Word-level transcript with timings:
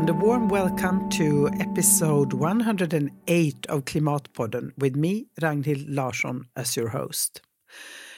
and 0.00 0.08
a 0.08 0.14
warm 0.14 0.48
welcome 0.48 1.10
to 1.10 1.50
episode 1.60 2.32
108 2.32 3.66
of 3.66 3.84
Klimatpodden 3.84 4.70
with 4.78 4.96
me, 4.96 5.26
Ragnhild 5.42 5.84
Larsson, 5.88 6.46
as 6.56 6.74
your 6.74 6.88
host. 6.88 7.42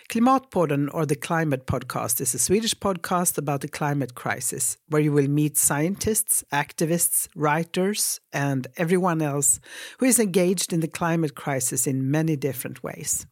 Klimatpodden, 0.09 0.91
or 0.95 1.05
the 1.05 1.17
Climate 1.17 1.67
Podcast, 1.67 2.21
is 2.21 2.35
a 2.35 2.39
Swedish 2.39 2.77
podcast 2.77 3.37
about 3.37 3.63
the 3.63 3.69
climate 3.69 4.15
crisis, 4.15 4.79
where 4.91 5.03
you 5.03 5.11
will 5.11 5.27
meet 5.27 5.59
scientists, 5.59 6.45
activists, 6.53 7.27
writers, 7.35 8.21
and 8.33 8.69
everyone 8.77 9.21
else 9.21 9.59
who 9.99 10.07
is 10.07 10.21
engaged 10.21 10.73
in 10.73 10.79
the 10.79 10.87
climate 10.87 11.35
crisis 11.35 11.89
in 11.89 12.13
many 12.13 12.37
different 12.37 12.85
ways. 12.85 13.27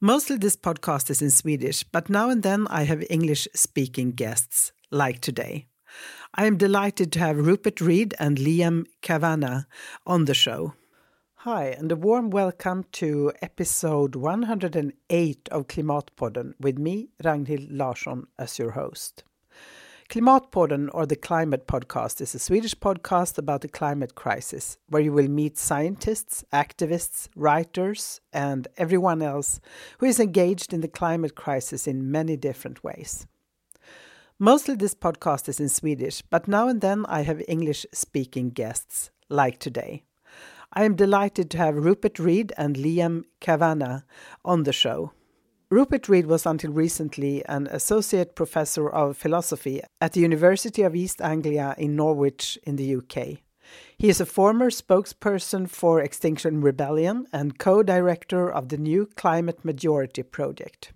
Mostly 0.00 0.38
this 0.38 0.56
podcast 0.56 1.10
is 1.10 1.20
in 1.20 1.30
Swedish, 1.30 1.84
but 1.84 2.08
now 2.08 2.30
and 2.30 2.42
then 2.42 2.66
I 2.68 2.84
have 2.84 3.04
English 3.10 3.48
speaking 3.54 4.12
guests, 4.12 4.72
like 4.90 5.20
today. 5.20 5.66
I 6.36 6.46
am 6.46 6.56
delighted 6.56 7.12
to 7.12 7.20
have 7.20 7.46
Rupert 7.46 7.80
Read 7.80 8.12
and 8.18 8.38
Liam 8.38 8.86
Kavanagh 9.02 9.66
on 10.04 10.24
the 10.24 10.34
show. 10.34 10.74
Hi, 11.36 11.66
and 11.66 11.92
a 11.92 11.96
warm 11.96 12.30
welcome 12.30 12.86
to 12.94 13.32
episode 13.40 14.16
108 14.16 15.48
of 15.52 15.68
Klimatpodden 15.68 16.54
with 16.58 16.76
me, 16.76 17.10
Ragnhild 17.22 17.68
Larsson, 17.70 18.26
as 18.36 18.58
your 18.58 18.72
host. 18.72 19.22
Klimatpodden, 20.08 20.88
or 20.92 21.06
the 21.06 21.14
Climate 21.14 21.68
Podcast, 21.68 22.20
is 22.20 22.34
a 22.34 22.40
Swedish 22.40 22.74
podcast 22.74 23.38
about 23.38 23.60
the 23.60 23.68
climate 23.68 24.16
crisis, 24.16 24.76
where 24.88 25.02
you 25.02 25.12
will 25.12 25.28
meet 25.28 25.56
scientists, 25.56 26.44
activists, 26.52 27.28
writers, 27.36 28.20
and 28.32 28.66
everyone 28.76 29.22
else 29.22 29.60
who 29.98 30.06
is 30.06 30.18
engaged 30.18 30.72
in 30.72 30.80
the 30.80 30.88
climate 30.88 31.36
crisis 31.36 31.86
in 31.86 32.10
many 32.10 32.36
different 32.36 32.82
ways. 32.82 33.28
Mostly 34.40 34.74
this 34.74 34.96
podcast 34.96 35.48
is 35.48 35.60
in 35.60 35.68
Swedish, 35.68 36.20
but 36.22 36.48
now 36.48 36.66
and 36.66 36.80
then 36.80 37.06
I 37.06 37.22
have 37.22 37.40
English 37.46 37.86
speaking 37.92 38.50
guests, 38.50 39.12
like 39.28 39.60
today. 39.60 40.02
I 40.72 40.84
am 40.84 40.96
delighted 40.96 41.50
to 41.50 41.58
have 41.58 41.76
Rupert 41.76 42.18
Read 42.18 42.52
and 42.58 42.74
Liam 42.74 43.22
Kavanagh 43.38 44.00
on 44.44 44.64
the 44.64 44.72
show. 44.72 45.12
Rupert 45.70 46.08
Read 46.08 46.26
was 46.26 46.46
until 46.46 46.72
recently 46.72 47.44
an 47.46 47.68
associate 47.68 48.34
professor 48.34 48.90
of 48.90 49.16
philosophy 49.16 49.82
at 50.00 50.14
the 50.14 50.20
University 50.20 50.82
of 50.82 50.96
East 50.96 51.22
Anglia 51.22 51.76
in 51.78 51.94
Norwich 51.94 52.58
in 52.64 52.74
the 52.74 52.96
UK. 52.96 53.38
He 53.96 54.08
is 54.08 54.20
a 54.20 54.26
former 54.26 54.70
spokesperson 54.70 55.70
for 55.70 56.00
Extinction 56.00 56.60
Rebellion 56.60 57.28
and 57.32 57.56
co 57.56 57.84
director 57.84 58.50
of 58.50 58.68
the 58.68 58.78
New 58.78 59.06
Climate 59.14 59.64
Majority 59.64 60.24
Project. 60.24 60.92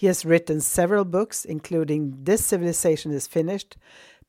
He 0.00 0.06
has 0.06 0.24
written 0.24 0.62
several 0.62 1.04
books, 1.04 1.44
including 1.44 2.24
This 2.24 2.42
Civilization 2.42 3.12
is 3.12 3.26
Finished, 3.26 3.76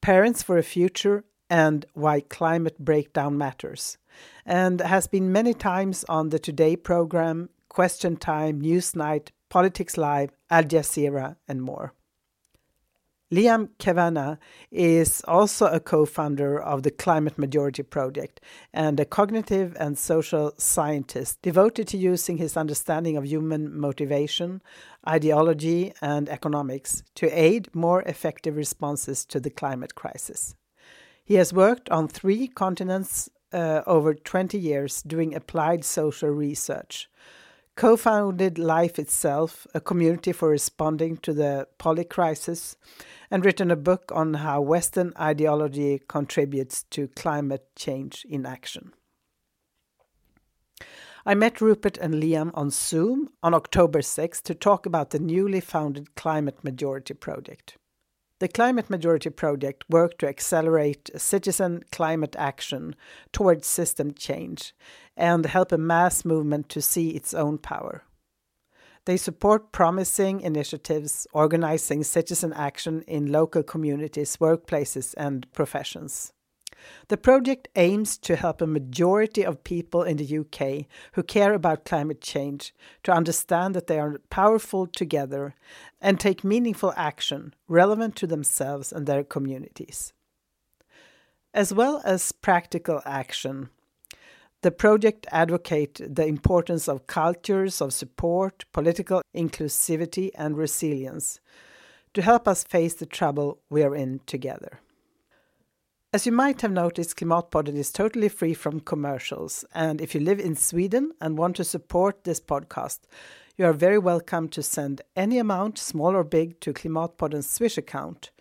Parents 0.02 0.44
for 0.44 0.58
a 0.58 0.64
Future, 0.64 1.24
and 1.50 1.86
Why 1.94 2.20
Climate 2.20 2.78
Breakdown 2.78 3.38
Matters, 3.38 3.98
and 4.46 4.82
has 4.82 5.08
been 5.08 5.32
many 5.32 5.54
times 5.54 6.04
on 6.10 6.28
the 6.28 6.40
Today 6.40 6.76
program, 6.76 7.52
Question 7.70 8.18
Time, 8.18 8.62
Newsnight, 8.62 9.30
Politics 9.48 9.96
Live, 9.96 10.32
Al 10.50 10.64
Jazeera, 10.64 11.38
and 11.48 11.62
more. 11.62 11.94
Liam 13.32 13.70
Kavanagh 13.80 14.36
is 14.72 15.22
also 15.26 15.68
a 15.68 15.80
co 15.80 16.06
founder 16.06 16.60
of 16.60 16.84
the 16.84 16.92
Climate 16.92 17.38
Majority 17.38 17.82
Project 17.82 18.42
and 18.74 19.00
a 19.00 19.06
cognitive 19.06 19.74
and 19.80 19.98
social 19.98 20.54
scientist 20.58 21.42
devoted 21.42 21.88
to 21.88 21.98
using 21.98 22.38
his 22.38 22.58
understanding 22.58 23.16
of 23.16 23.26
human 23.26 23.74
motivation, 23.80 24.62
ideology, 25.08 25.94
and 26.02 26.28
economics 26.28 27.04
to 27.16 27.28
aid 27.28 27.74
more 27.74 28.02
effective 28.02 28.58
responses 28.58 29.24
to 29.28 29.40
the 29.40 29.50
climate 29.50 29.96
crisis. 29.96 30.56
He 31.24 31.36
has 31.36 31.54
worked 31.54 31.90
on 31.90 32.10
three 32.10 32.50
continents 32.50 33.30
uh, 33.54 33.82
over 33.88 34.14
20 34.14 34.58
years 34.58 35.02
doing 35.04 35.34
applied 35.34 35.86
social 35.86 36.30
research, 36.30 37.10
co 37.76 37.96
founded 37.98 38.58
Life 38.58 39.00
Itself, 39.00 39.66
a 39.74 39.82
community 39.82 40.32
for 40.32 40.50
responding 40.50 41.18
to 41.18 41.34
the 41.34 41.68
poly 41.78 42.04
crisis, 42.04 42.76
and 43.30 43.46
written 43.46 43.72
a 43.72 43.76
book 43.76 44.12
on 44.14 44.36
how 44.36 44.62
Western 44.62 45.14
ideology 45.20 46.02
contributes 46.08 46.84
to 46.84 47.08
climate 47.10 47.68
change 47.76 48.26
in 48.30 48.46
action. 48.46 48.94
I 51.26 51.36
met 51.36 51.62
Rupert 51.62 51.98
and 52.00 52.16
Liam 52.16 52.52
on 52.56 52.72
Zoom 52.72 53.30
on 53.44 53.54
October 53.54 54.02
6 54.02 54.42
to 54.42 54.56
talk 54.56 54.86
about 54.86 55.12
the 55.12 55.20
newly 55.20 55.60
founded 55.60 56.16
Climate 56.16 56.64
Majority 56.64 57.14
Project. 57.14 57.78
The 58.42 58.48
Climate 58.48 58.90
Majority 58.90 59.30
Project 59.30 59.84
worked 59.88 60.18
to 60.22 60.28
accelerate 60.28 61.12
citizen 61.16 61.84
climate 61.92 62.36
action 62.40 62.96
towards 63.32 63.68
system 63.68 64.16
change 64.16 64.74
and 65.16 65.46
help 65.46 65.72
a 65.72 65.78
mass 65.78 66.26
movement 66.26 66.68
to 66.70 66.82
see 66.82 67.10
its 67.10 67.36
own 67.36 67.60
power. 67.60 68.04
They 69.06 69.18
support 69.18 69.72
promising 69.72 70.42
initiatives 70.42 71.28
organizing 71.34 72.04
citizen 72.04 72.52
action 72.54 73.04
in 73.04 73.32
local 73.32 73.62
communities, 73.62 74.38
workplaces, 74.38 75.14
and 75.18 75.46
professions. 75.54 76.34
The 77.08 77.18
project 77.18 77.68
aims 77.76 78.18
to 78.20 78.36
help 78.36 78.62
a 78.62 78.68
majority 78.68 79.44
of 79.46 79.64
people 79.64 80.04
in 80.04 80.18
the 80.18 80.38
UK 80.40 80.86
who 81.14 81.24
care 81.24 81.54
about 81.54 81.86
climate 81.86 82.22
change 82.22 82.74
to 83.04 83.12
understand 83.12 83.76
that 83.76 83.88
they 83.88 84.00
are 84.00 84.20
powerful 84.30 84.88
together 84.88 85.56
and 86.00 86.20
take 86.20 86.44
meaningful 86.44 86.94
action 86.96 87.54
relevant 87.68 88.16
to 88.18 88.28
themselves 88.28 88.92
and 88.92 89.06
their 89.06 89.24
communities. 89.24 90.14
As 91.54 91.74
well 91.74 92.02
as 92.06 92.32
practical 92.32 93.02
action, 93.06 93.70
the 94.62 94.72
project 94.72 95.26
advocates 95.32 96.02
the 96.06 96.26
importance 96.26 96.88
of 96.88 97.08
cultures 97.08 97.82
of 97.82 97.94
support, 97.94 98.64
political 98.72 99.22
inclusivity, 99.36 100.30
and 100.36 100.56
resilience 100.56 101.40
to 102.14 102.22
help 102.22 102.48
us 102.48 102.64
face 102.64 102.94
the 102.94 103.06
trouble 103.06 103.60
we 103.70 103.84
are 103.84 103.96
in 103.96 104.20
together. 104.26 104.80
As 106.14 106.26
you 106.26 106.34
might 106.34 106.60
have 106.60 106.74
noticed, 106.74 107.16
Klimatpodden 107.16 107.78
is 107.78 107.90
totally 107.90 108.28
free 108.28 108.54
from 108.54 108.82
commercials. 108.82 109.64
And 109.74 110.02
if 110.02 110.14
you 110.14 110.20
live 110.20 110.42
in 110.42 110.58
Sweden 110.58 111.14
and 111.22 111.38
want 111.38 111.56
to 111.56 111.64
support 111.64 112.26
this 112.26 112.42
podcast, 112.42 113.00
you 113.56 113.64
are 113.64 113.72
very 113.72 113.98
welcome 113.98 114.50
to 114.50 114.62
send 114.62 115.04
any 115.16 115.38
amount, 115.38 115.78
small 115.78 116.14
or 116.14 116.26
big, 116.26 116.60
to 116.60 116.74
Klimatpodden's 116.74 117.50
Swish 117.50 117.78
account 117.78 118.32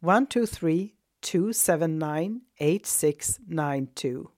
123 0.00 0.94
279 1.22 2.42
8692. 2.58 4.30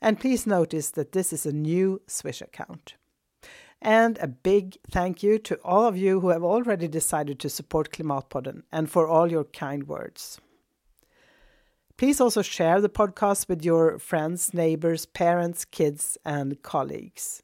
And 0.00 0.18
please 0.18 0.46
notice 0.46 0.92
that 0.92 1.12
this 1.12 1.30
is 1.30 1.44
a 1.44 1.52
new 1.52 2.00
Swish 2.06 2.40
account. 2.40 2.94
And 3.82 4.16
a 4.16 4.28
big 4.28 4.78
thank 4.90 5.22
you 5.22 5.38
to 5.40 5.56
all 5.62 5.84
of 5.84 5.98
you 5.98 6.20
who 6.20 6.30
have 6.30 6.42
already 6.42 6.88
decided 6.88 7.38
to 7.40 7.50
support 7.50 7.92
Klimatpodden 7.92 8.62
and 8.72 8.90
for 8.90 9.06
all 9.06 9.30
your 9.30 9.44
kind 9.44 9.86
words. 9.86 10.40
Please 11.96 12.20
also 12.20 12.42
share 12.42 12.80
the 12.80 12.88
podcast 12.88 13.48
with 13.48 13.64
your 13.64 13.98
friends, 14.00 14.52
neighbors, 14.52 15.06
parents, 15.06 15.64
kids, 15.64 16.18
and 16.24 16.60
colleagues. 16.62 17.42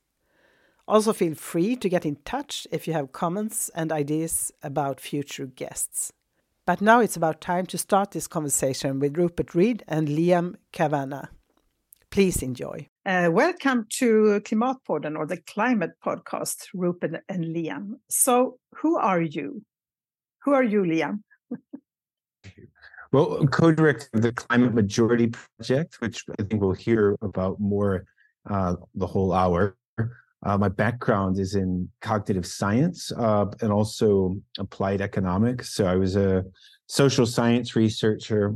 Also, 0.88 1.12
feel 1.12 1.37
free 1.37 1.77
to 1.77 1.88
get 1.88 2.05
in 2.05 2.16
touch 2.25 2.66
if 2.72 2.89
you 2.89 2.93
have 2.93 3.12
comments 3.12 3.71
and 3.77 3.93
ideas 3.93 4.50
about 4.60 5.00
future 5.00 5.47
guests. 5.47 6.12
But 6.66 6.81
now 6.81 6.99
it's 6.99 7.16
about 7.16 7.41
time 7.41 7.65
to 7.66 7.78
start 7.78 8.10
this 8.10 8.27
conversation 8.27 8.99
with 8.99 9.16
Rupert 9.16 9.55
Read 9.55 9.84
and 9.87 10.09
Liam 10.09 10.56
Kavanagh. 10.72 11.28
Please 12.10 12.43
enjoy. 12.43 12.89
Uh, 13.06 13.28
welcome 13.31 13.87
to 13.99 14.41
Klimatpodden 14.44 15.16
or 15.16 15.27
the 15.27 15.41
Climate 15.47 15.92
Podcast, 16.04 16.66
Rupert 16.75 17.22
and 17.28 17.45
Liam. 17.45 17.92
So, 18.09 18.59
who 18.78 18.98
are 18.98 19.22
you? 19.22 19.63
Who 20.42 20.54
are 20.54 20.65
you, 20.65 20.83
Liam? 20.83 21.21
Well, 23.12 23.45
co-director 23.48 24.09
of 24.15 24.22
the 24.22 24.33
Climate 24.33 24.72
Majority 24.72 25.28
Project, 25.28 26.01
which 26.01 26.24
I 26.39 26.45
think 26.45 26.62
we'll 26.62 26.72
hear 26.72 27.16
about 27.22 27.59
more 27.59 28.04
uh, 28.48 28.77
the 28.95 29.07
whole 29.07 29.33
hour. 29.33 29.77
Uh, 30.42 30.57
my 30.57 30.68
background 30.68 31.39
is 31.39 31.54
in 31.54 31.89
cognitive 32.01 32.47
science 32.47 33.12
uh, 33.12 33.47
and 33.60 33.72
also 33.72 34.36
applied 34.59 35.01
economics. 35.01 35.74
So 35.74 35.86
I 35.86 35.97
was 35.97 36.16
a 36.16 36.45
social 36.86 37.27
science 37.27 37.77
researcher, 37.77 38.54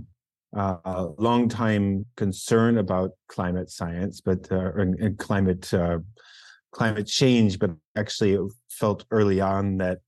uh, 0.56 0.76
a 0.84 1.08
long 1.18 1.48
time 1.48 2.06
concern 2.16 2.78
about 2.78 3.10
climate 3.28 3.70
science, 3.70 4.20
but 4.20 4.50
uh, 4.52 4.72
and, 4.76 4.94
and, 5.00 5.18
climate 5.18 5.74
uh, 5.74 5.98
climate 6.70 7.06
change. 7.06 7.58
But 7.58 7.72
actually, 7.96 8.38
felt 8.70 9.04
early 9.10 9.40
on 9.40 9.76
that 9.78 9.98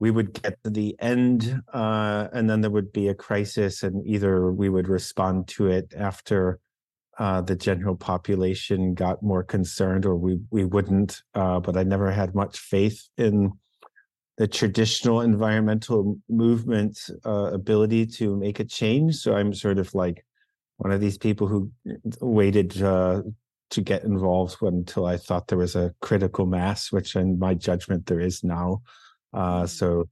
we 0.00 0.10
would 0.10 0.42
get 0.42 0.62
to 0.64 0.70
the 0.70 0.96
end 1.00 1.62
uh, 1.72 2.28
and 2.32 2.48
then 2.48 2.60
there 2.60 2.70
would 2.70 2.92
be 2.92 3.08
a 3.08 3.14
crisis 3.14 3.82
and 3.82 4.06
either 4.06 4.52
we 4.52 4.68
would 4.68 4.88
respond 4.88 5.48
to 5.48 5.68
it 5.68 5.92
after 5.96 6.58
uh, 7.18 7.40
the 7.40 7.54
general 7.54 7.94
population 7.94 8.92
got 8.94 9.22
more 9.22 9.44
concerned 9.44 10.04
or 10.04 10.16
we 10.16 10.38
we 10.50 10.64
wouldn't 10.64 11.22
uh, 11.34 11.60
but 11.60 11.76
i 11.76 11.82
never 11.82 12.10
had 12.10 12.34
much 12.34 12.58
faith 12.58 13.08
in 13.16 13.52
the 14.36 14.48
traditional 14.48 15.20
environmental 15.20 16.18
movement 16.28 16.98
uh, 17.24 17.50
ability 17.52 18.04
to 18.04 18.36
make 18.36 18.58
a 18.58 18.64
change 18.64 19.14
so 19.14 19.34
i'm 19.36 19.54
sort 19.54 19.78
of 19.78 19.94
like 19.94 20.24
one 20.78 20.90
of 20.90 21.00
these 21.00 21.18
people 21.18 21.46
who 21.46 21.70
waited 22.20 22.82
uh, 22.82 23.22
to 23.70 23.80
get 23.80 24.04
involved 24.04 24.56
until 24.62 25.06
I 25.06 25.16
thought 25.16 25.48
there 25.48 25.58
was 25.58 25.76
a 25.76 25.94
critical 26.00 26.46
mass, 26.46 26.92
which 26.92 27.16
in 27.16 27.38
my 27.38 27.54
judgment 27.54 28.06
there 28.06 28.20
is 28.20 28.44
now. 28.44 28.82
Uh, 29.34 29.62
mm-hmm. 29.62 29.66
so 29.66 30.08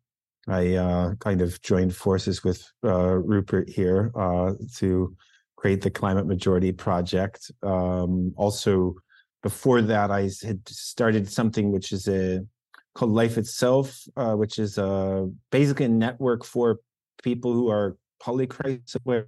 I 0.48 0.74
uh, 0.74 1.14
kind 1.16 1.40
of 1.40 1.60
joined 1.62 1.94
forces 1.94 2.42
with 2.42 2.68
uh, 2.84 3.14
Rupert 3.14 3.68
here 3.68 4.10
uh, 4.16 4.54
to 4.78 5.16
create 5.56 5.82
the 5.82 5.90
Climate 5.90 6.26
Majority 6.26 6.72
Project. 6.72 7.50
Um, 7.62 8.34
also, 8.36 8.96
before 9.42 9.82
that, 9.82 10.10
I 10.10 10.30
had 10.42 10.68
started 10.68 11.28
something 11.28 11.70
which 11.70 11.92
is 11.92 12.08
a 12.08 12.40
called 12.94 13.12
Life 13.12 13.38
Itself, 13.38 14.02
uh, 14.16 14.34
which 14.34 14.58
is 14.58 14.78
uh, 14.78 15.26
basically 15.50 15.86
a 15.86 15.88
network 15.88 16.44
for 16.44 16.80
people 17.22 17.52
who 17.52 17.70
are 17.70 17.96
polycrisis 18.22 18.96
aware. 19.04 19.26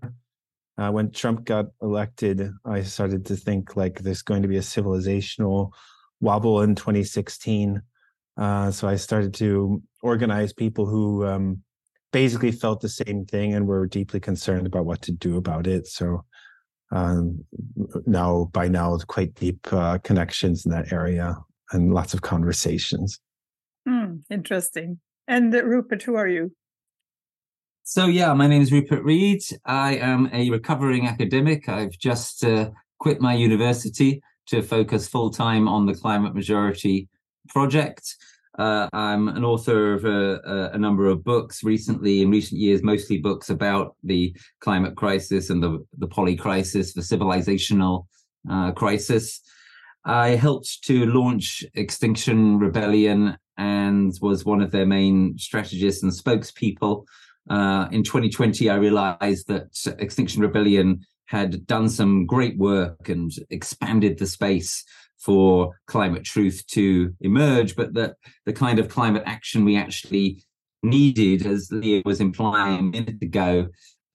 Uh, 0.77 0.91
when 0.91 1.11
Trump 1.13 1.45
got 1.45 1.67
elected, 1.81 2.51
I 2.65 2.83
started 2.83 3.25
to 3.27 3.37
think 3.37 3.77
like 3.77 4.01
there's 4.01 4.23
going 4.23 4.43
to 4.43 4.49
be 4.49 4.57
a 4.57 4.61
civilizational 4.61 5.71
wobble 6.21 6.63
in 6.63 6.75
2016. 6.75 7.81
Uh, 8.37 8.71
so 8.71 8.89
I 8.89 8.97
started 8.97 9.35
to 9.35 9.83
organize 10.03 10.53
people 10.53 10.87
who 10.87 11.27
um, 11.27 11.63
basically 12.13 12.53
felt 12.53 12.81
the 12.81 12.89
same 12.89 13.25
thing 13.27 13.55
and 13.55 13.67
were 13.67 13.87
deeply 13.87 14.21
concerned 14.21 14.67
about 14.67 14.87
what 14.87 15.03
to 15.03 15.13
do 15.13 15.37
about 15.37 15.67
it. 15.67 15.87
So 15.87 16.25
um, 16.91 17.45
now, 18.07 18.51
by 18.53 18.69
now, 18.69 18.97
quite 19.07 19.35
deep 19.35 19.67
uh, 19.73 19.99
connections 19.99 20.65
in 20.65 20.73
that 20.73 20.93
area 20.93 21.37
and 21.73 21.93
lots 21.93 22.15
of 22.15 22.23
conversations. 22.23 23.21
Mm, 23.89 24.23
interesting. 24.31 25.01
And 25.27 25.55
uh, 25.55 25.65
Rupert, 25.65 26.03
who 26.03 26.17
are 26.17 26.29
you? 26.29 26.53
So, 27.83 28.07
yeah, 28.07 28.33
my 28.33 28.47
name 28.47 28.63
is 28.63 28.73
Rupert 28.73 29.03
Read. 29.05 29.43
I 29.67 29.97
am 29.97 30.31
a 30.33 30.51
recovering 30.51 31.07
academic. 31.07 31.69
I've 31.69 31.99
just 31.99 32.45
uh, 32.45 32.71
quit 32.99 33.21
my 33.21 33.35
university 33.35 34.23
to 34.47 34.63
focus 34.63 35.09
full 35.09 35.31
time 35.31 35.69
on 35.69 35.87
the 35.87 35.95
climate 35.95 36.35
majority 36.35 37.09
project. 37.49 38.17
Uh, 38.59 38.89
I'm 38.93 39.29
an 39.29 39.45
author 39.45 39.95
of 39.95 40.05
a, 40.05 40.71
a, 40.75 40.79
number 40.79 41.09
of 41.09 41.25
books 41.25 41.65
recently, 41.65 42.23
in 42.23 42.31
recent 42.31 42.61
years, 42.61 42.85
mostly 42.85 43.19
books 43.19 43.51
about 43.51 43.97
the 44.05 44.37
climate 44.61 44.95
crisis 44.95 45.51
and 45.51 45.61
the, 45.61 45.85
the 45.99 46.07
poly 46.07 46.37
crisis, 46.37 46.93
the 46.93 47.01
civilizational 47.01 48.07
uh, 48.49 48.71
crisis. 48.71 49.41
I 50.05 50.31
helped 50.31 50.85
to 50.85 51.07
launch 51.07 51.65
Extinction 51.75 52.59
Rebellion 52.61 53.37
and 53.57 54.13
was 54.21 54.45
one 54.45 54.61
of 54.61 54.71
their 54.71 54.87
main 54.87 55.37
strategists 55.37 56.05
and 56.05 56.13
spokespeople. 56.13 57.07
Uh, 57.51 57.89
in 57.91 58.05
2020, 58.05 58.71
I 58.71 58.77
realized 58.77 59.49
that 59.49 59.97
Extinction 59.99 60.43
Rebellion 60.43 61.05
had 61.27 61.67
done 61.67 61.89
some 61.89 62.27
great 62.27 62.57
work 62.59 63.09
and 63.09 63.33
expanded 63.51 64.19
the 64.19 64.27
space 64.27 64.85
for 65.25 65.75
climate 65.87 66.25
truth 66.25 66.65
to 66.69 67.15
emerge, 67.21 67.75
but 67.77 67.95
that 67.95 68.17
the 68.45 68.53
kind 68.53 68.79
of 68.79 68.89
climate 68.89 69.23
action 69.27 69.65
we 69.65 69.77
actually 69.77 70.43
needed, 70.83 71.47
as 71.47 71.71
Liam 71.71 72.05
was 72.05 72.21
implying 72.21 72.79
a 72.79 72.83
minute 72.83 73.23
ago, 73.23 73.69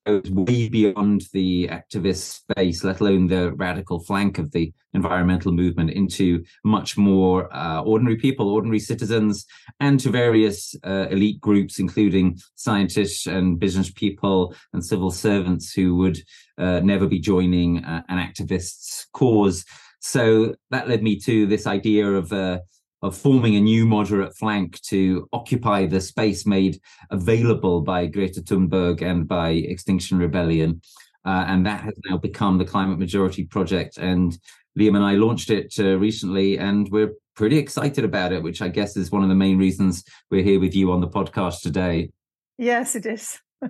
goes 0.06 0.32
way 0.32 0.70
beyond 0.70 1.24
the 1.34 1.68
activist 1.68 2.42
space, 2.42 2.84
let 2.84 3.00
alone 3.00 3.28
the 3.28 3.54
radical 3.54 4.00
flank 4.00 4.38
of 4.38 4.52
the 4.52 4.72
environmental 4.94 5.52
movement, 5.52 5.92
into 5.92 6.44
much 6.64 6.98
more 6.98 7.54
uh, 7.56 7.82
ordinary 7.82 8.16
people, 8.16 8.50
ordinary 8.50 8.80
citizens, 8.80 9.46
and 9.80 10.00
to 10.00 10.10
various 10.10 10.76
uh, 10.84 11.08
elite 11.10 11.40
groups, 11.42 11.80
including 11.80 12.40
scientists 12.56 13.28
and 13.28 13.60
business 13.60 13.92
people 13.92 14.56
and 14.74 14.84
civil 14.84 15.12
servants 15.12 15.74
who 15.74 15.96
would 15.96 16.18
uh, 16.58 16.80
never 16.82 17.08
be 17.08 17.20
joining 17.20 17.84
uh, 17.84 18.02
an 18.10 18.18
activist's 18.18 19.08
cause. 19.14 19.66
So 20.00 20.56
that 20.72 20.88
led 20.88 21.04
me 21.04 21.20
to 21.22 21.46
this 21.46 21.68
idea 21.68 22.08
of 22.08 22.32
uh, 22.32 22.60
of 23.02 23.18
forming 23.18 23.56
a 23.56 23.62
new 23.62 23.86
moderate 23.86 24.36
flank 24.36 24.82
to 24.82 25.28
occupy 25.32 25.86
the 25.86 26.02
space 26.02 26.46
made 26.46 26.80
available 27.12 27.82
by 27.82 28.06
Greta 28.06 28.42
Thunberg 28.42 29.02
and 29.02 29.28
by 29.28 29.52
Extinction 29.52 30.20
Rebellion. 30.20 30.82
Uh, 31.26 31.46
and 31.48 31.66
that 31.66 31.82
has 31.82 31.94
now 32.06 32.18
become 32.18 32.58
the 32.58 32.66
Climate 32.66 33.00
Majority 33.00 33.46
Project. 33.46 33.98
And 33.98 34.38
Liam 34.78 34.96
and 34.96 35.06
I 35.06 35.14
launched 35.14 35.50
it 35.50 35.74
uh, 35.80 35.98
recently, 35.98 36.58
and 36.58 36.90
we're 36.90 37.14
pretty 37.36 37.58
excited 37.58 38.04
about 38.04 38.34
it, 38.34 38.44
which 38.44 38.62
I 38.62 38.68
guess 38.68 38.98
is 38.98 39.12
one 39.12 39.24
of 39.24 39.30
the 39.30 39.36
main 39.36 39.58
reasons 39.58 40.04
we're 40.30 40.44
here 40.44 40.60
with 40.60 40.76
you 40.76 40.92
on 40.92 41.02
the 41.02 41.08
podcast 41.08 41.62
today. 41.62 42.12
Yes, 42.58 42.96
it 42.96 43.06
is. 43.06 43.40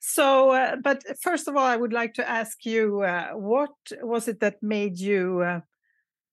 so, 0.00 0.50
uh, 0.50 0.76
but 0.76 1.02
first 1.20 1.48
of 1.48 1.56
all, 1.56 1.64
I 1.64 1.76
would 1.76 1.92
like 1.92 2.14
to 2.14 2.28
ask 2.28 2.64
you 2.64 3.02
uh, 3.02 3.30
what 3.32 3.72
was 4.02 4.28
it 4.28 4.40
that 4.40 4.62
made 4.62 4.98
you 4.98 5.40
uh, 5.40 5.60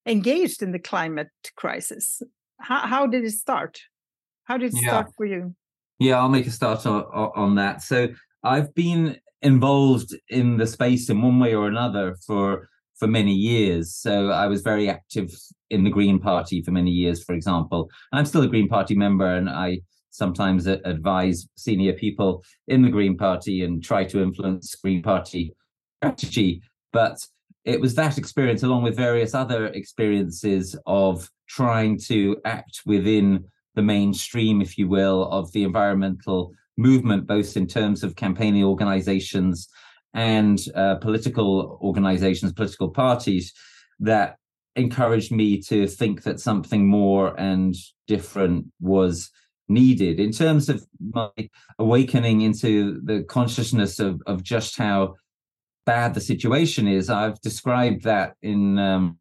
engaged 0.06 0.62
in 0.62 0.72
the 0.72 0.80
climate 0.80 1.32
crisis. 1.56 2.22
How, 2.60 2.88
how 2.88 3.08
did 3.08 3.24
it 3.24 3.32
start? 3.32 3.80
How 4.46 4.58
did 4.58 4.74
it 4.74 4.82
yeah. 4.82 4.90
start 4.90 5.08
for 5.16 5.26
you? 5.26 5.56
Yeah, 6.00 6.20
I'll 6.20 6.30
make 6.30 6.48
a 6.48 6.52
start 6.52 6.86
on, 6.86 7.04
on 7.36 7.56
that. 7.56 7.82
So 7.82 8.10
I've 8.44 8.74
been 8.74 9.18
involved 9.42 10.16
in 10.30 10.58
the 10.58 10.68
space 10.68 11.10
in 11.10 11.22
one 11.22 11.40
way 11.40 11.54
or 11.54 11.68
another 11.68 12.16
for 12.26 12.70
for 12.98 13.08
many 13.08 13.34
years. 13.34 13.96
So 13.96 14.30
I 14.30 14.46
was 14.46 14.62
very 14.62 14.88
active 14.88 15.34
in 15.72 15.84
the 15.84 15.90
Green 15.90 16.20
Party 16.20 16.62
for 16.62 16.70
many 16.70 16.92
years, 16.92 17.24
for 17.24 17.34
example. 17.34 17.90
And 18.12 18.20
I'm 18.20 18.26
still 18.26 18.44
a 18.44 18.48
Green 18.48 18.68
Party 18.68 18.96
member, 18.96 19.26
and 19.26 19.50
I 19.50 19.80
sometimes 20.12 20.68
advise 20.68 21.48
senior 21.56 21.94
people 21.94 22.44
in 22.68 22.82
the 22.82 22.90
Green 22.90 23.18
Party 23.18 23.64
and 23.64 23.84
try 23.84 24.04
to 24.06 24.22
influence 24.22 24.76
Green 24.76 25.02
Party 25.02 25.54
strategy. 25.98 26.62
But 26.94 27.26
it 27.66 27.80
was 27.80 27.96
that 27.96 28.18
experience, 28.18 28.64
along 28.64 28.84
with 28.84 28.96
various 28.96 29.34
other 29.34 29.68
experiences 29.68 30.76
of 30.86 31.30
trying 31.48 31.98
to 32.08 32.38
act 32.46 32.82
within 32.86 33.46
the 33.76 33.82
mainstream, 33.82 34.62
if 34.62 34.78
you 34.78 34.88
will, 34.88 35.30
of 35.32 35.52
the 35.54 35.64
environmental 35.64 36.54
movement, 36.78 37.28
both 37.28 37.56
in 37.56 37.68
terms 37.68 38.04
of 38.04 38.16
campaigning 38.16 38.64
organizations 38.64 39.68
and 40.14 40.60
uh, 40.76 40.96
political 40.96 41.80
organizations, 41.82 42.52
political 42.52 42.90
parties, 42.90 43.54
that 44.00 44.38
encouraged 44.76 45.32
me 45.32 45.62
to 45.62 45.88
think 45.88 46.24
that 46.24 46.40
something 46.40 46.88
more 46.88 47.40
and 47.40 47.76
different 48.08 48.66
was 48.80 49.30
needed 49.68 50.20
in 50.20 50.32
terms 50.32 50.70
of 50.70 50.86
my 51.00 51.30
awakening 51.80 52.42
into 52.42 53.00
the 53.04 53.24
consciousness 53.24 54.00
of, 54.00 54.22
of 54.26 54.44
just 54.44 54.78
how 54.78 55.16
bad 55.86 56.14
the 56.14 56.22
situation 56.22 56.88
is. 56.88 57.10
I've 57.10 57.40
described 57.42 58.04
that 58.04 58.36
in 58.42 58.78
um, 58.78 59.20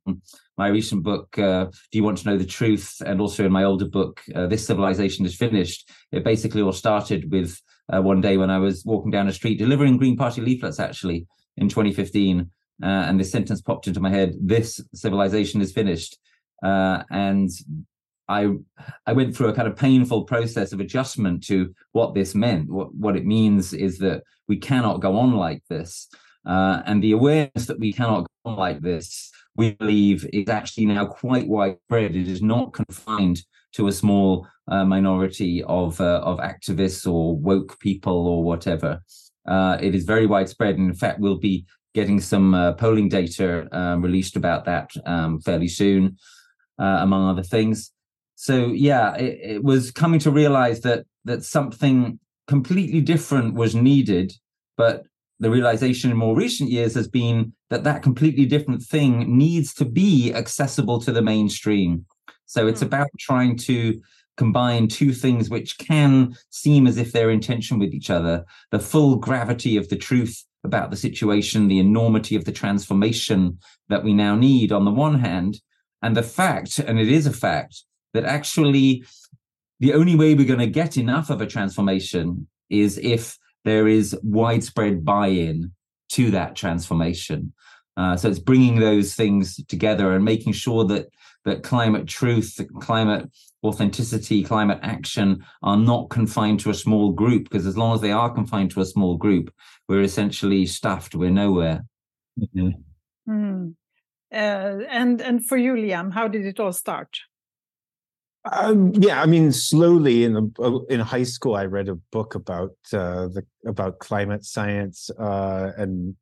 my 0.59 0.69
recent 0.69 1.03
book, 1.03 1.39
uh, 1.39 1.65
Do 1.65 1.99
You 1.99 2.05
Want 2.05 2.19
to 2.19 2.29
Know 2.29 2.37
the 2.37 2.45
Truth? 2.45 3.01
And 3.05 3.21
also 3.21 3.45
in 3.47 3.53
my 3.53 3.65
older 3.65 3.87
book, 3.89 4.21
uh, 4.35 4.47
This 4.47 4.67
Civilization 4.67 5.25
is 5.25 5.35
Finished. 5.35 5.91
It 6.13 6.25
basically 6.25 6.63
all 6.63 6.73
started 6.73 7.31
with 7.31 7.61
uh, 7.93 8.03
one 8.03 8.21
day 8.21 8.37
when 8.37 8.51
I 8.51 8.59
was 8.59 8.85
walking 8.85 9.11
down 9.11 9.29
a 9.29 9.33
street 9.33 9.59
delivering 9.59 9.97
Green 9.97 10.17
Party 10.17 10.41
leaflets, 10.41 10.79
actually, 10.79 11.27
in 11.57 11.69
2015. 11.69 12.51
Uh, 12.83 12.87
and 12.87 13.19
this 13.19 13.31
sentence 13.31 13.61
popped 13.61 13.87
into 13.87 14.01
my 14.01 14.11
head 14.11 14.35
This 14.41 14.81
civilization 14.95 15.61
is 15.61 15.73
finished. 15.73 16.19
Uh, 16.63 17.03
and 17.11 17.51
I 18.31 18.49
I 19.07 19.13
went 19.13 19.35
through 19.35 19.49
a 19.49 19.55
kind 19.55 19.69
of 19.69 19.77
painful 19.77 20.25
process 20.25 20.73
of 20.73 20.81
adjustment 20.81 21.45
to 21.49 21.75
what 21.93 22.15
this 22.15 22.35
meant. 22.35 22.71
What 22.71 22.95
what 22.95 23.17
it 23.17 23.27
means 23.27 23.73
is 23.73 23.99
that 23.99 24.23
we 24.49 24.57
cannot 24.57 25.01
go 25.01 25.17
on 25.17 25.33
like 25.35 25.63
this. 25.69 26.09
Uh, 26.47 26.81
and 26.87 27.03
the 27.03 27.13
awareness 27.13 27.67
that 27.67 27.79
we 27.79 27.93
cannot 27.93 28.23
go 28.23 28.53
on 28.53 28.57
like 28.57 28.81
this, 28.81 29.31
we 29.57 29.73
believe, 29.73 30.27
is 30.33 30.49
actually 30.49 30.87
now 30.87 31.05
quite 31.05 31.47
widespread. 31.47 32.17
It 32.17 32.29
is 32.29 32.41
not 32.41 32.73
confined 32.73 33.43
to 33.73 33.89
a 33.89 33.93
small 33.93 34.47
uh, 34.69 34.85
minority 34.85 35.63
of 35.65 36.01
uh, 36.01 36.21
of 36.31 36.39
activists 36.39 37.11
or 37.13 37.37
woke 37.37 37.79
people 37.81 38.27
or 38.27 38.45
whatever. 38.45 39.03
Uh, 39.47 39.77
it 39.81 39.95
is 39.95 40.05
very 40.05 40.27
widespread, 40.27 40.79
and 40.79 40.89
in 40.89 40.97
fact, 40.97 41.19
we'll 41.19 41.39
be 41.39 41.67
getting 41.95 42.21
some 42.21 42.55
uh, 42.55 42.73
polling 42.75 43.09
data 43.09 43.67
um, 43.73 44.01
released 44.01 44.37
about 44.37 44.65
that 44.65 44.91
um, 45.05 45.41
fairly 45.41 45.67
soon, 45.67 46.17
uh, 46.79 46.99
among 47.01 47.29
other 47.29 47.43
things. 47.43 47.93
So, 48.41 48.69
yeah, 48.69 49.17
it, 49.17 49.39
it 49.57 49.65
was 49.65 49.91
coming 49.91 50.19
to 50.21 50.31
realize 50.31 50.81
that 50.81 51.05
that 51.27 51.45
something 51.45 52.19
completely 52.49 53.03
different 53.03 53.53
was 53.53 53.75
needed, 53.75 54.33
but 54.79 55.05
the 55.41 55.51
realization 55.51 56.11
in 56.11 56.17
more 56.17 56.35
recent 56.35 56.71
years 56.71 56.95
has 56.95 57.07
been 57.07 57.53
that 57.69 57.85
that 57.85 58.03
completely 58.03 58.47
different 58.47 58.83
thing 58.83 59.37
needs 59.37 59.75
to 59.75 59.85
be 59.85 60.33
accessible 60.33 60.99
to 61.03 61.13
the 61.13 61.21
mainstream. 61.21 62.07
So 62.47 62.67
it's 62.67 62.81
mm. 62.81 62.87
about 62.87 63.09
trying 63.19 63.59
to 63.69 64.01
combine 64.39 64.89
two 64.89 65.13
things 65.13 65.51
which 65.51 65.77
can 65.77 66.35
seem 66.49 66.87
as 66.87 66.97
if 66.97 67.13
they're 67.13 67.31
in 67.31 67.41
tension 67.41 67.79
with 67.79 67.93
each 67.93 68.09
other 68.09 68.47
the 68.71 68.79
full 68.79 69.17
gravity 69.17 69.77
of 69.77 69.91
the 69.91 69.97
truth 69.97 70.47
about 70.65 70.91
the 70.91 70.97
situation, 70.97 71.69
the 71.69 71.79
enormity 71.79 72.37
of 72.37 72.47
the 72.47 72.53
transformation 72.53 73.59
that 73.91 74.03
we 74.03 74.15
now 74.15 74.35
need 74.35 74.73
on 74.73 74.87
the 74.87 74.91
one 74.91 75.21
hand, 75.21 75.61
and 76.01 76.17
the 76.17 76.23
fact, 76.23 76.79
and 76.79 76.99
it 76.99 77.11
is 77.11 77.27
a 77.27 77.33
fact, 77.35 77.85
that 78.15 78.25
actually 78.25 79.05
the 79.81 79.95
only 79.95 80.15
way 80.15 80.35
we're 80.35 80.47
going 80.47 80.59
to 80.59 80.67
get 80.67 80.97
enough 80.97 81.31
of 81.31 81.41
a 81.41 81.47
transformation 81.47 82.47
is 82.69 82.99
if 82.99 83.39
there 83.65 83.89
is 83.89 84.17
widespread 84.23 85.05
buy-in 85.05 85.73
to 86.11 86.31
that 86.31 86.55
transformation. 86.57 87.53
Uh, 87.97 88.17
so 88.17 88.29
it's 88.29 88.39
bringing 88.39 88.79
those 88.79 89.15
things 89.15 89.63
together 89.67 90.13
and 90.13 90.25
making 90.25 90.53
sure 90.53 90.85
that 90.85 91.09
that 91.45 91.63
climate 91.63 92.07
truth, 92.07 92.61
climate 92.81 93.31
authenticity, 93.65 94.43
climate 94.43 94.79
action 94.83 95.45
are 95.63 95.77
not 95.77 96.11
confined 96.11 96.61
to 96.61 96.71
a 96.71 96.75
small 96.75 97.13
group. 97.13 97.45
Because 97.45 97.67
as 97.67 97.77
long 97.77 97.95
as 97.95 98.01
they 98.01 98.13
are 98.13 98.33
confined 98.33 98.71
to 98.73 98.81
a 98.81 98.87
small 98.87 99.17
group, 99.17 99.53
we're 99.89 100.03
essentially 100.03 100.67
stuffed. 100.67 101.15
We're 101.15 101.31
nowhere. 101.31 101.85
Mm-hmm. 102.39 103.31
Mm. 103.31 103.75
Uh, 104.33 104.85
and 104.89 105.21
and 105.21 105.45
for 105.45 105.57
you, 105.57 105.75
Liam, 105.75 106.13
how 106.13 106.29
did 106.29 106.47
it 106.47 106.61
all 106.61 106.73
start? 106.73 107.19
Um, 108.45 108.93
yeah, 108.95 109.21
I 109.21 109.27
mean, 109.27 109.53
slowly 109.53 110.25
in 110.25 110.53
uh, 110.59 110.79
in 110.89 111.01
high 111.01 111.25
school, 111.25 111.57
I 111.57 111.67
read 111.67 111.89
a 111.89 111.97
book 112.11 112.35
about 112.35 112.73
uh, 112.93 113.29
the 113.29 113.45
about 113.67 113.99
climate 113.99 114.45
science, 114.45 115.11
uh, 115.19 115.73
and 115.77 116.17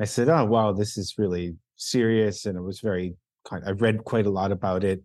I 0.00 0.04
said, 0.06 0.30
"Oh, 0.30 0.44
wow, 0.46 0.72
this 0.72 0.96
is 0.96 1.16
really 1.18 1.56
serious," 1.76 2.46
and 2.46 2.56
it 2.56 2.62
was 2.62 2.80
very. 2.80 3.14
I 3.50 3.72
read 3.72 4.04
quite 4.04 4.26
a 4.26 4.30
lot 4.30 4.52
about 4.52 4.84
it, 4.84 5.02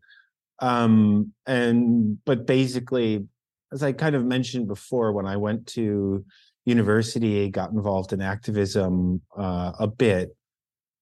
um, 0.59 1.33
and 1.45 2.23
but 2.25 2.45
basically, 2.45 3.27
as 3.73 3.83
I 3.83 3.91
kind 3.91 4.15
of 4.15 4.23
mentioned 4.23 4.67
before, 4.67 5.11
when 5.11 5.25
I 5.25 5.35
went 5.35 5.67
to 5.67 6.23
university, 6.65 7.43
I 7.43 7.49
got 7.49 7.71
involved 7.71 8.13
in 8.13 8.21
activism 8.21 9.21
uh, 9.37 9.73
a 9.77 9.87
bit. 9.87 10.35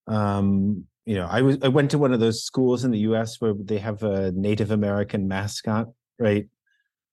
Um, 0.07 0.86
you 1.05 1.15
know, 1.15 1.27
I 1.29 1.41
was 1.41 1.57
I 1.62 1.67
went 1.67 1.91
to 1.91 1.98
one 1.98 2.13
of 2.13 2.19
those 2.19 2.43
schools 2.43 2.86
in 2.86 2.91
the 2.91 3.00
U.S. 3.00 3.41
where 3.41 3.53
they 3.53 3.77
have 3.79 4.03
a 4.03 4.31
Native 4.31 4.72
American 4.72 5.27
mascot, 5.27 5.88
right? 6.17 6.48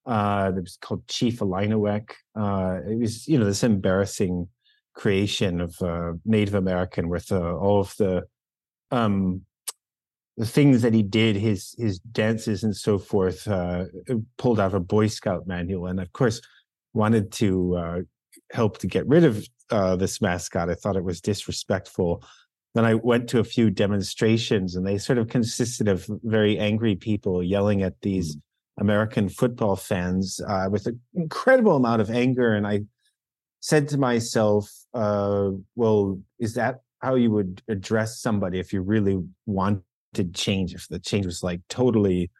Uh, 0.05 0.51
it 0.55 0.61
was 0.61 0.77
called 0.81 1.07
Chief 1.07 1.39
Illiniwek. 1.39 2.11
Uh, 2.35 2.79
it 2.87 2.97
was 2.99 3.27
you 3.27 3.37
know 3.37 3.45
this 3.45 3.63
embarrassing 3.63 4.47
creation 4.93 5.59
of 5.61 5.75
uh, 5.81 6.13
Native 6.25 6.55
American 6.55 7.09
with 7.09 7.31
uh, 7.31 7.55
all 7.55 7.81
of 7.81 7.93
the 7.97 8.23
um, 8.91 9.41
the 10.37 10.45
things 10.45 10.81
that 10.83 10.93
he 10.93 11.03
did, 11.03 11.35
his 11.35 11.75
his 11.77 11.99
dances 11.99 12.63
and 12.63 12.75
so 12.75 12.97
forth, 12.97 13.45
uh, 13.47 13.85
pulled 14.37 14.59
out 14.59 14.67
of 14.67 14.73
a 14.73 14.79
Boy 14.79 15.07
Scout 15.07 15.47
manual, 15.47 15.87
and 15.87 15.99
of 15.99 16.11
course 16.13 16.41
wanted 16.93 17.31
to 17.33 17.75
uh, 17.75 17.99
help 18.51 18.77
to 18.79 18.87
get 18.87 19.07
rid 19.07 19.25
of 19.25 19.45
uh, 19.69 19.95
this 19.97 20.21
mascot. 20.21 20.69
I 20.69 20.75
thought 20.75 20.95
it 20.95 21.03
was 21.03 21.21
disrespectful 21.21 22.23
then 22.73 22.85
I 22.85 22.95
went 22.95 23.27
to 23.29 23.39
a 23.39 23.43
few 23.43 23.69
demonstrations, 23.69 24.75
and 24.75 24.85
they 24.85 24.97
sort 24.97 25.17
of 25.17 25.27
consisted 25.27 25.87
of 25.87 26.09
very 26.23 26.57
angry 26.57 26.95
people 26.95 27.43
yelling 27.43 27.81
at 27.83 27.99
these 28.01 28.35
mm. 28.35 28.41
American 28.79 29.27
football 29.27 29.75
fans 29.75 30.39
uh, 30.47 30.67
with 30.71 30.87
an 30.87 30.99
incredible 31.13 31.75
amount 31.75 32.01
of 32.01 32.09
anger. 32.09 32.53
And 32.53 32.65
I 32.65 32.81
said 33.59 33.89
to 33.89 33.97
myself, 33.97 34.71
uh, 34.93 35.51
"Well, 35.75 36.19
is 36.39 36.53
that 36.53 36.79
how 37.01 37.15
you 37.15 37.31
would 37.31 37.61
address 37.67 38.21
somebody 38.21 38.59
if 38.59 38.71
you 38.71 38.81
really 38.81 39.19
wanted 39.45 39.83
change? 40.33 40.73
If 40.73 40.87
the 40.87 40.99
change 40.99 41.25
was 41.25 41.43
like 41.43 41.61
totally 41.67 42.31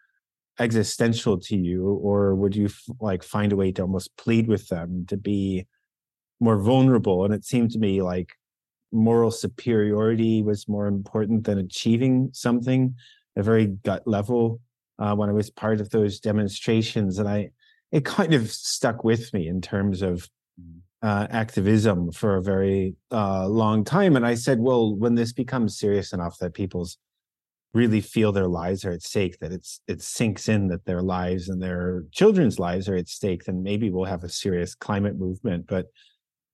existential 0.60 1.40
to 1.40 1.58
you, 1.58 1.88
or 1.88 2.36
would 2.36 2.56
you 2.56 2.66
f- 2.66 2.84
like 3.02 3.24
find 3.24 3.52
a 3.52 3.58
way 3.58 3.72
to 3.74 3.82
almost 3.82 4.16
plead 4.16 4.48
with 4.48 4.70
them 4.70 5.06
to 5.10 5.18
be 5.18 5.68
more 6.40 6.58
vulnerable?" 6.58 7.26
And 7.26 7.34
it 7.34 7.44
seemed 7.44 7.72
to 7.72 7.80
me 7.80 8.02
like 8.02 8.30
moral 8.92 9.32
superiority 9.32 10.42
was 10.42 10.68
more 10.68 10.88
important 10.88 11.46
than 11.46 11.58
achieving 11.58 12.30
something 12.34 12.96
a 13.36 13.44
very 13.44 13.68
gut 13.68 14.04
level 14.06 14.60
uh, 15.00 15.16
when 15.16 15.30
I 15.30 15.34
was 15.34 15.50
part 15.50 15.82
of 15.82 15.90
those 15.90 16.20
demonstrations. 16.20 17.18
And 17.18 17.28
I, 17.28 17.52
it 17.92 18.06
kind 18.06 18.34
of 18.34 18.52
stuck 18.52 19.04
with 19.04 19.34
me 19.34 19.48
in 19.48 19.62
terms 19.62 20.02
of 20.02 20.30
mm. 20.60 20.80
uh, 21.02 21.28
activism 21.30 22.12
for 22.12 22.36
a 22.36 22.44
very 22.44 22.96
uh, 23.12 23.48
long 23.48 23.84
time. 23.84 24.16
And 24.16 24.26
I 24.26 24.36
said, 24.36 24.60
well, 24.60 24.96
when 24.96 25.16
this 25.16 25.34
becomes 25.34 25.80
serious 25.80 26.14
enough 26.14 26.38
that 26.40 26.54
people's 26.54 26.98
really 27.74 28.02
feel 28.02 28.34
their 28.34 28.50
lives 28.50 28.84
are 28.84 28.92
at 28.92 29.02
stake, 29.02 29.40
that 29.40 29.54
it's 29.54 29.80
it 29.88 30.02
sinks 30.02 30.50
in 30.50 30.68
that 30.68 30.86
their 30.86 31.02
lives 31.02 31.48
and 31.48 31.62
their 31.62 32.04
children's 32.12 32.60
lives 32.60 32.90
are 32.90 32.96
at 32.96 33.08
stake, 33.08 33.46
then 33.46 33.64
maybe 33.64 33.90
we'll 33.90 34.04
have 34.04 34.26
a 34.26 34.30
serious 34.30 34.76
climate 34.76 35.18
movement. 35.18 35.68
But 35.68 35.86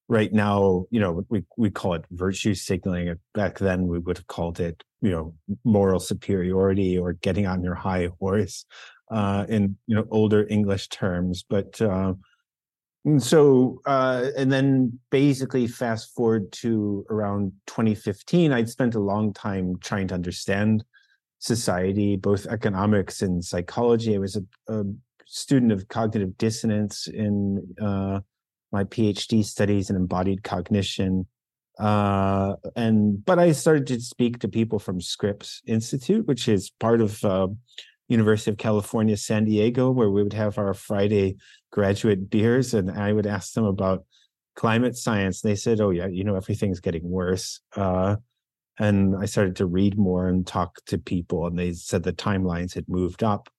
right 0.07 0.31
now, 0.31 0.85
you 0.89 0.99
know, 0.99 1.25
we 1.29 1.43
we 1.57 1.69
call 1.69 1.93
it 1.93 2.05
virtue 2.11 2.53
signaling. 2.53 3.15
Back 3.33 3.59
then, 3.59 3.87
we 3.87 3.99
would 3.99 4.17
have 4.17 4.27
called 4.27 4.59
it, 4.59 4.83
you 5.01 5.11
know, 5.11 5.33
moral 5.63 5.99
superiority 5.99 6.97
or 6.97 7.13
getting 7.13 7.45
on 7.45 7.63
your 7.63 7.75
high 7.75 8.09
horse, 8.19 8.65
uh, 9.11 9.45
in 9.49 9.77
you 9.87 9.95
know 9.95 10.05
older 10.11 10.47
English 10.49 10.89
terms. 10.89 11.43
But 11.47 11.81
uh, 11.81 12.13
so, 13.19 13.81
uh, 13.85 14.27
and 14.37 14.51
then 14.51 14.99
basically 15.11 15.67
fast 15.67 16.13
forward 16.13 16.51
to 16.53 17.05
around 17.09 17.53
2015, 17.67 18.51
I'd 18.51 18.69
spent 18.69 18.95
a 18.95 18.99
long 18.99 19.33
time 19.33 19.77
trying 19.79 20.07
to 20.09 20.15
understand 20.15 20.83
society, 21.39 22.15
both 22.15 22.45
economics 22.47 23.21
and 23.21 23.43
psychology. 23.43 24.15
I 24.15 24.19
was 24.19 24.35
a, 24.35 24.73
a 24.73 24.83
student 25.25 25.71
of 25.71 25.87
cognitive 25.87 26.37
dissonance 26.37 27.07
in 27.07 27.75
uh, 27.81 28.21
my 28.71 28.83
PhD 28.83 29.43
studies 29.43 29.89
in 29.89 29.95
embodied 29.95 30.43
cognition. 30.43 31.27
Uh, 31.79 32.55
and 32.75 33.23
but 33.23 33.39
I 33.39 33.51
started 33.51 33.87
to 33.87 34.01
speak 34.01 34.39
to 34.39 34.47
people 34.47 34.79
from 34.79 34.99
Scripps 34.99 35.61
Institute, 35.67 36.25
which 36.27 36.47
is 36.47 36.69
part 36.69 37.01
of 37.01 37.23
uh, 37.23 37.47
University 38.07 38.51
of 38.51 38.57
California, 38.57 39.15
San 39.17 39.45
Diego, 39.45 39.91
where 39.91 40.09
we 40.09 40.23
would 40.23 40.33
have 40.33 40.57
our 40.57 40.73
Friday 40.73 41.37
graduate 41.71 42.29
beers, 42.29 42.73
and 42.73 42.89
I 42.89 43.13
would 43.13 43.27
ask 43.27 43.53
them 43.53 43.65
about 43.65 44.05
climate 44.55 44.95
science. 44.95 45.41
They 45.41 45.55
said, 45.55 45.79
"Oh 45.79 45.91
yeah, 45.91 46.07
you 46.07 46.23
know 46.23 46.35
everything's 46.35 46.79
getting 46.79 47.07
worse." 47.07 47.59
Uh, 47.75 48.15
and 48.79 49.15
I 49.15 49.25
started 49.25 49.55
to 49.57 49.65
read 49.65 49.97
more 49.97 50.27
and 50.27 50.45
talk 50.45 50.83
to 50.87 50.97
people, 50.97 51.47
and 51.47 51.57
they 51.57 51.73
said 51.73 52.03
the 52.03 52.13
timelines 52.13 52.73
had 52.73 52.89
moved 52.89 53.23
up 53.23 53.49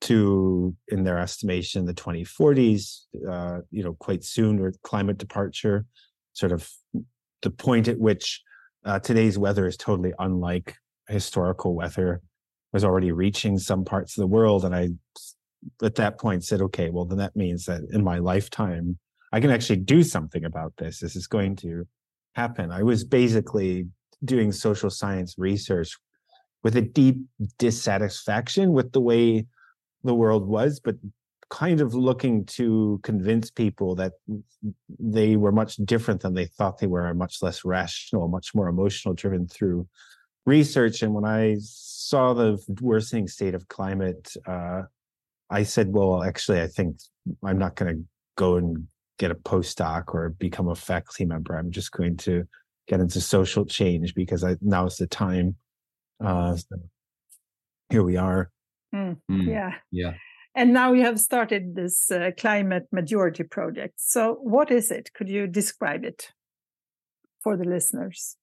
to, 0.00 0.74
in 0.88 1.04
their 1.04 1.18
estimation, 1.18 1.84
the 1.84 1.94
2040s, 1.94 3.00
uh, 3.28 3.58
you 3.70 3.82
know, 3.82 3.94
quite 3.94 4.24
soon 4.24 4.60
or 4.60 4.72
climate 4.82 5.18
departure, 5.18 5.86
sort 6.32 6.52
of 6.52 6.68
the 7.42 7.50
point 7.50 7.88
at 7.88 7.98
which 7.98 8.42
uh, 8.84 8.98
today's 8.98 9.38
weather 9.38 9.66
is 9.66 9.76
totally 9.76 10.12
unlike 10.18 10.76
historical 11.08 11.74
weather 11.74 12.20
was 12.72 12.84
already 12.84 13.12
reaching 13.12 13.58
some 13.58 13.84
parts 13.84 14.16
of 14.16 14.22
the 14.22 14.26
world. 14.26 14.64
And 14.64 14.74
I, 14.74 14.90
at 15.82 15.96
that 15.96 16.18
point, 16.18 16.44
said, 16.44 16.60
okay, 16.62 16.90
well, 16.90 17.04
then 17.04 17.18
that 17.18 17.34
means 17.34 17.64
that 17.64 17.82
in 17.90 18.04
my 18.04 18.18
lifetime, 18.18 18.98
I 19.32 19.40
can 19.40 19.50
actually 19.50 19.76
do 19.76 20.02
something 20.02 20.44
about 20.44 20.74
this. 20.78 21.00
This 21.00 21.16
is 21.16 21.26
going 21.26 21.56
to 21.56 21.86
happen. 22.34 22.70
I 22.70 22.82
was 22.82 23.04
basically 23.04 23.86
doing 24.24 24.52
social 24.52 24.90
science 24.90 25.34
research 25.38 25.96
with 26.62 26.76
a 26.76 26.82
deep 26.82 27.16
dissatisfaction 27.58 28.72
with 28.72 28.92
the 28.92 29.00
way 29.00 29.46
the 30.04 30.14
world 30.14 30.46
was, 30.46 30.80
but 30.80 30.96
kind 31.50 31.80
of 31.80 31.94
looking 31.94 32.44
to 32.44 33.00
convince 33.02 33.50
people 33.50 33.94
that 33.94 34.12
they 34.98 35.36
were 35.36 35.52
much 35.52 35.76
different 35.76 36.20
than 36.20 36.34
they 36.34 36.44
thought 36.44 36.78
they 36.78 36.86
were, 36.86 37.12
much 37.14 37.42
less 37.42 37.64
rational, 37.64 38.28
much 38.28 38.54
more 38.54 38.68
emotional 38.68 39.14
driven 39.14 39.48
through 39.48 39.88
research. 40.44 41.02
And 41.02 41.14
when 41.14 41.24
I 41.24 41.56
saw 41.60 42.34
the 42.34 42.62
worsening 42.80 43.28
state 43.28 43.54
of 43.54 43.68
climate, 43.68 44.34
uh, 44.46 44.82
I 45.50 45.62
said, 45.62 45.92
well, 45.92 46.22
actually, 46.22 46.60
I 46.60 46.66
think 46.66 46.98
I'm 47.42 47.58
not 47.58 47.76
going 47.76 47.96
to 47.96 48.02
go 48.36 48.56
and 48.56 48.86
get 49.18 49.30
a 49.30 49.34
postdoc 49.34 50.14
or 50.14 50.30
become 50.30 50.68
a 50.68 50.74
faculty 50.74 51.24
member. 51.24 51.56
I'm 51.56 51.70
just 51.70 51.92
going 51.92 52.16
to 52.18 52.46
get 52.86 53.00
into 53.00 53.20
social 53.20 53.64
change 53.64 54.14
because 54.14 54.44
I, 54.44 54.56
now 54.60 54.86
is 54.86 54.96
the 54.96 55.06
time. 55.06 55.56
Uh, 56.22 56.56
so 56.56 56.76
here 57.90 58.02
we 58.02 58.16
are. 58.16 58.50
Mm, 58.94 59.16
mm, 59.30 59.46
yeah. 59.46 59.74
Yeah. 59.90 60.14
And 60.54 60.72
now 60.72 60.92
you 60.92 61.02
have 61.02 61.20
started 61.20 61.74
this 61.76 62.10
uh, 62.10 62.30
climate 62.36 62.88
majority 62.90 63.44
project. 63.44 63.94
So, 63.96 64.38
what 64.42 64.70
is 64.70 64.90
it? 64.90 65.12
Could 65.14 65.28
you 65.28 65.46
describe 65.46 66.04
it 66.04 66.32
for 67.40 67.56
the 67.56 67.64
listeners? 67.64 68.36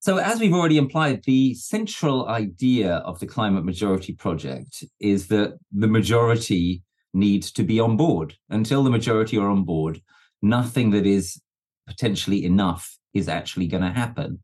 So, 0.00 0.16
as 0.16 0.40
we've 0.40 0.54
already 0.54 0.78
implied, 0.78 1.22
the 1.24 1.54
central 1.54 2.28
idea 2.28 2.96
of 2.96 3.20
the 3.20 3.26
climate 3.26 3.64
majority 3.64 4.14
project 4.14 4.84
is 4.98 5.28
that 5.28 5.58
the 5.72 5.88
majority 5.88 6.82
needs 7.12 7.52
to 7.52 7.62
be 7.62 7.80
on 7.80 7.96
board. 7.96 8.34
Until 8.48 8.82
the 8.82 8.90
majority 8.90 9.36
are 9.38 9.48
on 9.48 9.64
board, 9.64 10.00
nothing 10.42 10.90
that 10.90 11.06
is 11.06 11.40
potentially 11.86 12.44
enough 12.44 12.98
is 13.14 13.28
actually 13.28 13.66
going 13.66 13.82
to 13.82 13.90
happen. 13.90 14.42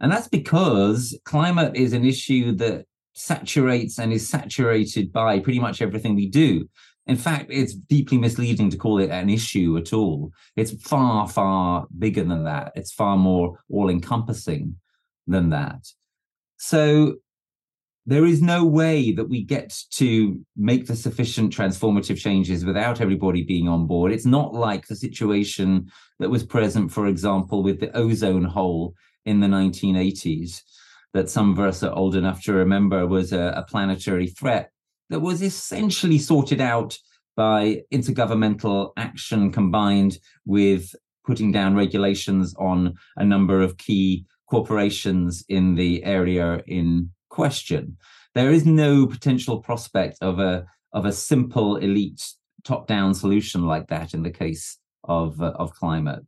And 0.00 0.12
that's 0.12 0.28
because 0.28 1.18
climate 1.24 1.76
is 1.76 1.92
an 1.92 2.04
issue 2.04 2.52
that 2.56 2.84
saturates 3.16 3.98
and 3.98 4.12
is 4.12 4.28
saturated 4.28 5.12
by 5.12 5.40
pretty 5.40 5.58
much 5.58 5.82
everything 5.82 6.14
we 6.14 6.28
do. 6.28 6.68
In 7.06 7.16
fact, 7.16 7.46
it's 7.50 7.74
deeply 7.74 8.18
misleading 8.18 8.70
to 8.70 8.76
call 8.76 8.98
it 8.98 9.10
an 9.10 9.30
issue 9.30 9.76
at 9.78 9.92
all. 9.92 10.32
It's 10.54 10.72
far, 10.82 11.26
far 11.28 11.86
bigger 11.98 12.24
than 12.24 12.44
that. 12.44 12.72
It's 12.74 12.92
far 12.92 13.16
more 13.16 13.60
all 13.70 13.88
encompassing 13.88 14.76
than 15.26 15.50
that. 15.50 15.86
So, 16.58 17.16
there 18.08 18.24
is 18.24 18.40
no 18.40 18.64
way 18.64 19.10
that 19.12 19.28
we 19.28 19.42
get 19.42 19.76
to 19.90 20.40
make 20.56 20.86
the 20.86 20.94
sufficient 20.94 21.52
transformative 21.52 22.16
changes 22.16 22.64
without 22.64 23.00
everybody 23.00 23.42
being 23.42 23.66
on 23.66 23.88
board. 23.88 24.12
It's 24.12 24.24
not 24.24 24.54
like 24.54 24.86
the 24.86 24.94
situation 24.94 25.90
that 26.20 26.30
was 26.30 26.44
present, 26.44 26.92
for 26.92 27.08
example, 27.08 27.64
with 27.64 27.80
the 27.80 27.94
ozone 27.96 28.44
hole 28.44 28.94
in 29.24 29.40
the 29.40 29.48
1980s, 29.48 30.62
that 31.16 31.30
some 31.30 31.50
of 31.50 31.58
us 31.58 31.82
are 31.82 31.92
old 31.92 32.14
enough 32.14 32.42
to 32.42 32.52
remember 32.52 33.06
was 33.06 33.32
a, 33.32 33.54
a 33.56 33.62
planetary 33.62 34.26
threat 34.26 34.70
that 35.08 35.20
was 35.20 35.42
essentially 35.42 36.18
sorted 36.18 36.60
out 36.60 36.98
by 37.36 37.82
intergovernmental 37.92 38.92
action 38.96 39.50
combined 39.50 40.18
with 40.44 40.94
putting 41.26 41.52
down 41.52 41.74
regulations 41.74 42.54
on 42.58 42.94
a 43.16 43.24
number 43.24 43.62
of 43.62 43.78
key 43.78 44.26
corporations 44.48 45.44
in 45.48 45.74
the 45.74 46.04
area 46.04 46.62
in 46.66 47.10
question. 47.30 47.96
There 48.34 48.50
is 48.50 48.66
no 48.66 49.06
potential 49.06 49.60
prospect 49.60 50.18
of 50.20 50.38
a 50.38 50.66
of 50.92 51.04
a 51.04 51.12
simple 51.12 51.76
elite 51.76 52.22
top-down 52.64 53.12
solution 53.14 53.66
like 53.66 53.88
that 53.88 54.14
in 54.14 54.22
the 54.22 54.30
case 54.30 54.78
of 55.04 55.40
uh, 55.40 55.52
of 55.56 55.74
climate. 55.74 56.24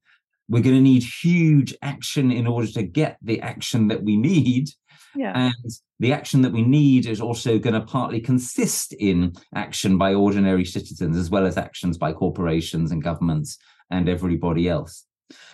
We're 0.48 0.62
going 0.62 0.76
to 0.76 0.80
need 0.82 1.02
huge 1.02 1.74
action 1.82 2.30
in 2.30 2.46
order 2.46 2.68
to 2.68 2.82
get 2.82 3.18
the 3.22 3.40
action 3.40 3.88
that 3.88 4.02
we 4.02 4.16
need. 4.16 4.70
Yeah. 5.14 5.32
And 5.34 5.70
the 6.00 6.12
action 6.12 6.42
that 6.42 6.52
we 6.52 6.62
need 6.62 7.06
is 7.06 7.20
also 7.20 7.58
going 7.58 7.74
to 7.74 7.80
partly 7.80 8.20
consist 8.20 8.92
in 8.94 9.32
action 9.54 9.98
by 9.98 10.14
ordinary 10.14 10.64
citizens 10.64 11.16
as 11.16 11.30
well 11.30 11.46
as 11.46 11.56
actions 11.56 11.98
by 11.98 12.12
corporations 12.12 12.92
and 12.92 13.02
governments 13.02 13.58
and 13.90 14.08
everybody 14.08 14.68
else. 14.68 15.04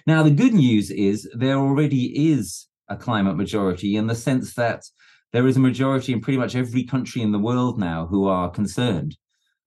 Now, 0.06 0.22
the 0.22 0.30
good 0.30 0.54
news 0.54 0.90
is 0.90 1.28
there 1.34 1.56
already 1.56 2.30
is 2.32 2.68
a 2.88 2.96
climate 2.96 3.36
majority 3.36 3.96
in 3.96 4.06
the 4.06 4.14
sense 4.14 4.54
that 4.54 4.84
there 5.32 5.46
is 5.48 5.56
a 5.56 5.60
majority 5.60 6.12
in 6.12 6.20
pretty 6.20 6.38
much 6.38 6.54
every 6.54 6.84
country 6.84 7.22
in 7.22 7.32
the 7.32 7.38
world 7.38 7.78
now 7.78 8.06
who 8.06 8.28
are 8.28 8.50
concerned. 8.50 9.16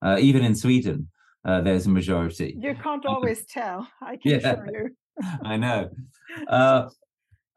Uh, 0.01 0.17
even 0.19 0.45
in 0.45 0.55
Sweden, 0.55 1.09
uh, 1.43 1.59
there's 1.61 1.87
a 1.87 1.89
majority. 1.89 2.55
You 2.57 2.75
can't 2.75 3.05
always 3.05 3.45
tell, 3.45 3.87
I 4.01 4.17
can 4.17 4.31
Yeah. 4.31 4.37
assure 4.37 4.67
you. 4.71 4.89
I 5.43 5.57
know. 5.57 5.89
Uh, 6.47 6.89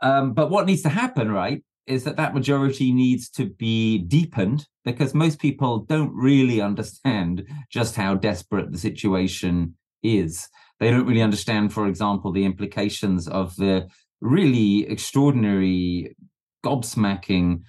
um, 0.00 0.32
but 0.32 0.50
what 0.50 0.66
needs 0.66 0.82
to 0.82 0.88
happen, 0.88 1.30
right, 1.30 1.62
is 1.86 2.04
that 2.04 2.16
that 2.16 2.34
majority 2.34 2.92
needs 2.92 3.28
to 3.30 3.46
be 3.46 3.98
deepened 3.98 4.66
because 4.84 5.14
most 5.14 5.40
people 5.40 5.80
don't 5.80 6.14
really 6.14 6.60
understand 6.60 7.46
just 7.70 7.96
how 7.96 8.14
desperate 8.14 8.70
the 8.72 8.78
situation 8.78 9.74
is. 10.02 10.48
They 10.78 10.90
don't 10.90 11.06
really 11.06 11.22
understand, 11.22 11.72
for 11.72 11.86
example, 11.86 12.32
the 12.32 12.44
implications 12.44 13.28
of 13.28 13.54
the 13.56 13.88
really 14.20 14.88
extraordinary, 14.88 16.16
gobsmacking 16.64 17.62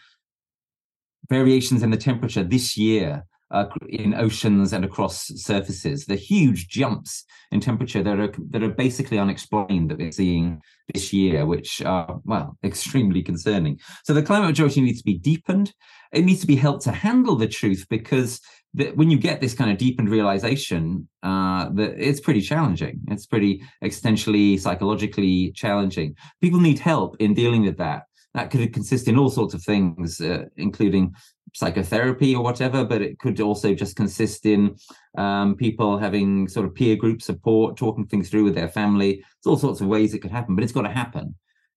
variations 1.29 1.81
in 1.81 1.91
the 1.91 1.97
temperature 1.97 2.43
this 2.43 2.77
year 2.77 3.25
uh, 3.51 3.65
in 3.89 4.13
oceans 4.13 4.73
and 4.73 4.85
across 4.85 5.27
surfaces. 5.35 6.05
The 6.05 6.15
huge 6.15 6.67
jumps 6.67 7.25
in 7.51 7.59
temperature 7.59 8.01
that 8.03 8.19
are 8.19 8.33
that 8.49 8.63
are 8.63 8.69
basically 8.69 9.19
unexplained 9.19 9.91
that 9.91 9.97
we're 9.97 10.11
seeing 10.11 10.61
this 10.93 11.13
year, 11.13 11.45
which 11.45 11.81
are 11.81 12.19
well 12.23 12.57
extremely 12.63 13.21
concerning. 13.21 13.79
So 14.03 14.13
the 14.13 14.23
climate 14.23 14.49
majority 14.49 14.81
needs 14.81 14.99
to 14.99 15.05
be 15.05 15.17
deepened. 15.17 15.73
It 16.11 16.25
needs 16.25 16.41
to 16.41 16.47
be 16.47 16.55
helped 16.55 16.83
to 16.83 16.91
handle 16.91 17.35
the 17.35 17.47
truth 17.47 17.85
because 17.89 18.41
when 18.73 19.09
you 19.09 19.17
get 19.17 19.41
this 19.41 19.53
kind 19.53 19.69
of 19.69 19.77
deepened 19.77 20.09
realization, 20.09 21.07
uh, 21.23 21.69
that 21.73 21.95
it's 21.97 22.21
pretty 22.21 22.41
challenging. 22.41 23.01
It's 23.09 23.25
pretty 23.25 23.63
existentially, 23.83 24.59
psychologically 24.59 25.51
challenging. 25.51 26.15
People 26.41 26.61
need 26.61 26.79
help 26.79 27.17
in 27.19 27.33
dealing 27.33 27.63
with 27.63 27.77
that. 27.77 28.03
That 28.33 28.49
could 28.49 28.73
consist 28.73 29.09
in 29.09 29.17
all 29.17 29.29
sorts 29.29 29.53
of 29.53 29.61
things, 29.61 30.21
uh, 30.21 30.45
including 30.55 31.13
psychotherapy 31.53 32.35
or 32.35 32.43
whatever, 32.43 32.85
but 32.85 33.01
it 33.01 33.19
could 33.19 33.39
also 33.41 33.73
just 33.73 33.95
consist 33.95 34.45
in 34.45 34.75
um, 35.17 35.55
people 35.55 35.97
having 35.97 36.47
sort 36.47 36.65
of 36.65 36.73
peer 36.73 36.95
group 36.95 37.21
support, 37.21 37.77
talking 37.77 38.05
things 38.05 38.29
through 38.29 38.43
with 38.43 38.55
their 38.55 38.69
family. 38.69 39.15
There's 39.15 39.51
all 39.51 39.57
sorts 39.57 39.81
of 39.81 39.87
ways 39.87 40.13
it 40.13 40.19
could 40.19 40.31
happen, 40.31 40.55
but 40.55 40.63
it's 40.63 40.73
got 40.73 40.83
to 40.83 40.89
happen. 40.89 41.35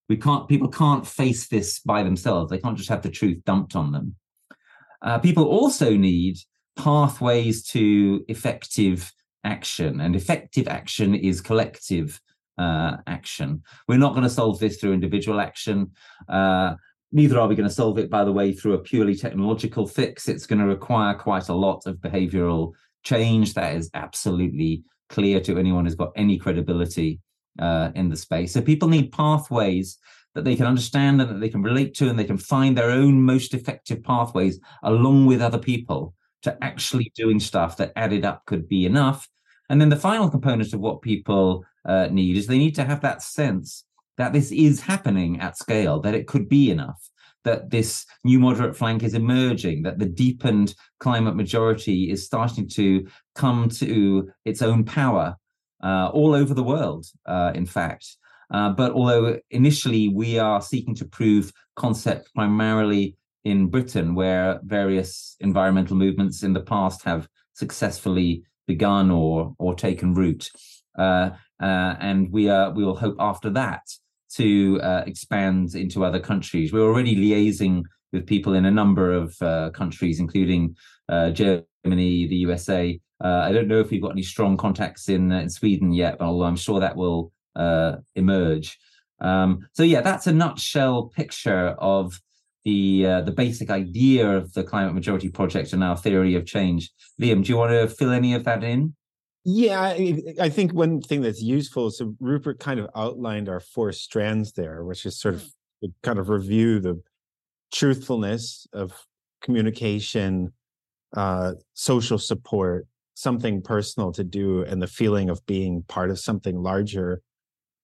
We 0.09 0.17
can't. 0.17 0.49
People 0.49 0.69
can't 0.69 1.07
face 1.07 1.49
this 1.49 1.81
by 1.81 2.03
themselves. 2.03 2.51
They 2.51 2.59
can't 2.59 2.77
just 2.77 2.91
have 2.91 3.03
the 3.03 3.11
truth 3.11 3.43
dumped 3.45 3.75
on 3.75 3.91
them. 3.91 4.15
Uh, 5.03 5.19
people 5.19 5.45
also 5.45 5.97
need 5.97 6.37
pathways 6.77 7.67
to 7.69 8.25
effective 8.29 9.13
action, 9.45 10.01
and 10.01 10.15
effective 10.15 10.69
action 10.69 11.15
is 11.15 11.41
collective 11.41 12.21
uh, 12.59 12.99
action. 13.07 13.63
We're 13.89 13.99
not 13.99 14.13
going 14.13 14.25
to 14.25 14.31
solve 14.31 14.59
this 14.59 14.77
through 14.77 14.93
individual 14.93 15.41
action. 15.41 15.93
Uh, 16.29 16.75
neither 17.13 17.39
are 17.39 17.49
we 17.49 17.55
going 17.55 17.69
to 17.69 17.75
solve 17.75 17.99
it, 17.99 18.11
by 18.11 18.25
the 18.25 18.33
way, 18.33 18.53
through 18.53 18.75
a 18.75 18.79
purely 18.79 19.15
technological 19.15 19.87
fix. 19.87 20.29
It's 20.29 20.47
going 20.47 20.59
to 20.59 20.67
require 20.67 21.15
quite 21.15 21.49
a 21.49 21.55
lot 21.55 21.87
of 21.87 21.97
behavioral 21.97 22.73
change. 23.05 23.55
That 23.55 23.77
is 23.77 23.91
absolutely 23.95 24.83
clear 25.09 25.41
to 25.41 25.59
anyone 25.59 25.85
who's 25.85 25.95
got 25.95 26.13
any 26.17 26.39
credibility 26.39 27.21
uh, 27.59 27.91
in 27.95 28.09
the 28.09 28.17
space. 28.17 28.53
So 28.53 28.61
people 28.61 28.89
need 28.89 29.13
pathways 29.13 29.99
that 30.35 30.45
they 30.45 30.57
can 30.57 30.67
understand 30.67 31.21
and 31.21 31.31
that 31.31 31.41
they 31.41 31.49
can 31.49 31.63
relate 31.63 31.95
to, 31.95 32.09
and 32.09 32.19
they 32.19 32.25
can 32.25 32.39
find 32.39 32.77
their 32.77 32.91
own 32.91 33.23
most 33.23 33.55
effective 33.55 34.03
pathways 34.03 34.59
along 34.83 35.27
with 35.27 35.41
other 35.41 35.59
people 35.59 36.15
to 36.43 36.57
actually 36.63 37.13
doing 37.15 37.41
stuff 37.41 37.77
that 37.77 37.93
added 37.97 38.25
up 38.25 38.45
could 38.47 38.69
be 38.69 38.85
enough. 38.85 39.29
And 39.71 39.81
then 39.81 39.89
the 39.89 39.97
final 39.97 40.29
component 40.29 40.73
of 40.75 40.81
what 40.81 41.03
people 41.03 41.65
uh, 41.85 42.09
need 42.11 42.37
is 42.37 42.47
they 42.47 42.59
need 42.59 42.75
to 42.75 42.85
have 42.85 43.01
that 43.03 43.23
sense 43.23 43.85
that 44.17 44.33
this 44.33 44.53
is 44.53 44.81
happening 44.81 45.41
at 45.41 45.59
scale, 45.59 46.01
that 46.01 46.15
it 46.15 46.27
could 46.27 46.49
be 46.49 46.71
enough, 46.71 47.09
that 47.45 47.71
this 47.71 48.07
new 48.25 48.39
moderate 48.39 48.77
flank 48.77 49.03
is 49.03 49.15
emerging, 49.15 49.83
that 49.83 49.99
the 49.99 50.07
deepened 50.07 50.75
climate 51.01 51.37
majority 51.37 52.11
is 52.11 52.25
starting 52.25 52.69
to 52.69 53.07
come 53.35 53.69
to 53.69 54.31
its 54.45 54.63
own 54.63 54.85
power 54.85 55.37
uh, 55.83 56.09
all 56.13 56.35
over 56.35 56.55
the 56.55 56.63
world, 56.63 57.07
uh, 57.27 57.53
in 57.55 57.67
fact. 57.67 58.17
Uh, 58.51 58.71
but 58.71 58.93
although 58.93 59.39
initially 59.51 60.09
we 60.09 60.39
are 60.39 60.61
seeking 60.61 60.95
to 60.95 61.05
prove 61.05 61.53
concept 61.77 62.33
primarily 62.35 63.17
in 63.45 63.69
Britain, 63.69 64.15
where 64.15 64.61
various 64.65 65.37
environmental 65.41 65.97
movements 65.97 66.43
in 66.43 66.53
the 66.53 66.61
past 66.61 67.05
have 67.05 67.29
successfully 67.53 68.43
begun 68.67 69.11
or 69.11 69.55
or 69.59 69.75
taken 69.75 70.15
root, 70.15 70.51
uh, 70.99 71.31
uh, 71.61 71.95
and 72.01 72.31
we 72.33 72.49
are 72.49 72.71
we 72.71 72.85
will 72.85 72.97
hope 72.97 73.17
after 73.19 73.51
that 73.51 73.83
to 74.37 74.81
uh, 74.83 75.05
expand 75.07 75.75
into 75.75 76.05
other 76.05 76.21
countries. 76.21 76.73
We're 76.73 76.89
already 76.89 77.17
liaising 77.17 77.83
with 78.13 78.27
people 78.27 78.55
in 78.55 78.65
a 78.65 78.71
number 78.71 79.13
of 79.13 79.37
uh, 79.43 79.71
countries, 79.71 80.21
including 80.21 80.77
uh, 81.09 81.31
Germany, 81.31 82.27
the 82.27 82.37
USA. 82.37 82.99
Uh, 83.23 83.43
I 83.45 83.53
don't 83.53 83.69
know 83.69 83.81
if 83.81 83.91
we've 83.91 84.03
got 84.03 84.13
any 84.13 84.23
strong 84.23 84.57
contacts 84.57 85.09
in 85.09 85.33
in 85.33 85.51
Sweden 85.51 85.93
yet, 85.93 86.19
but 86.19 86.27
although 86.27 86.47
I'm 86.47 86.57
sure 86.57 86.81
that 86.81 86.97
will 86.97 87.33
uh, 87.57 87.97
emerge. 88.15 88.79
Um, 89.21 89.67
so 89.73 89.83
yeah, 89.83 90.01
that's 90.01 90.27
a 90.27 90.33
nutshell 90.33 91.11
picture 91.15 91.69
of 91.79 92.21
the 92.65 93.07
uh, 93.07 93.21
the 93.21 93.33
basic 93.33 93.71
idea 93.71 94.29
of 94.29 94.53
the 94.55 94.65
climate 94.65 94.95
majority 94.95 95.29
project 95.29 95.73
and 95.73 95.85
our 95.85 95.97
theory 95.97 96.35
of 96.35 96.47
change. 96.47 96.91
Liam, 97.21 97.45
do 97.45 97.51
you 97.51 97.57
want 97.57 97.73
to 97.73 97.89
fill 97.89 98.11
any 98.11 98.35
of 98.35 98.45
that 98.45 98.65
in? 98.65 98.95
Yeah, 99.45 99.81
I, 99.81 100.23
I 100.41 100.49
think 100.49 100.73
one 100.73 101.03
thing 101.03 101.21
that's 101.21 101.43
useful 101.43 101.91
so 101.91 102.15
Rupert 102.19 102.59
kind 102.59 102.81
of 102.81 102.89
outlined 102.97 103.49
our 103.49 103.61
four 103.61 103.93
strands 103.93 104.53
there, 104.53 104.85
which 104.85 105.05
is 105.05 105.19
sort 105.21 105.35
of 105.35 105.45
to 105.83 105.93
kind 106.03 106.19
of 106.19 106.31
review 106.31 106.81
the 106.81 107.03
truthfulness 107.73 108.67
of 108.73 108.93
communication, 109.43 110.53
uh, 111.15 111.53
social 111.75 112.19
support, 112.19 112.87
something 113.15 113.61
personal 113.61 114.13
to 114.13 114.25
do, 114.25 114.63
and 114.63 114.81
the 114.81 114.87
feeling 114.87 115.29
of 115.29 115.45
being 115.45 115.83
part 115.89 116.11
of 116.11 116.19
something 116.19 116.63
larger. 116.63 117.21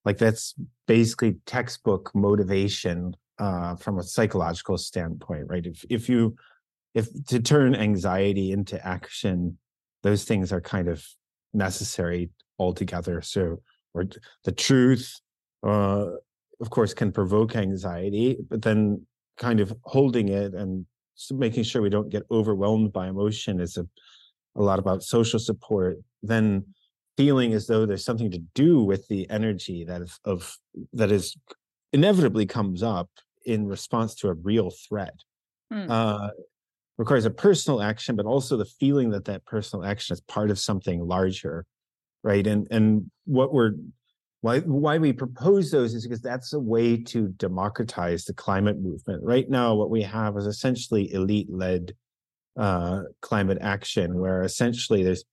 Like 0.06 0.16
that's 0.16 0.54
basically 0.86 1.36
textbook 1.44 2.10
motivation 2.14 3.14
uh, 3.38 3.76
from 3.76 3.98
a 3.98 4.02
psychological 4.02 4.78
standpoint, 4.78 5.46
right? 5.48 5.66
If 5.66 5.84
if 5.90 6.08
you 6.08 6.36
if 6.94 7.08
to 7.26 7.40
turn 7.40 7.74
anxiety 7.74 8.52
into 8.52 8.84
action, 8.86 9.58
those 10.02 10.24
things 10.24 10.52
are 10.52 10.60
kind 10.62 10.88
of 10.88 11.06
necessary 11.52 12.30
altogether. 12.58 13.22
So, 13.22 13.60
or 13.94 14.04
the 14.44 14.52
truth, 14.52 15.20
uh, 15.62 16.06
of 16.60 16.70
course, 16.70 16.94
can 16.94 17.12
provoke 17.12 17.56
anxiety, 17.56 18.38
but 18.48 18.62
then 18.62 19.06
kind 19.38 19.60
of 19.60 19.72
holding 19.84 20.28
it 20.28 20.54
and 20.54 20.86
making 21.32 21.64
sure 21.64 21.82
we 21.82 21.90
don't 21.90 22.10
get 22.10 22.22
overwhelmed 22.30 22.92
by 22.92 23.08
emotion 23.08 23.60
is 23.60 23.76
a, 23.76 23.86
a 24.56 24.62
lot 24.62 24.78
about 24.78 25.02
social 25.02 25.38
support. 25.38 25.98
Then 26.22 26.64
feeling 27.16 27.52
as 27.52 27.66
though 27.66 27.86
there's 27.86 28.04
something 28.04 28.30
to 28.30 28.42
do 28.54 28.82
with 28.82 29.06
the 29.08 29.28
energy 29.30 29.84
that 29.84 30.02
is 30.02 30.18
of 30.24 30.56
that 30.92 31.10
is 31.10 31.36
inevitably 31.92 32.46
comes 32.46 32.82
up 32.82 33.10
in 33.44 33.66
response 33.66 34.14
to 34.14 34.28
a 34.28 34.34
real 34.34 34.70
threat. 34.70 35.14
Hmm. 35.70 35.90
Uh, 35.90 36.28
requires 37.00 37.24
a 37.24 37.30
personal 37.30 37.80
action, 37.80 38.14
but 38.14 38.26
also 38.26 38.58
the 38.58 38.66
feeling 38.66 39.08
that 39.08 39.24
that 39.24 39.42
personal 39.46 39.86
action 39.86 40.12
is 40.12 40.20
part 40.20 40.50
of 40.50 40.58
something 40.58 41.00
larger, 41.00 41.64
right? 42.22 42.46
And 42.46 42.68
and 42.70 43.10
what 43.24 43.54
we're 43.54 43.72
why 44.42 44.60
why 44.60 44.98
we 44.98 45.14
propose 45.14 45.70
those 45.70 45.94
is 45.94 46.06
because 46.06 46.20
that's 46.20 46.52
a 46.52 46.60
way 46.60 46.98
to 47.04 47.28
democratize 47.28 48.26
the 48.26 48.34
climate 48.34 48.78
movement. 48.78 49.22
Right 49.24 49.48
now, 49.48 49.74
what 49.74 49.88
we 49.88 50.02
have 50.02 50.36
is 50.36 50.44
essentially 50.44 51.10
elite-led 51.14 51.94
uh, 52.58 53.04
climate 53.22 53.58
action, 53.62 54.18
where 54.20 54.42
essentially 54.42 55.02
there's 55.02 55.24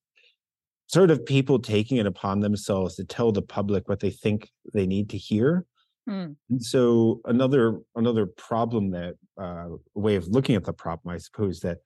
sort 0.88 1.12
of 1.12 1.26
people 1.26 1.60
taking 1.60 1.98
it 1.98 2.06
upon 2.06 2.40
themselves 2.40 2.96
to 2.96 3.04
tell 3.04 3.34
the 3.34 3.42
public 3.42 3.90
what 3.90 4.00
they 4.00 4.12
think 4.12 4.50
they 4.74 4.88
need 4.88 5.10
to 5.10 5.18
hear. 5.18 5.66
Mm. 6.08 6.36
And 6.50 6.64
so 6.64 7.22
another 7.26 7.80
another 7.96 8.26
problem 8.26 8.92
that 8.92 9.16
uh, 9.40 9.68
way 9.94 10.16
of 10.16 10.28
looking 10.28 10.56
at 10.56 10.64
the 10.64 10.74
problem, 10.74 11.14
I 11.14 11.18
suppose, 11.18 11.60
that 11.62 11.80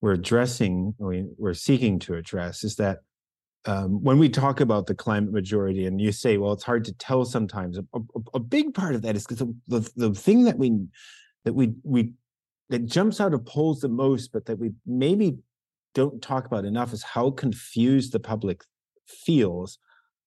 we're 0.00 0.12
addressing, 0.12 0.94
mean, 1.00 1.34
we're 1.38 1.54
seeking 1.54 1.98
to 2.00 2.14
address, 2.14 2.64
is 2.64 2.76
that 2.76 2.98
um, 3.66 4.02
when 4.02 4.18
we 4.18 4.28
talk 4.28 4.60
about 4.60 4.86
the 4.86 4.94
climate 4.94 5.32
majority 5.32 5.86
and 5.86 6.00
you 6.00 6.12
say, 6.12 6.38
well, 6.38 6.52
it's 6.52 6.62
hard 6.62 6.84
to 6.86 6.92
tell 6.94 7.24
sometimes, 7.24 7.76
a, 7.76 7.84
a, 7.94 8.00
a 8.34 8.40
big 8.40 8.72
part 8.72 8.94
of 8.94 9.02
that 9.02 9.16
is 9.16 9.26
because 9.26 9.38
the, 9.38 9.54
the, 9.66 9.90
the 9.96 10.14
thing 10.14 10.44
that 10.44 10.56
we 10.56 10.86
that 11.44 11.54
we 11.54 11.74
we 11.82 12.12
that 12.70 12.86
jumps 12.86 13.20
out 13.20 13.34
of 13.34 13.44
polls 13.44 13.80
the 13.80 13.88
most, 13.88 14.32
but 14.32 14.46
that 14.46 14.58
we 14.58 14.72
maybe 14.86 15.38
don't 15.94 16.22
talk 16.22 16.46
about 16.46 16.64
enough 16.64 16.92
is 16.92 17.02
how 17.02 17.30
confused 17.30 18.12
the 18.12 18.20
public 18.20 18.62
feels, 19.06 19.78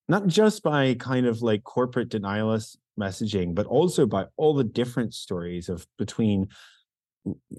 not 0.09 0.27
just 0.27 0.63
by 0.63 0.93
kind 0.95 1.25
of 1.25 1.41
like 1.41 1.63
corporate 1.63 2.09
denialist 2.09 2.77
messaging, 3.01 3.55
but 3.55 3.65
also 3.65 4.05
by 4.05 4.25
all 4.37 4.53
the 4.53 4.63
different 4.63 5.13
stories 5.13 5.69
of 5.69 5.85
between 5.97 6.47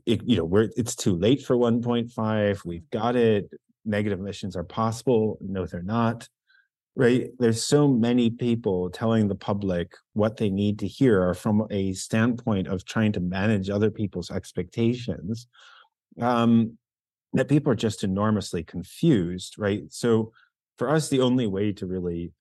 it, 0.07 0.23
you 0.25 0.37
know, 0.37 0.45
where 0.45 0.71
it's 0.77 0.97
too 0.97 1.17
late 1.17 1.43
for 1.43 1.57
1.5, 1.57 2.65
we've 2.65 2.89
got 2.91 3.17
it, 3.17 3.51
negative 3.85 4.21
emissions 4.21 4.57
are 4.57 4.65
possible. 4.65 5.39
No, 5.41 5.67
they're 5.67 5.83
not. 5.83 6.29
Right. 6.95 7.31
There's 7.39 7.65
so 7.65 7.89
many 7.89 8.29
people 8.29 8.91
telling 8.91 9.27
the 9.27 9.35
public 9.35 9.95
what 10.13 10.37
they 10.37 10.51
need 10.51 10.79
to 10.81 10.87
hear 10.87 11.23
are 11.27 11.35
from 11.35 11.67
a 11.71 11.95
standpoint 11.95 12.69
of 12.69 12.85
trying 12.85 13.13
to 13.13 13.21
manage 13.21 13.71
other 13.71 13.91
people's 13.91 14.31
expectations. 14.31 15.47
Um, 16.21 16.77
that 17.33 17.49
people 17.49 17.73
are 17.73 17.77
just 17.77 18.05
enormously 18.05 18.63
confused, 18.63 19.55
right? 19.59 19.85
So 19.89 20.33
for 20.77 20.91
us, 20.91 21.09
the 21.09 21.21
only 21.21 21.47
way 21.47 21.73
to 21.73 21.87
really 21.87 22.33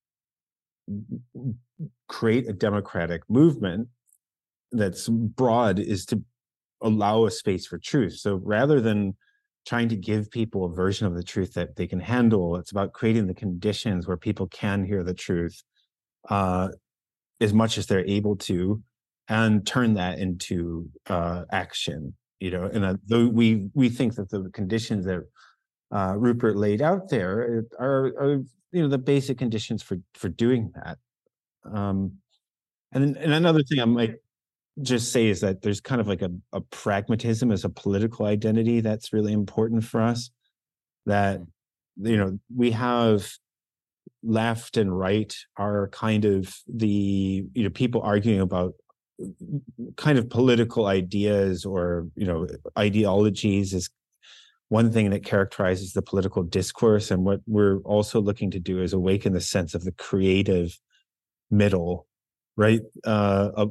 create 2.07 2.47
a 2.47 2.53
democratic 2.53 3.21
movement 3.29 3.87
that's 4.71 5.07
broad 5.09 5.79
is 5.79 6.05
to 6.05 6.21
allow 6.81 7.25
a 7.25 7.31
space 7.31 7.65
for 7.67 7.77
truth. 7.77 8.13
So 8.13 8.35
rather 8.35 8.81
than 8.81 9.15
trying 9.65 9.89
to 9.89 9.95
give 9.95 10.31
people 10.31 10.65
a 10.65 10.73
version 10.73 11.05
of 11.07 11.15
the 11.15 11.23
truth 11.23 11.53
that 11.53 11.75
they 11.75 11.87
can 11.87 11.99
handle. 11.99 12.55
It's 12.55 12.71
about 12.71 12.93
creating 12.93 13.27
the 13.27 13.33
conditions 13.33 14.07
where 14.07 14.17
people 14.17 14.47
can 14.47 14.83
hear 14.83 15.03
the 15.03 15.13
truth 15.13 15.61
uh, 16.29 16.69
as 17.39 17.53
much 17.53 17.77
as 17.77 17.87
they're 17.87 18.05
able 18.05 18.35
to, 18.37 18.81
and 19.27 19.65
turn 19.65 19.93
that 19.95 20.19
into 20.19 20.89
uh, 21.07 21.43
action. 21.51 22.15
You 22.39 22.51
know, 22.51 22.63
and 22.63 22.85
uh, 22.85 23.29
we 23.29 23.69
we 23.73 23.89
think 23.89 24.15
that 24.15 24.29
the 24.29 24.49
conditions 24.51 25.05
that 25.05 25.21
uh, 25.91 26.15
Rupert 26.17 26.55
laid 26.55 26.81
out 26.81 27.09
there 27.09 27.65
are, 27.79 28.13
are, 28.17 28.43
you 28.71 28.81
know 28.81 28.87
the 28.87 28.97
basic 28.97 29.37
conditions 29.37 29.83
for 29.83 29.97
for 30.13 30.29
doing 30.29 30.71
that. 30.75 30.97
Um, 31.65 32.13
and 32.91 33.15
and 33.17 33.33
another 33.33 33.63
thing 33.63 33.79
I 33.79 33.85
might 33.85 34.15
just 34.81 35.11
say 35.11 35.27
is 35.27 35.41
that 35.41 35.61
there's 35.61 35.81
kind 35.81 35.99
of 35.99 36.07
like 36.07 36.21
a, 36.21 36.31
a 36.53 36.61
pragmatism 36.61 37.51
as 37.51 37.65
a 37.65 37.69
political 37.69 38.25
identity 38.25 38.79
that's 38.79 39.13
really 39.13 39.33
important 39.33 39.83
for 39.83 40.01
us 40.01 40.31
that 41.05 41.39
mm. 41.39 41.45
you 42.09 42.17
know 42.17 42.39
we 42.55 42.71
have 42.71 43.29
left 44.23 44.77
and 44.77 44.97
right 44.97 45.35
are 45.57 45.87
kind 45.89 46.25
of 46.25 46.55
the 46.67 47.45
you 47.53 47.63
know 47.63 47.69
people 47.69 48.01
arguing 48.01 48.39
about 48.39 48.73
kind 49.97 50.17
of 50.17 50.29
political 50.29 50.87
ideas 50.87 51.65
or 51.65 52.07
you 52.15 52.25
know 52.25 52.47
ideologies 52.77 53.73
is 53.73 53.89
one 54.71 54.91
thing 54.91 55.09
that 55.09 55.25
characterizes 55.25 55.93
the 55.93 56.01
political 56.01 56.43
discourse 56.43 57.11
and 57.11 57.25
what 57.25 57.41
we're 57.45 57.79
also 57.79 58.21
looking 58.21 58.51
to 58.51 58.59
do 58.59 58.81
is 58.81 58.93
awaken 58.93 59.33
the 59.33 59.41
sense 59.41 59.75
of 59.75 59.83
the 59.83 59.91
creative 59.91 60.79
middle 61.49 62.07
right 62.55 62.81
uh, 63.03 63.65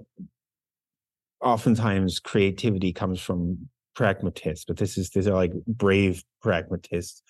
oftentimes 1.41 2.21
creativity 2.21 2.93
comes 2.93 3.21
from 3.21 3.69
pragmatists, 3.95 4.65
but 4.65 4.77
this 4.77 4.97
is 4.97 5.11
these 5.11 5.27
are 5.27 5.35
like 5.35 5.53
brave 5.67 6.25
pragmatists 6.43 7.23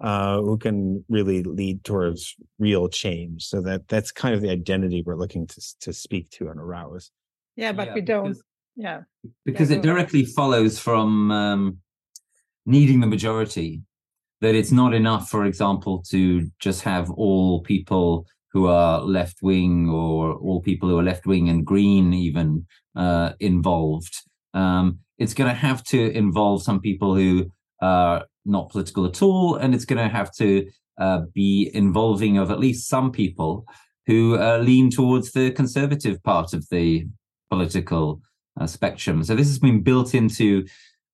uh, 0.00 0.40
who 0.40 0.58
can 0.58 1.04
really 1.08 1.42
lead 1.42 1.84
towards 1.84 2.34
real 2.58 2.88
change. 2.88 3.44
So 3.44 3.60
that 3.62 3.88
that's 3.88 4.12
kind 4.12 4.34
of 4.34 4.40
the 4.40 4.50
identity 4.50 5.02
we're 5.04 5.16
looking 5.16 5.46
to 5.46 5.62
to 5.80 5.92
speak 5.92 6.30
to 6.30 6.48
and 6.48 6.60
arouse. 6.60 7.10
Yeah, 7.56 7.72
but 7.72 7.88
yeah, 7.88 7.94
we 7.94 8.00
don't. 8.00 8.28
Because, 8.28 8.42
yeah, 8.76 9.00
because 9.44 9.70
yeah, 9.70 9.76
it 9.76 9.82
directly 9.82 10.24
follows 10.24 10.78
from 10.78 11.30
um, 11.30 11.78
needing 12.66 13.00
the 13.00 13.06
majority. 13.06 13.82
That 14.42 14.54
it's 14.54 14.72
not 14.72 14.92
enough, 14.92 15.30
for 15.30 15.46
example, 15.46 16.04
to 16.10 16.50
just 16.58 16.82
have 16.82 17.10
all 17.10 17.62
people 17.62 18.26
who 18.52 18.66
are 18.66 19.00
left 19.00 19.38
wing 19.40 19.88
or 19.88 20.34
all 20.34 20.60
people 20.60 20.88
who 20.88 20.98
are 20.98 21.02
left 21.02 21.26
wing 21.26 21.48
and 21.48 21.64
green 21.64 22.12
even 22.12 22.66
uh, 22.94 23.32
involved. 23.40 24.14
Um, 24.52 24.98
it's 25.18 25.34
going 25.34 25.48
to 25.48 25.56
have 25.56 25.82
to 25.84 26.10
involve 26.12 26.62
some 26.62 26.80
people 26.80 27.14
who 27.14 27.50
are 27.80 28.26
not 28.44 28.70
political 28.70 29.06
at 29.06 29.22
all, 29.22 29.56
and 29.56 29.74
it's 29.74 29.84
going 29.84 30.02
to 30.02 30.14
have 30.14 30.34
to 30.36 30.66
uh, 30.98 31.20
be 31.34 31.70
involving 31.74 32.38
of 32.38 32.50
at 32.50 32.60
least 32.60 32.88
some 32.88 33.10
people 33.10 33.64
who 34.06 34.38
uh, 34.38 34.58
lean 34.58 34.90
towards 34.90 35.32
the 35.32 35.50
conservative 35.50 36.22
part 36.22 36.52
of 36.52 36.66
the 36.70 37.06
political 37.50 38.20
uh, 38.60 38.66
spectrum. 38.66 39.22
So 39.22 39.34
this 39.34 39.48
has 39.48 39.58
been 39.58 39.82
built 39.82 40.14
into 40.14 40.66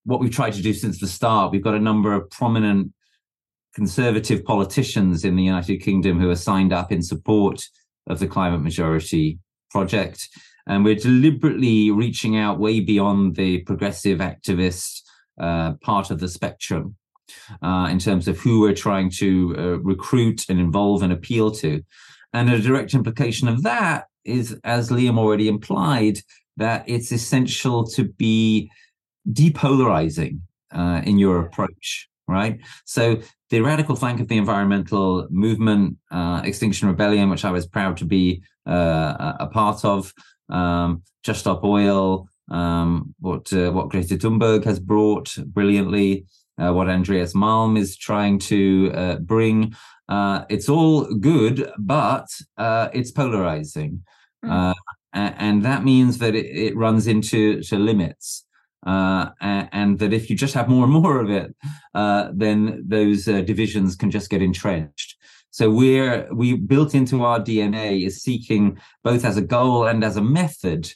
what 0.05 0.21
we've 0.21 0.35
tried 0.35 0.55
to 0.55 0.63
do 0.63 0.73
since 0.73 1.01
the 1.01 1.07
start. 1.07 1.53
We've 1.53 1.63
got 1.63 1.75
a 1.75 1.81
number 1.81 2.13
of 2.13 2.29
prominent 2.31 2.93
conservative 3.75 4.45
politicians 4.45 5.25
in 5.25 5.37
the 5.37 5.43
United 5.43 5.79
Kingdom 5.79 6.21
who 6.21 6.31
are 6.31 6.37
signed 6.37 6.73
up 6.73 6.93
in 6.93 7.03
support 7.03 7.63
of 8.09 8.19
the 8.19 8.27
climate 8.27 8.63
majority 8.63 9.39
project. 9.71 10.29
And 10.67 10.85
we're 10.85 10.95
deliberately 10.95 11.91
reaching 11.91 12.37
out 12.37 12.59
way 12.59 12.81
beyond 12.81 13.37
the 13.37 13.59
progressive 13.61 14.19
activist 14.19 15.01
uh, 15.41 15.73
part 15.83 16.11
of 16.11 16.21
the 16.21 16.29
spectrum 16.29 16.97
uh, 17.63 17.89
in 17.91 17.99
terms 17.99 18.29
of 18.29 18.39
who 18.39 18.61
we're 18.61 18.75
trying 18.75 19.11
to 19.11 19.55
uh, 19.57 19.63
recruit 19.79 20.45
and 20.49 20.61
involve 20.61 21.03
and 21.03 21.13
appeal 21.13 21.51
to. 21.53 21.83
And 22.33 22.51
a 22.51 22.61
direct 22.61 22.95
implication 22.95 23.49
of 23.49 23.63
that 23.63 24.07
is, 24.25 24.59
as 24.65 24.91
Liam 24.91 25.19
already 25.19 25.49
implied, 25.49 26.19
that 26.57 26.85
it's 26.87 27.13
essential 27.13 27.85
to 27.85 28.05
be 28.05 28.71
depolarizing 29.31 30.41
uh, 30.73 31.03
in 31.05 31.19
your 31.19 31.41
approach 31.41 32.09
right? 32.29 32.61
So 32.85 33.21
the 33.51 33.61
radical 33.61 33.97
flank 33.97 34.21
of 34.21 34.29
the 34.29 34.39
environmental 34.39 35.27
movement, 35.31 35.99
uh, 36.11 36.43
Extinction 36.45 36.89
Rebellion, 36.89 37.31
which 37.31 37.45
I 37.45 37.51
was 37.51 37.67
proud 37.67 37.97
to 37.99 38.05
be 38.05 38.43
uh, 38.67 39.35
a 39.41 39.47
part 39.47 39.85
of, 39.85 40.13
um, 40.49 41.03
Just 41.23 41.41
Stop 41.41 41.65
Oil, 41.65 42.29
um, 42.51 43.15
what 43.21 43.53
uh, 43.53 43.71
what 43.71 43.89
Greta 43.89 44.17
Thunberg 44.17 44.65
has 44.65 44.79
brought 44.79 45.35
brilliantly, 45.47 46.27
uh, 46.59 46.73
what 46.73 46.89
Andreas 46.89 47.35
Malm 47.35 47.79
is 47.79 47.97
trying 47.97 48.39
to 48.41 48.91
uh, 48.95 49.17
bring. 49.17 49.75
Uh, 50.09 50.45
it's 50.49 50.69
all 50.69 51.05
good, 51.15 51.71
but 51.79 52.27
it's 52.93 53.11
polarizing. 53.11 54.03
Mm. 54.45 54.75
and 55.13 55.63
that 55.63 55.85
means 55.85 56.19
that 56.19 56.35
it, 56.35 56.47
it 56.47 56.77
runs 56.77 57.07
into 57.07 57.63
to 57.63 57.79
limits 57.79 58.45
uh, 58.87 59.31
and, 59.41 59.99
that 59.99 60.13
if 60.13 60.29
you 60.29 60.37
just 60.37 60.55
have 60.55 60.69
more 60.69 60.85
and 60.85 60.93
more 60.93 61.21
of 61.21 61.31
it, 61.31 61.55
uh, 61.95 62.31
then 62.35 62.83
those 62.87 63.29
uh, 63.29 63.41
divisions 63.43 63.97
can 63.97 64.11
just 64.11 64.31
get 64.31 64.43
entrenched. 64.43 65.17
So 65.51 65.71
we're 65.71 66.29
we 66.33 66.57
built 66.57 66.95
into 66.95 67.25
our 67.25 67.39
DNA 67.39 68.07
is 68.07 68.23
seeking 68.23 68.79
both 69.05 69.25
as 69.25 69.37
a 69.37 69.43
goal 69.43 69.87
and 69.87 70.03
as 70.03 70.17
a 70.17 70.23
method 70.23 70.91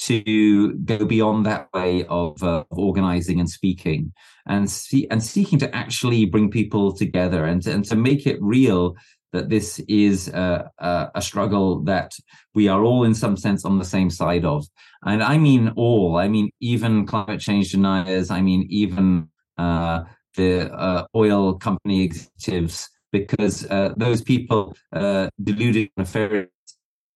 to 0.00 0.74
go 0.84 1.04
beyond 1.04 1.46
that 1.46 1.68
way 1.72 2.04
of, 2.06 2.42
uh, 2.42 2.64
organizing 2.70 3.38
and 3.38 3.48
speaking 3.48 4.12
and 4.46 4.68
see 4.68 5.06
and 5.10 5.22
seeking 5.22 5.58
to 5.60 5.74
actually 5.74 6.26
bring 6.26 6.50
people 6.50 6.92
together 6.92 7.44
and 7.44 7.66
and 7.66 7.84
to 7.86 7.96
make 7.96 8.26
it 8.26 8.38
real 8.42 8.96
that 9.32 9.48
this 9.48 9.78
is 9.88 10.28
a, 10.28 10.70
a, 10.78 11.10
a, 11.14 11.22
struggle 11.22 11.82
that 11.84 12.12
we 12.54 12.68
are 12.68 12.82
all 12.82 13.04
in 13.04 13.14
some 13.14 13.36
sense 13.36 13.64
on 13.64 13.78
the 13.78 13.84
same 13.84 14.10
side 14.10 14.44
of. 14.44 14.66
And 15.04 15.22
i 15.22 15.38
mean 15.38 15.72
all. 15.76 16.16
I 16.16 16.28
mean 16.28 16.50
even 16.60 17.06
climate 17.06 17.40
change 17.40 17.72
deniers. 17.72 18.30
I 18.30 18.40
mean 18.42 18.66
even 18.70 19.28
uh, 19.58 20.04
the 20.36 20.72
uh, 20.72 21.06
oil 21.14 21.54
company 21.54 22.04
executives 22.04 22.88
because 23.10 23.66
uh, 23.66 23.92
those 23.96 24.22
people 24.22 24.74
uh, 24.92 25.28
deluded 25.42 25.90
nefarious 25.96 26.48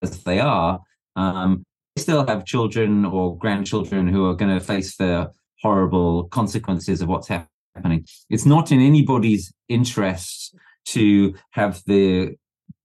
as 0.01 0.23
they 0.23 0.39
are 0.39 0.79
um, 1.15 1.65
they 1.95 2.03
still 2.03 2.25
have 2.27 2.45
children 2.45 3.05
or 3.05 3.37
grandchildren 3.37 4.07
who 4.07 4.29
are 4.29 4.35
going 4.35 4.53
to 4.53 4.63
face 4.63 4.95
the 4.97 5.31
horrible 5.61 6.25
consequences 6.25 7.01
of 7.01 7.09
what's 7.09 7.27
happening. 7.27 8.05
It's 8.29 8.45
not 8.45 8.71
in 8.71 8.79
anybody's 8.79 9.51
interest 9.67 10.55
to 10.87 11.35
have 11.51 11.81
the 11.85 12.35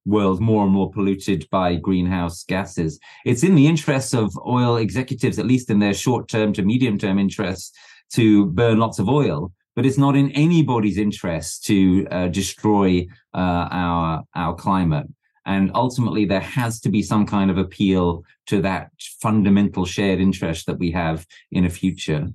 world 0.05 0.41
more 0.41 0.65
and 0.65 0.73
more 0.73 0.91
polluted 0.91 1.49
by 1.51 1.77
greenhouse 1.77 2.45
gases. 2.45 2.99
It's 3.25 3.45
in 3.45 3.55
the 3.55 3.67
interests 3.67 4.15
of 4.15 4.37
oil 4.47 4.77
executives, 4.77 5.39
at 5.39 5.47
least 5.47 5.71
in 5.71 5.79
their 5.79 5.95
short 5.95 6.29
term 6.29 6.53
to 6.55 6.63
medium 6.63 6.99
term 6.99 7.19
interests, 7.19 7.73
to 8.15 8.47
burn 8.47 8.79
lots 8.79 8.99
of 8.99 9.09
oil. 9.09 9.53
But 9.75 9.87
it's 9.87 9.99
not 9.99 10.17
in 10.17 10.31
anybody's 10.33 10.99
interest 10.99 11.65
to 11.67 12.07
uh, 12.11 12.29
destroy 12.29 13.07
uh, 13.33 13.69
our 13.71 14.25
our 14.35 14.55
climate. 14.55 15.07
And 15.45 15.71
ultimately, 15.75 16.25
there 16.25 16.41
has 16.41 16.81
to 16.81 16.89
be 16.89 17.03
some 17.03 17.27
kind 17.27 17.51
of 17.51 17.59
appeal 17.59 18.23
to 18.47 18.61
that 18.63 18.91
fundamental 19.21 19.85
shared 19.85 20.21
interest 20.21 20.67
that 20.67 20.79
we 20.79 20.91
have 20.93 21.27
in 21.51 21.65
a 21.65 21.71
future. 21.71 22.29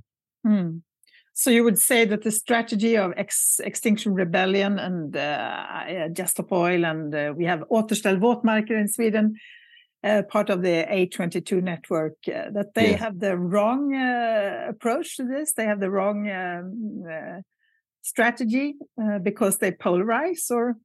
Hmm. 0.44 0.80
So 1.40 1.52
you 1.52 1.64
would 1.64 1.78
say 1.78 2.04
that 2.04 2.24
the 2.24 2.32
strategy 2.32 2.98
of 2.98 3.14
ex 3.16 3.62
Extinction 3.64 4.16
Rebellion 4.16 4.80
and 4.80 5.16
uh, 5.16 6.10
Just 6.12 6.32
Stop 6.32 6.52
Oil, 6.52 6.84
and 6.84 7.14
uh, 7.14 7.32
we 7.38 7.46
have 7.46 7.64
Återställ 7.70 8.18
våtmarker 8.18 8.76
in 8.76 8.88
Sweden, 8.88 9.36
uh, 10.04 10.24
part 10.24 10.50
of 10.50 10.64
the 10.64 10.84
A22 10.90 11.62
network, 11.62 12.16
uh, 12.28 12.50
that 12.54 12.74
they 12.74 12.90
yeah. 12.90 12.98
have 12.98 13.20
the 13.20 13.38
wrong 13.38 13.94
uh, 13.94 14.66
approach 14.68 15.16
to 15.18 15.26
this. 15.26 15.54
They 15.54 15.66
have 15.66 15.80
the 15.80 15.92
wrong 15.92 16.28
um, 16.28 17.04
uh, 17.08 17.42
strategy 18.02 18.74
because 19.22 19.60
they 19.60 19.72
polarize, 19.72 20.50
or 20.50 20.78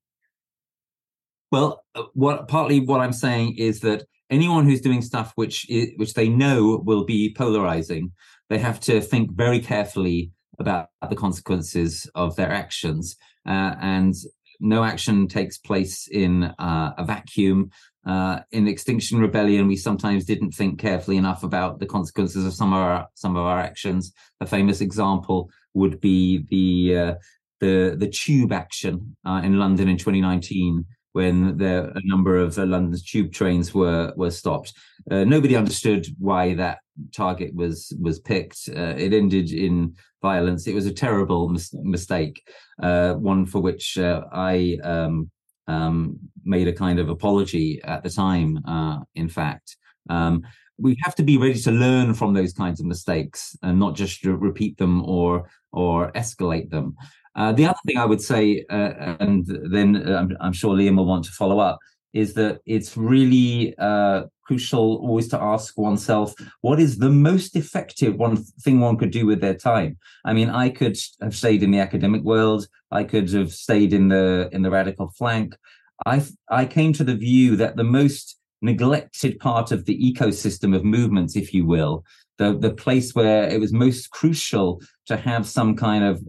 well, 1.51 1.83
what 2.13 2.47
partly 2.49 2.81
what 2.81 3.01
I'm 3.01 3.15
saying 3.15 3.57
is 3.57 3.81
that 3.81 4.05
anyone 4.29 4.67
who's 4.67 4.83
doing 4.83 5.01
stuff 5.01 5.33
which 5.35 5.67
which 5.97 6.13
they 6.13 6.29
know 6.29 6.83
will 6.85 7.05
be 7.07 7.33
polarizing, 7.33 8.13
they 8.51 8.59
have 8.59 8.81
to 8.81 9.01
think 9.01 9.33
very 9.33 9.59
carefully 9.59 10.31
about 10.59 10.89
the 11.09 11.17
consequences 11.17 12.09
of 12.15 12.37
their 12.37 12.53
actions. 12.53 13.17
Uh, 13.47 13.75
and 13.81 14.15
no 14.61 14.85
action 14.85 15.27
takes 15.27 15.59
place 15.59 16.07
in 16.09 16.45
uh, 16.45 16.95
a 16.97 17.05
vacuum. 17.05 17.71
Uh, 18.07 18.41
in 18.53 18.69
Extinction 18.69 19.21
Rebellion, 19.21 19.69
we 19.69 19.77
sometimes 19.77 20.25
didn't 20.25 20.53
think 20.53 20.79
carefully 20.79 21.17
enough 21.17 21.43
about 21.43 21.79
the 21.79 21.87
consequences 21.87 22.47
of 22.47 22.55
some 22.55 22.73
of 22.73 22.79
our 22.79 23.09
some 23.15 23.37
of 23.37 23.45
our 23.45 23.59
actions. 23.59 24.13
A 24.41 24.47
famous 24.47 24.81
example 24.81 25.51
would 25.75 26.01
be 26.01 26.45
the 26.51 26.99
uh, 26.99 27.15
the 27.61 27.97
the 27.99 28.09
tube 28.09 28.53
action 28.53 29.17
uh, 29.25 29.41
in 29.45 29.59
London 29.59 29.89
in 29.89 29.97
2019 29.97 30.85
when 31.13 31.57
there 31.57 31.85
a 31.85 32.01
number 32.05 32.37
of 32.37 32.59
uh, 32.59 32.67
London's 32.67 33.03
tube 33.03 33.33
trains 33.33 33.75
were 33.75 34.13
were 34.17 34.31
stopped. 34.31 34.73
Uh, 35.11 35.25
nobody 35.25 35.57
understood 35.57 36.07
why 36.19 36.55
that 36.55 36.79
target 37.15 37.55
was 37.55 37.93
was 38.01 38.19
picked. 38.19 38.69
Uh, 38.69 38.95
it 38.97 39.13
ended 39.13 39.51
in 39.51 39.95
violence. 40.21 40.67
It 40.67 40.75
was 40.75 40.87
a 40.87 40.93
terrible 40.93 41.49
mis- 41.49 41.75
mistake, 41.75 42.47
uh, 42.83 43.15
one 43.15 43.47
for 43.47 43.61
which 43.61 43.99
uh, 43.99 44.23
I 44.33 44.79
um, 44.83 45.31
um, 45.67 46.19
made 46.45 46.69
a 46.69 46.73
kind 46.73 46.99
of 46.99 47.09
apology 47.09 47.81
at 47.85 48.03
the 48.03 48.11
time. 48.11 48.59
Uh, 48.67 49.01
in 49.15 49.29
fact. 49.29 49.77
Um, 50.11 50.43
we 50.79 50.97
have 51.03 51.15
to 51.15 51.23
be 51.23 51.37
ready 51.37 51.61
to 51.61 51.71
learn 51.71 52.13
from 52.13 52.35
those 52.35 52.53
kinds 52.53 52.81
of 52.81 52.87
mistakes 52.87 53.57
and 53.63 53.79
not 53.79 53.95
just 53.95 54.25
repeat 54.25 54.77
them 54.79 55.05
or 55.05 55.49
or 55.71 56.11
escalate 56.13 56.71
them. 56.71 56.97
Uh, 57.35 57.53
the 57.53 57.65
other 57.65 57.79
thing 57.87 57.97
I 57.97 58.05
would 58.05 58.21
say, 58.21 58.65
uh, 58.71 59.17
and 59.21 59.47
then 59.71 60.09
uh, 60.09 60.19
I'm, 60.19 60.37
I'm, 60.41 60.53
sure 60.53 60.75
Liam 60.75 60.97
will 60.97 61.07
want 61.07 61.25
to 61.25 61.33
follow 61.33 61.59
up, 61.59 61.79
is 62.13 62.35
that 62.35 62.61
it's 62.67 62.97
really 62.97 63.75
uh, 63.79 64.25
crucial 64.43 64.97
always 64.97 65.29
to 65.29 65.41
ask 65.41 65.79
oneself 65.79 66.35
what 66.61 66.79
is 66.79 66.99
the 66.99 67.09
most 67.09 67.57
effective 67.57 68.17
one 68.17 68.37
thing 68.37 68.81
one 68.81 68.99
could 68.99 69.11
do 69.11 69.25
with 69.25 69.41
their 69.41 69.55
time. 69.55 69.97
I 70.25 70.35
mean, 70.35 70.51
I 70.51 70.69
could 70.69 70.99
have 71.23 71.35
stayed 71.35 71.63
in 71.63 71.71
the 71.71 71.79
academic 71.79 72.23
world. 72.23 72.67
I 72.91 73.05
could 73.05 73.31
have 73.33 73.53
stayed 73.53 73.93
in 73.95 74.09
the 74.09 74.51
in 74.53 74.63
the 74.63 74.71
radical 74.71 75.09
flank. 75.17 75.57
I 76.05 76.23
I 76.51 76.67
came 76.67 76.93
to 76.95 77.05
the 77.05 77.15
view 77.15 77.57
that 77.57 77.77
the 77.77 77.85
most 77.85 78.39
neglected 78.61 79.39
part 79.41 79.73
of 79.73 79.87
the 79.87 79.99
ecosystem 79.99 80.77
of 80.77 80.85
movements, 80.85 81.35
if 81.35 81.55
you 81.55 81.65
will, 81.65 82.05
the 82.37 82.59
the 82.59 82.75
place 82.75 83.15
where 83.15 83.49
it 83.49 83.59
was 83.59 83.73
most 83.73 84.11
crucial 84.11 84.83
to 85.07 85.17
have 85.17 85.47
some 85.47 85.77
kind 85.77 86.05
of 86.05 86.23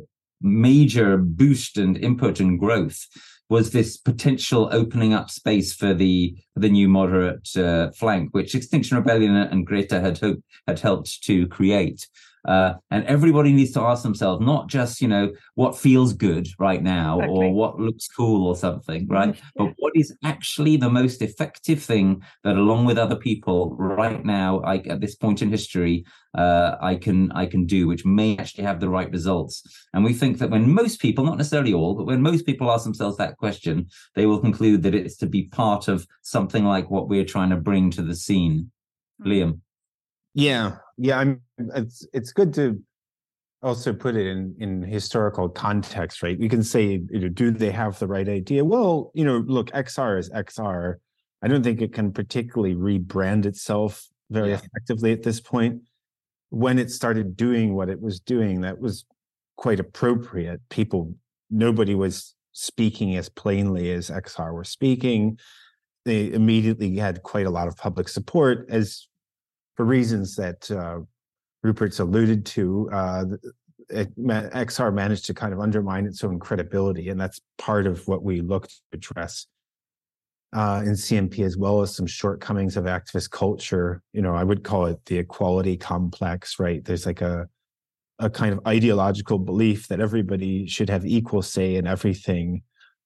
major 0.44 1.18
boost 1.18 1.78
and 1.78 1.98
input 1.98 2.40
and 2.40 2.60
growth 2.60 3.08
was 3.50 3.72
this 3.72 3.98
potential 3.98 4.70
opening 4.72 5.14
up 5.14 5.30
space 5.30 5.74
for 5.74 5.94
the 5.94 6.36
the 6.56 6.70
new 6.70 6.88
moderate 6.88 7.56
uh, 7.56 7.92
flank, 7.92 8.30
which 8.34 8.56
Extinction 8.56 8.98
Rebellion 8.98 9.36
and 9.36 9.66
Greta 9.66 10.00
had 10.00 10.18
hoped, 10.20 10.44
had 10.68 10.80
helped 10.80 11.24
to 11.24 11.48
create. 11.48 12.08
Uh, 12.46 12.74
and 12.92 13.06
everybody 13.06 13.54
needs 13.54 13.72
to 13.72 13.80
ask 13.80 14.04
themselves 14.04 14.46
not 14.46 14.68
just 14.68 15.00
you 15.00 15.08
know 15.08 15.32
what 15.56 15.78
feels 15.78 16.12
good 16.12 16.46
right 16.60 16.84
now 16.84 17.20
exactly. 17.20 17.46
or 17.46 17.54
what 17.54 17.80
looks 17.80 18.06
cool 18.10 18.46
or 18.46 18.54
something 18.54 19.08
right 19.08 19.36
yeah. 19.36 19.42
but 19.56 19.74
what 19.78 19.94
is 19.96 20.14
actually 20.26 20.76
the 20.76 20.90
most 20.90 21.22
effective 21.22 21.82
thing 21.82 22.22
that 22.44 22.58
along 22.58 22.84
with 22.84 22.98
other 22.98 23.16
people 23.16 23.74
right 23.78 24.26
now 24.26 24.60
I, 24.60 24.80
at 24.90 25.00
this 25.00 25.16
point 25.16 25.42
in 25.42 25.50
history 25.50 26.06
uh, 26.38 26.76
i 26.82 26.96
can 26.96 27.32
i 27.32 27.46
can 27.46 27.66
do 27.66 27.88
which 27.88 28.04
may 28.04 28.36
actually 28.38 28.66
have 28.66 28.82
the 28.82 28.90
right 28.90 29.10
results 29.10 29.64
and 29.94 30.04
we 30.04 30.14
think 30.14 30.40
that 30.40 30.50
when 30.50 30.74
most 30.74 31.00
people 31.00 31.24
not 31.24 31.38
necessarily 31.38 31.74
all 31.74 31.96
but 31.96 32.08
when 32.08 32.22
most 32.22 32.46
people 32.46 32.70
ask 32.70 32.84
themselves 32.84 33.16
that 33.18 33.38
question 33.38 33.88
they 34.16 34.26
will 34.26 34.40
conclude 34.40 34.84
that 34.84 34.96
it's 34.96 35.16
to 35.18 35.28
be 35.28 35.44
part 35.44 35.88
of 35.88 36.06
something 36.24 36.66
like 36.66 36.90
what 36.90 37.08
we're 37.08 37.24
trying 37.24 37.52
to 37.52 37.56
bring 37.56 37.90
to 37.90 38.02
the 38.02 38.16
scene 38.16 38.70
mm-hmm. 39.22 39.32
liam 39.32 39.60
yeah 40.34 40.76
yeah 40.98 41.20
i'm 41.20 41.42
it's 41.76 42.06
it's 42.14 42.32
good 42.32 42.54
to 42.54 42.82
also 43.64 43.94
put 43.94 44.16
it 44.16 44.28
in 44.28 44.54
in 44.60 44.84
historical 44.84 45.48
context 45.48 46.22
right? 46.22 46.40
You 46.40 46.50
can 46.50 46.64
say 46.64 47.02
you 47.10 47.20
know 47.20 47.30
do 47.30 47.50
they 47.50 47.72
have 47.72 47.98
the 47.98 48.08
right 48.08 48.28
idea? 48.28 48.64
Well 48.66 49.12
you 49.14 49.24
know 49.24 49.38
look 49.38 49.72
xr 49.72 50.20
is 50.20 50.30
xr 50.30 50.96
i 51.42 51.48
don't 51.48 51.64
think 51.64 51.82
it 51.82 51.94
can 51.94 52.12
particularly 52.12 52.76
rebrand 52.76 53.46
itself 53.46 54.08
very 54.30 54.50
yeah. 54.50 54.56
effectively 54.56 55.12
at 55.12 55.24
this 55.24 55.40
point. 55.40 55.82
When 56.50 56.78
it 56.78 56.92
started 56.92 57.36
doing 57.36 57.74
what 57.74 57.90
it 57.90 58.02
was 58.02 58.20
doing 58.20 58.62
that 58.62 58.80
was 58.80 59.06
quite 59.56 59.80
appropriate. 59.80 60.62
People 60.70 61.16
nobody 61.50 61.96
was 61.96 62.36
speaking 62.52 63.16
as 63.16 63.30
plainly 63.30 63.92
as 63.92 64.10
xr 64.10 64.54
were 64.54 64.64
speaking. 64.64 65.40
They 66.06 66.32
immediately 66.34 66.98
had 66.98 67.24
quite 67.24 67.46
a 67.46 67.50
lot 67.50 67.70
of 67.70 67.78
public 67.78 68.10
support 68.10 68.66
as 68.70 69.08
for 69.76 69.86
reasons 69.86 70.36
that 70.36 70.70
uh, 70.72 71.00
Rupert's 71.64 72.00
alluded 72.00 72.46
to, 72.48 72.90
uh, 72.92 73.26
XR 73.92 74.94
managed 74.94 75.26
to 75.26 75.34
kind 75.34 75.54
of 75.54 75.60
undermine 75.60 76.06
its 76.06 76.24
own 76.24 76.40
credibility, 76.40 77.10
and 77.10 77.20
that's 77.20 77.40
part 77.58 77.86
of 77.86 78.08
what 78.08 78.24
we 78.24 78.42
look 78.42 78.68
to 78.68 78.76
address 78.94 79.48
uh, 80.54 80.82
in 80.86 80.94
CMP, 80.94 81.40
as 81.46 81.58
well 81.58 81.82
as 81.82 81.96
some 81.96 82.08
shortcomings 82.08 82.78
of 82.78 82.86
activist 82.86 83.32
culture. 83.32 84.02
You 84.14 84.22
know, 84.22 84.36
I 84.36 84.44
would 84.44 84.64
call 84.64 84.86
it 84.86 85.00
the 85.06 85.18
equality 85.18 85.78
complex. 85.78 86.60
Right? 86.60 86.84
There's 86.84 87.06
like 87.06 87.22
a 87.22 87.48
a 88.20 88.30
kind 88.30 88.54
of 88.54 88.62
ideological 88.68 89.40
belief 89.40 89.88
that 89.88 90.00
everybody 90.00 90.68
should 90.68 90.90
have 90.90 91.06
equal 91.06 91.42
say 91.42 91.76
in 91.76 91.88
everything, 91.88 92.62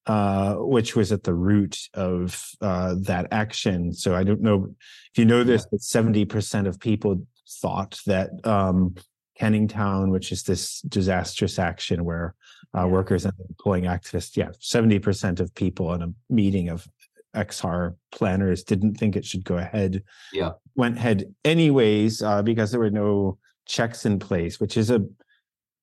uh, 0.08 0.56
which 0.56 0.96
was 0.96 1.12
at 1.12 1.24
the 1.24 1.34
root 1.34 1.78
of 1.94 2.42
uh, 2.62 2.96
that 3.00 3.28
action. 3.32 3.94
So 3.94 4.16
I 4.16 4.24
don't 4.24 4.42
know 4.42 4.70
if 5.12 5.18
you 5.18 5.26
know 5.26 5.44
this, 5.44 5.66
but 5.66 5.82
70% 5.82 6.66
of 6.66 6.80
people 6.80 7.28
thought 7.62 8.00
that 8.06 8.30
um, 8.46 8.96
Canning 9.38 9.68
Town, 9.68 10.10
which 10.10 10.32
is 10.32 10.44
this 10.44 10.80
disastrous 10.82 11.60
action 11.60 12.06
where 12.06 12.36
uh, 12.74 12.88
workers 12.88 13.26
and 13.26 13.34
employing 13.50 13.84
activists, 13.84 14.38
yeah, 14.38 14.50
70% 14.62 15.42
of 15.42 15.54
people 15.54 15.94
in 15.94 16.02
a 16.02 16.14
meeting 16.30 16.70
of 16.70 16.88
XR 17.36 17.96
planners 18.12 18.64
didn't 18.64 18.96
think 18.96 19.18
it 19.18 19.26
should 19.26 19.44
go 19.44 19.58
ahead. 19.58 20.04
Yeah. 20.32 20.52
Went 20.76 20.98
ahead 20.98 21.36
anyways 21.44 22.24
uh, 22.24 22.42
because 22.44 22.72
there 22.72 22.80
were 22.80 22.90
no 22.90 23.40
checks 23.66 24.06
in 24.06 24.20
place, 24.20 24.60
which 24.60 24.78
is 24.78 24.90
a 24.90 25.06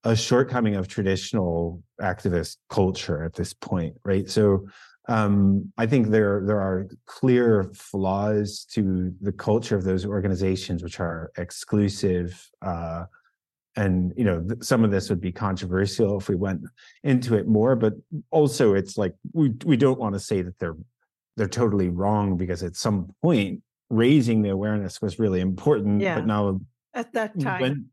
a 0.05 0.15
shortcoming 0.15 0.77
of 0.77 0.87
traditional 0.87 1.83
activist 2.01 2.59
culture 2.69 3.25
at 3.25 3.35
this 3.35 3.55
point, 3.55 3.95
right? 4.05 4.29
So 4.29 4.69
um, 5.09 5.73
I 5.77 5.87
think 5.87 6.09
there 6.09 6.43
there 6.47 6.61
are 6.61 6.87
clear 7.07 7.71
flaws 7.75 8.67
to 8.73 9.13
the 9.21 9.33
culture 9.33 9.77
of 9.77 9.85
those 9.85 10.07
organizations, 10.07 10.83
which 10.83 11.01
are 11.01 11.31
exclusive. 11.37 12.51
Uh, 12.63 13.05
and 13.77 14.15
you 14.17 14.25
know, 14.25 14.41
th- 14.41 14.63
some 14.63 14.85
of 14.85 14.91
this 14.91 15.11
would 15.11 15.21
be 15.21 15.33
controversial 15.33 16.19
if 16.19 16.29
we 16.29 16.37
went 16.37 16.63
into 17.03 17.35
it 17.35 17.47
more. 17.47 17.77
But 17.77 17.95
also, 18.31 18.75
it's 18.75 18.97
like 18.97 19.15
we 19.33 19.53
we 19.65 19.77
don't 19.77 19.99
want 19.99 20.15
to 20.15 20.21
say 20.21 20.43
that 20.43 20.59
they're 20.59 20.77
they're 21.37 21.49
totally 21.49 21.89
wrong 21.89 22.37
because 22.37 22.63
at 22.63 22.77
some 22.77 23.15
point 23.21 23.63
raising 23.91 24.43
the 24.43 24.51
awareness 24.51 25.03
was 25.03 25.19
really 25.19 25.41
important. 25.41 26.01
Yeah. 26.01 26.17
But 26.17 26.27
now 26.27 26.61
at 26.95 27.13
that 27.13 27.39
time. 27.39 27.61
When, 27.61 27.91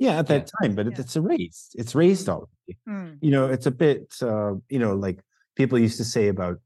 yeah, 0.00 0.18
at 0.18 0.28
that 0.28 0.50
yeah. 0.50 0.66
time, 0.66 0.74
but 0.74 0.86
yeah. 0.86 0.92
it's 0.96 1.14
erased. 1.14 1.76
It's 1.76 1.94
raised 1.94 2.28
already. 2.28 2.78
Mm. 2.88 3.18
You 3.20 3.30
know, 3.30 3.46
it's 3.46 3.66
a 3.66 3.70
bit, 3.70 4.14
uh, 4.22 4.54
you 4.70 4.78
know, 4.78 4.94
like 4.94 5.20
people 5.56 5.78
used 5.78 5.98
to 5.98 6.04
say 6.04 6.28
about 6.28 6.56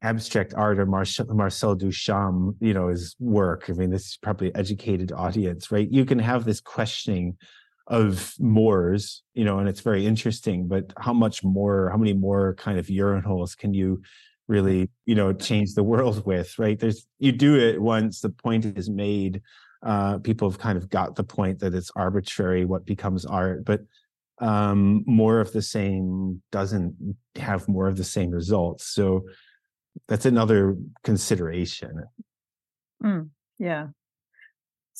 abstract 0.00 0.54
art 0.54 0.78
or 0.78 0.86
Marcel, 0.86 1.26
Marcel 1.26 1.76
Duchamp, 1.76 2.54
you 2.60 2.72
know, 2.72 2.86
his 2.86 3.16
work. 3.18 3.64
I 3.68 3.72
mean, 3.72 3.90
this 3.90 4.06
is 4.06 4.18
probably 4.22 4.54
educated 4.54 5.10
audience, 5.10 5.72
right? 5.72 5.90
You 5.90 6.04
can 6.04 6.20
have 6.20 6.44
this 6.44 6.60
questioning 6.60 7.36
of 7.88 8.34
mores, 8.38 9.24
you 9.34 9.44
know, 9.44 9.58
and 9.58 9.68
it's 9.68 9.80
very 9.80 10.06
interesting, 10.06 10.68
but 10.68 10.92
how 10.98 11.12
much 11.12 11.42
more, 11.42 11.90
how 11.90 11.96
many 11.96 12.12
more 12.12 12.54
kind 12.54 12.78
of 12.78 12.86
urinals 12.86 13.58
can 13.58 13.74
you 13.74 14.02
really 14.46 14.88
you 15.04 15.14
know 15.14 15.34
change 15.34 15.74
the 15.74 15.82
world 15.82 16.24
with 16.24 16.58
right 16.58 16.78
there's 16.80 17.06
you 17.18 17.32
do 17.32 17.58
it 17.58 17.82
once 17.82 18.20
the 18.20 18.30
point 18.30 18.64
is 18.64 18.88
made 18.88 19.42
uh 19.82 20.18
people 20.18 20.50
have 20.50 20.58
kind 20.58 20.76
of 20.76 20.88
got 20.88 21.14
the 21.14 21.24
point 21.24 21.60
that 21.60 21.74
it's 21.74 21.90
arbitrary 21.94 22.64
what 22.64 22.84
becomes 22.84 23.24
art 23.24 23.64
but 23.64 23.80
um 24.40 25.04
more 25.06 25.40
of 25.40 25.52
the 25.52 25.62
same 25.62 26.42
doesn't 26.52 27.16
have 27.36 27.68
more 27.68 27.88
of 27.88 27.96
the 27.96 28.04
same 28.04 28.30
results 28.30 28.86
so 28.86 29.22
that's 30.06 30.26
another 30.26 30.76
consideration 31.02 32.04
mm, 33.02 33.28
yeah 33.58 33.88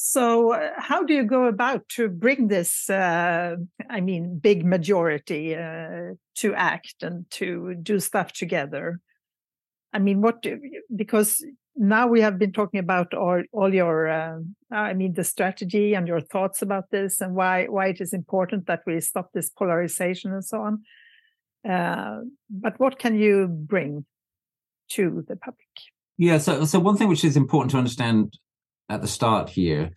so, 0.01 0.53
uh, 0.53 0.71
how 0.77 1.03
do 1.03 1.12
you 1.12 1.25
go 1.25 1.47
about 1.47 1.88
to 1.97 2.09
bring 2.09 2.47
this, 2.47 2.88
uh, 2.88 3.57
I 3.91 4.01
mean, 4.01 4.38
big 4.38 4.64
majority 4.64 5.57
uh, 5.57 6.14
to 6.37 6.55
act 6.55 7.03
and 7.03 7.29
to 7.33 7.75
do 7.75 7.99
stuff 7.99 8.33
together? 8.33 9.01
I 9.93 9.99
mean, 9.99 10.21
what, 10.21 10.41
do, 10.41 10.61
because 10.95 11.45
now 11.79 12.09
we 12.09 12.21
have 12.21 12.38
been 12.38 12.53
talking 12.53 12.81
about 12.81 13.14
all, 13.14 13.43
all 13.53 13.73
your, 13.73 14.09
uh, 14.09 14.38
I 14.71 14.95
mean, 14.95 15.14
the 15.14 15.25
strategy 15.25 15.95
and 15.95 16.09
your 16.09 16.21
thoughts 16.21 16.61
about 16.61 16.91
this 16.91 17.21
and 17.21 17.35
why, 17.35 17.67
why 17.67 17.88
it 17.88 18.01
is 18.01 18.12
important 18.12 18.67
that 18.67 18.83
we 18.87 19.01
stop 19.01 19.31
this 19.33 19.49
polarization 19.49 20.33
and 20.33 20.45
so 20.45 20.61
on. 20.62 20.83
Uh, 21.69 22.23
but 22.51 22.79
what 22.81 22.99
can 22.99 23.17
you 23.17 23.47
bring 23.47 24.05
to 24.91 25.25
the 25.29 25.37
public? 25.37 25.67
Yeah, 26.17 26.38
so 26.38 26.64
so 26.64 26.81
one 26.81 26.97
thing 26.97 27.09
which 27.09 27.25
is 27.25 27.37
important 27.37 27.71
to 27.73 27.79
understand 27.79 28.37
at 28.88 29.03
the 29.03 29.09
start 29.09 29.49
here 29.49 29.91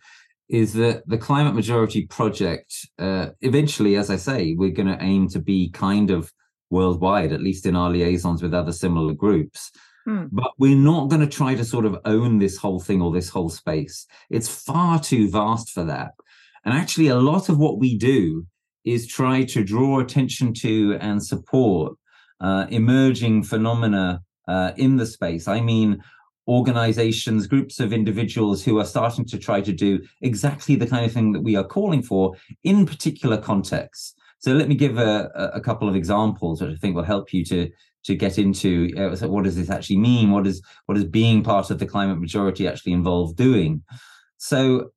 is 0.48 0.74
that 0.74 1.02
the 1.08 1.18
climate 1.18 1.54
majority 1.54 2.06
project 2.06 2.74
uh, 2.98 3.28
eventually 3.40 3.96
as 3.96 4.10
i 4.10 4.16
say 4.16 4.54
we're 4.56 4.70
going 4.70 4.86
to 4.86 5.02
aim 5.02 5.28
to 5.28 5.40
be 5.40 5.70
kind 5.70 6.10
of 6.10 6.32
worldwide 6.70 7.32
at 7.32 7.40
least 7.40 7.64
in 7.64 7.74
our 7.74 7.90
liaisons 7.90 8.42
with 8.42 8.52
other 8.52 8.72
similar 8.72 9.14
groups 9.14 9.70
hmm. 10.04 10.24
but 10.30 10.52
we're 10.58 10.76
not 10.76 11.08
going 11.08 11.20
to 11.20 11.26
try 11.26 11.54
to 11.54 11.64
sort 11.64 11.84
of 11.84 11.98
own 12.04 12.38
this 12.38 12.56
whole 12.56 12.80
thing 12.80 13.00
or 13.00 13.12
this 13.12 13.28
whole 13.28 13.48
space 13.48 14.06
it's 14.30 14.48
far 14.48 15.00
too 15.00 15.30
vast 15.30 15.70
for 15.70 15.84
that 15.84 16.12
and 16.64 16.74
actually 16.74 17.08
a 17.08 17.16
lot 17.16 17.48
of 17.48 17.58
what 17.58 17.78
we 17.78 17.96
do 17.96 18.46
is 18.84 19.06
try 19.06 19.44
to 19.44 19.62
draw 19.62 20.00
attention 20.00 20.52
to 20.52 20.96
and 21.00 21.24
support 21.24 21.96
uh, 22.40 22.66
emerging 22.70 23.42
phenomena 23.42 24.20
uh, 24.48 24.72
in 24.76 24.96
the 24.96 25.06
space 25.06 25.48
i 25.48 25.60
mean 25.60 26.02
organizations, 26.48 27.46
groups 27.46 27.78
of 27.80 27.92
individuals 27.92 28.64
who 28.64 28.78
are 28.78 28.84
starting 28.84 29.24
to 29.26 29.38
try 29.38 29.60
to 29.60 29.72
do 29.72 30.00
exactly 30.22 30.74
the 30.76 30.86
kind 30.86 31.04
of 31.04 31.12
thing 31.12 31.32
that 31.32 31.42
we 31.42 31.56
are 31.56 31.64
calling 31.64 32.02
for 32.02 32.34
in 32.64 32.84
particular 32.86 33.36
contexts. 33.38 34.14
So 34.38 34.52
let 34.52 34.68
me 34.68 34.74
give 34.74 34.98
a, 34.98 35.30
a 35.54 35.60
couple 35.60 35.88
of 35.88 35.94
examples 35.94 36.58
that 36.58 36.70
I 36.70 36.74
think 36.74 36.96
will 36.96 37.04
help 37.04 37.32
you 37.32 37.44
to 37.44 37.70
to 38.04 38.14
get 38.14 38.38
into 38.38 38.90
uh, 38.96 39.28
what 39.28 39.44
does 39.44 39.56
this 39.56 39.70
actually 39.70 39.98
mean? 39.98 40.30
What 40.30 40.46
is 40.46 40.62
what 40.86 40.98
is 40.98 41.04
being 41.04 41.42
part 41.42 41.70
of 41.70 41.78
the 41.78 41.86
climate 41.86 42.20
majority 42.20 42.66
actually 42.66 42.92
involve 42.92 43.36
doing? 43.36 43.82
So 44.38 44.90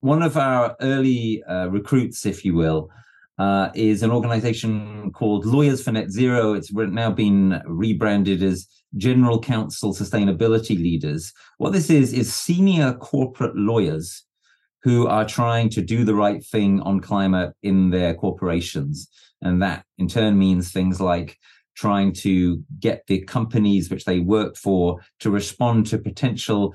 one 0.00 0.22
of 0.22 0.36
our 0.36 0.76
early 0.80 1.42
uh, 1.44 1.68
recruits, 1.68 2.24
if 2.26 2.44
you 2.44 2.54
will, 2.54 2.90
uh, 3.38 3.70
is 3.74 4.02
an 4.02 4.10
organization 4.10 5.12
called 5.12 5.46
Lawyers 5.46 5.82
for 5.82 5.92
Net 5.92 6.10
Zero. 6.10 6.54
It's 6.54 6.72
now 6.72 7.10
been 7.10 7.62
rebranded 7.66 8.42
as 8.42 8.66
General 8.96 9.40
Counsel 9.40 9.94
Sustainability 9.94 10.76
Leaders. 10.76 11.32
What 11.58 11.72
this 11.72 11.90
is, 11.90 12.12
is 12.12 12.32
senior 12.32 12.94
corporate 12.94 13.56
lawyers 13.56 14.24
who 14.82 15.06
are 15.06 15.24
trying 15.24 15.68
to 15.70 15.82
do 15.82 16.04
the 16.04 16.14
right 16.14 16.44
thing 16.44 16.80
on 16.80 17.00
climate 17.00 17.52
in 17.62 17.90
their 17.90 18.14
corporations. 18.14 19.08
And 19.42 19.62
that 19.62 19.84
in 19.98 20.08
turn 20.08 20.38
means 20.38 20.72
things 20.72 21.00
like 21.00 21.36
trying 21.78 22.12
to 22.12 22.62
get 22.80 23.06
the 23.06 23.20
companies 23.22 23.88
which 23.88 24.04
they 24.04 24.18
work 24.18 24.56
for 24.56 25.00
to 25.20 25.30
respond 25.30 25.86
to 25.86 25.96
potential 25.96 26.74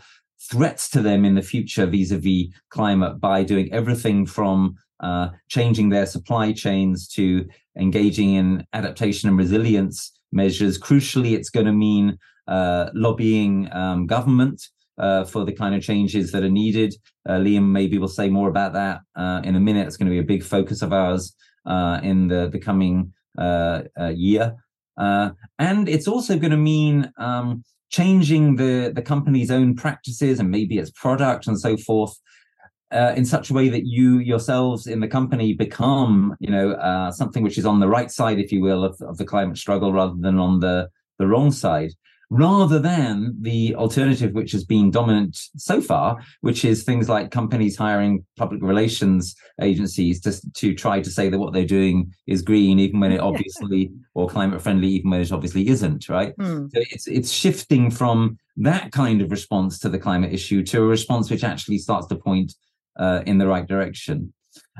threats 0.50 0.90
to 0.90 1.02
them 1.02 1.26
in 1.26 1.36
the 1.36 1.42
future 1.42 1.86
vis-a-vis 1.86 2.48
climate 2.70 3.20
by 3.20 3.44
doing 3.44 3.72
everything 3.74 4.26
from 4.26 4.76
uh, 5.02 5.28
changing 5.50 5.90
their 5.90 6.06
supply 6.06 6.54
chains 6.54 7.08
to 7.08 7.46
engaging 7.78 8.36
in 8.36 8.66
adaptation 8.72 9.28
and 9.28 9.38
resilience 9.38 10.12
measures. 10.32 10.80
Crucially, 10.80 11.34
it's 11.34 11.50
going 11.50 11.66
to 11.66 11.74
mean 11.74 12.18
uh, 12.48 12.90
lobbying 12.94 13.68
um, 13.74 14.08
government 14.08 14.62
uh, 14.98 15.26
for 15.26 15.44
the 15.44 15.52
kind 15.52 15.76
of 15.76 15.82
changes 15.82 16.32
that 16.32 16.44
are 16.44 16.50
needed. 16.50 16.96
Uh, 17.28 17.34
Liam 17.34 17.68
maybe 17.72 17.98
will 17.98 18.08
say 18.08 18.30
more 18.30 18.48
about 18.48 18.72
that 18.74 19.02
uh, 19.16 19.42
in 19.44 19.56
a 19.56 19.60
minute. 19.60 19.86
It's 19.88 19.98
going 19.98 20.10
to 20.10 20.16
be 20.16 20.20
a 20.20 20.24
big 20.24 20.44
focus 20.44 20.82
of 20.82 20.94
ours 20.94 21.36
uh, 21.66 22.00
in 22.04 22.28
the, 22.30 22.50
the 22.50 22.60
coming 22.60 23.14
year. 24.16 24.56
And 24.98 25.90
it's 25.90 26.08
also 26.08 26.38
going 26.38 26.52
to 26.52 26.58
mean 26.58 27.12
um, 27.18 27.64
changing 27.90 28.56
the, 28.56 28.92
the 28.94 29.02
company's 29.02 29.52
own 29.52 29.76
practices 29.76 30.40
and 30.40 30.50
maybe 30.50 30.78
its 30.78 30.92
product 30.92 31.48
and 31.48 31.60
so 31.60 31.78
forth 31.78 32.18
uh, 32.94 33.14
in 33.16 33.26
such 33.26 33.50
a 33.50 33.54
way 33.54 33.70
that 33.70 33.86
you 33.86 34.20
yourselves 34.20 34.86
in 34.88 35.00
the 35.00 35.08
company 35.08 35.54
become, 35.54 36.36
you 36.40 36.50
know, 36.50 36.72
uh, 36.74 37.12
something 37.12 37.44
which 37.44 37.58
is 37.58 37.66
on 37.66 37.80
the 37.80 37.88
right 37.88 38.12
side, 38.12 38.40
if 38.40 38.52
you 38.52 38.62
will, 38.62 38.84
of, 38.84 39.00
of 39.02 39.18
the 39.18 39.26
climate 39.26 39.58
struggle 39.58 39.92
rather 39.92 40.16
than 40.20 40.38
on 40.38 40.60
the, 40.60 40.88
the 41.18 41.26
wrong 41.26 41.52
side, 41.52 41.92
rather 42.30 42.78
than 42.80 43.36
the 43.42 43.76
alternative 43.76 44.34
which 44.34 44.52
has 44.52 44.64
been 44.64 44.92
dominant 44.92 45.38
so 45.58 45.82
far, 45.82 46.18
which 46.42 46.64
is 46.64 46.84
things 46.84 47.10
like 47.10 47.32
companies 47.32 47.76
hiring 47.76 48.24
public 48.38 48.62
relations 48.62 49.36
agencies 49.62 50.22
to, 50.22 50.52
to 50.54 50.76
try 50.76 51.02
to 51.02 51.10
say 51.10 51.30
that 51.30 51.40
what 51.40 51.54
they're 51.54 51.66
doing 51.66 52.14
is 52.28 52.44
green, 52.44 52.78
even 52.80 53.00
when 53.00 53.12
it 53.12 53.20
obviously, 53.32 53.92
or 54.16 54.28
climate 54.28 54.62
friendly, 54.62 54.88
even 54.88 55.10
when 55.10 55.22
it 55.22 55.32
obviously 55.32 55.68
isn't, 55.70 56.08
right? 56.08 56.38
Mm. 56.38 56.72
So 56.72 56.82
it's, 56.92 57.08
it's 57.08 57.32
shifting 57.32 57.90
from 57.90 58.38
that 58.58 58.92
kind 58.92 59.22
of 59.22 59.32
response 59.32 59.80
to 59.80 59.90
the 59.90 59.98
climate 59.98 60.34
issue 60.34 60.64
to 60.64 60.84
a 60.84 60.88
response 60.88 61.32
which 61.32 61.44
actually 61.44 61.80
starts 61.80 62.08
to 62.08 62.16
point 62.16 62.54
uh, 62.98 63.24
in 63.26 63.40
the 63.40 63.48
right 63.48 63.68
direction. 63.68 64.34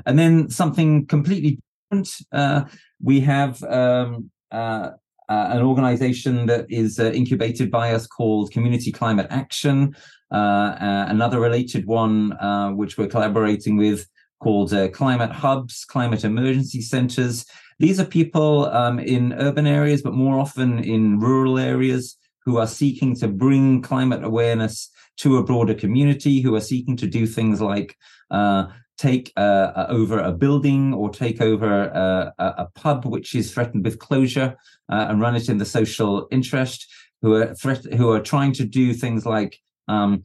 And 0.06 0.18
then 0.18 0.50
something 0.50 1.06
completely 1.06 1.58
different. 1.90 2.10
Uh, 2.32 2.64
we 3.02 3.20
have 3.20 3.62
um, 3.64 4.30
uh, 4.52 4.90
uh 5.28 5.48
an 5.50 5.62
organization 5.62 6.46
that 6.46 6.66
is 6.68 7.00
uh, 7.00 7.10
incubated 7.12 7.70
by 7.70 7.92
us 7.92 8.06
called 8.06 8.52
Community 8.52 8.92
Climate 8.92 9.26
Action. 9.30 9.96
Uh, 10.30 10.76
another 11.08 11.40
related 11.40 11.86
one, 11.86 12.36
which 12.76 12.98
we're 12.98 13.08
collaborating 13.08 13.76
with, 13.76 14.06
called 14.40 14.72
Climate 14.92 15.32
Hubs, 15.32 15.84
Climate 15.84 16.24
Emergency 16.24 16.80
Centers. 16.80 17.46
These 17.78 18.00
are 18.00 18.04
people 18.04 18.66
um, 18.66 18.98
in 18.98 19.32
urban 19.34 19.66
areas, 19.66 20.02
but 20.02 20.14
more 20.14 20.38
often 20.38 20.78
in 20.78 21.18
rural 21.18 21.58
areas 21.58 22.16
who 22.44 22.58
are 22.58 22.66
seeking 22.66 23.16
to 23.16 23.28
bring 23.28 23.82
climate 23.82 24.22
awareness 24.22 24.90
to 25.16 25.38
a 25.38 25.44
broader 25.44 25.74
community 25.74 26.40
who 26.40 26.54
are 26.54 26.60
seeking 26.60 26.96
to 26.96 27.06
do 27.06 27.26
things 27.26 27.60
like 27.60 27.96
uh, 28.30 28.66
take 28.96 29.32
uh, 29.36 29.72
uh 29.74 29.86
over 29.88 30.20
a 30.20 30.32
building 30.32 30.94
or 30.94 31.10
take 31.10 31.40
over 31.40 31.90
uh, 31.94 32.30
a, 32.38 32.62
a, 32.62 32.68
pub 32.74 33.04
which 33.04 33.34
is 33.34 33.52
threatened 33.52 33.84
with 33.84 33.98
closure 33.98 34.56
uh, 34.90 35.06
and 35.08 35.20
run 35.20 35.34
it 35.34 35.48
in 35.48 35.58
the 35.58 35.64
social 35.64 36.28
interest, 36.30 36.86
who 37.22 37.34
are 37.34 37.54
threat- 37.54 37.92
who 37.94 38.10
are 38.10 38.20
trying 38.20 38.52
to 38.52 38.64
do 38.64 38.92
things 38.92 39.26
like 39.26 39.58
um, 39.88 40.22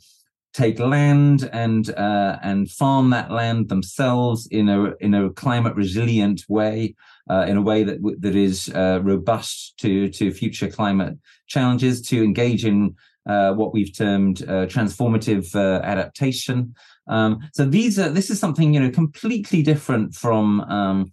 take 0.54 0.80
land 0.80 1.50
and 1.54 1.90
uh, 1.92 2.38
and 2.44 2.70
farm 2.70 3.12
that 3.12 3.32
land 3.32 3.70
themselves 3.70 4.48
in 4.48 4.70
a 4.70 4.96
in 5.00 5.14
a 5.14 5.30
climate 5.32 5.76
resilient 5.76 6.44
way, 6.50 6.96
uh, 7.30 7.46
in 7.48 7.58
a 7.58 7.62
way 7.62 7.84
that 7.84 8.00
that 8.20 8.36
is 8.36 8.70
uh, 8.76 9.00
robust 9.04 9.78
to 9.80 10.10
to 10.10 10.32
future 10.32 10.70
climate 10.70 11.18
challenges, 11.48 12.02
to 12.02 12.24
engage 12.24 12.65
in 12.65 12.96
uh, 13.28 13.54
what 13.54 13.74
we've 13.74 13.96
termed 13.96 14.42
uh, 14.44 14.65
transformative 14.65 15.54
uh, 15.56 15.82
adaptation. 15.84 16.74
Um, 17.08 17.39
so 17.54 17.65
these 17.65 18.00
are 18.00 18.10
this 18.10 18.30
is 18.30 18.39
something 18.39 18.74
you 18.74 18.80
know 18.80 18.92
completely 18.92 19.62
different 19.63 20.15
from 20.15 20.62
um, 20.62 21.12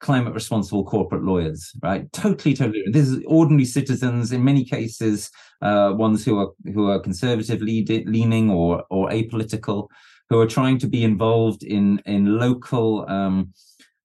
climate 0.00 0.34
responsible 0.34 0.84
corporate 0.84 1.24
lawyers, 1.24 1.72
right? 1.82 2.10
Totally, 2.12 2.54
totally. 2.54 2.84
This 2.90 3.08
is 3.08 3.22
ordinary 3.26 3.64
citizens 3.64 4.32
in 4.32 4.44
many 4.44 4.64
cases, 4.64 5.30
uh, 5.62 5.92
ones 5.96 6.24
who 6.24 6.38
are 6.38 6.50
who 6.72 6.88
are 6.88 7.00
conservative 7.00 7.60
leaning 7.60 8.50
or 8.50 8.84
or 8.90 9.10
apolitical, 9.10 9.88
who 10.28 10.40
are 10.40 10.46
trying 10.46 10.78
to 10.78 10.86
be 10.86 11.04
involved 11.04 11.62
in 11.62 12.00
in 12.06 12.38
local. 12.38 13.08
Um, 13.08 13.52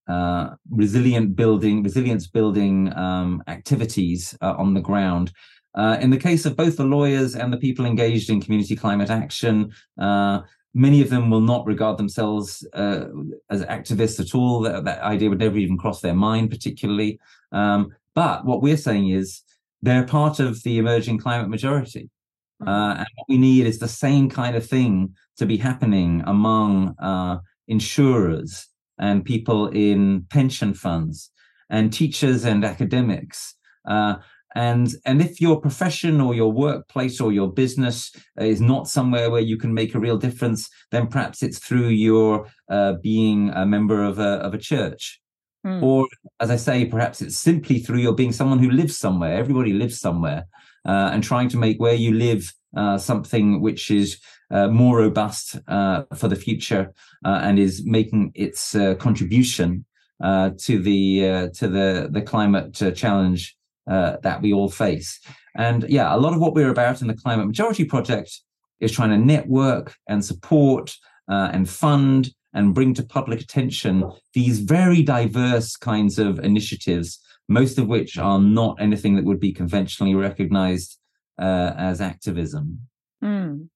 uh, 0.08 0.52
resilient 0.70 1.36
building, 1.36 1.84
resilience 1.84 2.28
building 2.28 2.94
um, 2.98 3.44
activities 3.48 4.38
uh, 4.42 4.56
on 4.58 4.74
the 4.74 4.82
ground, 4.82 5.32
uh, 5.76 5.98
in 6.00 6.10
the 6.10 6.18
case 6.18 6.46
of 6.46 6.56
both 6.56 6.78
the 6.78 6.84
lawyers 6.84 7.36
and 7.36 7.52
the 7.52 7.58
people 7.58 7.86
engaged 7.86 8.30
in 8.30 8.42
community 8.42 8.76
climate 8.76 9.10
action, 9.10 9.74
uh, 10.00 10.42
many 10.74 11.02
of 11.02 11.10
them 11.10 11.30
will 11.30 11.42
not 11.42 11.66
regard 11.66 11.98
themselves 11.98 12.66
uh, 12.74 13.06
as 13.50 13.64
activists 13.66 14.20
at 14.20 14.36
all. 14.36 14.62
That, 14.62 14.86
that, 14.86 15.02
idea 15.02 15.30
would 15.30 15.40
never 15.40 15.58
even 15.58 15.78
cross 15.78 16.02
their 16.02 16.14
mind, 16.14 16.52
particularly. 16.52 17.20
Um, 17.52 17.90
but 18.14 18.46
what 18.46 18.62
we're 18.62 18.78
saying 18.78 19.10
is 19.10 19.42
they're 19.82 20.06
part 20.06 20.40
of 20.40 20.62
the 20.64 20.78
emerging 20.78 21.18
climate 21.18 21.50
majority. 21.50 22.10
Hmm. 22.62 22.68
Uh, 22.68 22.94
and 22.96 23.08
what 23.16 23.30
we 23.30 23.38
need 23.38 23.66
is 23.66 23.80
the 23.80 23.88
same 23.88 24.30
kind 24.30 24.56
of 24.56 24.66
thing 24.66 25.16
to 25.38 25.48
be 25.48 25.58
happening 25.58 26.24
among 26.28 26.96
uh, 27.00 27.40
insurers 27.68 28.68
and 29.00 29.26
people 29.26 29.68
in 29.68 30.26
pension 30.30 30.74
funds 30.74 31.32
and 31.70 31.92
teachers 31.92 32.46
and 32.46 32.64
academics. 32.64 33.56
Uh, 33.88 34.16
and 34.56 34.96
and 35.06 35.22
if 35.22 35.42
your 35.42 35.60
profession 35.60 36.22
or 36.22 36.36
your 36.36 36.52
workplace 36.52 37.20
or 37.20 37.32
your 37.32 37.52
business 37.52 38.12
is 38.38 38.62
not 38.62 38.88
somewhere 38.88 39.30
where 39.30 39.42
you 39.42 39.58
can 39.58 39.74
make 39.74 39.96
a 39.96 40.00
real 40.00 40.18
difference 40.18 40.70
then 40.92 41.08
perhaps 41.08 41.42
it's 41.42 41.60
through 41.60 41.88
your 41.88 42.48
uh, 42.70 42.94
being 43.02 43.50
a 43.50 43.66
member 43.66 44.04
of 44.04 44.20
a, 44.20 44.34
of 44.46 44.54
a 44.54 44.58
church 44.58 45.20
mm. 45.66 45.82
or 45.82 46.08
as 46.40 46.52
i 46.52 46.56
say 46.56 46.86
perhaps 46.86 47.22
it's 47.22 47.38
simply 47.38 47.80
through 47.80 48.00
your 48.00 48.14
being 48.14 48.32
someone 48.32 48.60
who 48.60 48.70
lives 48.70 48.98
somewhere 48.98 49.34
everybody 49.34 49.74
lives 49.74 50.00
somewhere 50.00 50.46
uh, 50.86 51.10
and 51.14 51.24
trying 51.24 51.50
to 51.50 51.58
make 51.58 51.80
where 51.80 51.96
you 51.96 52.14
live 52.14 52.54
uh, 52.76 52.98
something 52.98 53.62
which 53.62 53.92
is 53.92 54.20
uh, 54.52 54.68
more 54.68 54.98
robust 54.98 55.58
uh, 55.68 56.04
for 56.16 56.28
the 56.28 56.36
future 56.36 56.94
uh, 57.26 57.40
and 57.44 57.60
is 57.60 57.86
making 57.86 58.32
its 58.36 58.76
contribution 59.00 59.86
to 60.22 60.80
the 60.82 61.50
to 61.54 61.68
the 61.68 62.10
the 62.12 62.22
climate 62.22 62.82
challenge 62.96 63.56
that 63.86 64.40
we 64.42 64.54
all 64.54 64.70
face. 64.70 65.20
And 65.56 65.86
yeah, 65.90 66.16
a 66.16 66.18
lot 66.18 66.34
of 66.34 66.40
what 66.40 66.54
we're 66.54 66.72
about 66.72 67.02
in 67.02 67.08
the 67.08 67.14
Climate 67.14 67.46
Majority 67.46 67.86
Project 67.86 68.40
is 68.80 68.92
trying 68.92 69.12
to 69.12 69.18
network 69.18 69.96
and 70.08 70.24
support 70.24 70.96
and 71.28 71.70
fund 71.70 72.32
and 72.54 72.74
bring 72.74 72.94
to 72.94 73.04
public 73.04 73.42
attention 73.42 74.04
these 74.34 74.60
very 74.60 75.02
diverse 75.02 75.76
kinds 75.76 76.20
of 76.20 76.40
initiatives, 76.40 77.20
most 77.50 77.78
of 77.78 77.88
which 77.88 78.18
are 78.18 78.40
not 78.40 78.78
anything 78.80 79.16
that 79.16 79.26
would 79.26 79.40
be 79.40 79.52
conventionally 79.52 80.16
recognized 80.16 81.00
uh, 81.40 81.74
as 81.78 82.02
activism. 82.02 82.80
Mm. 83.24 83.70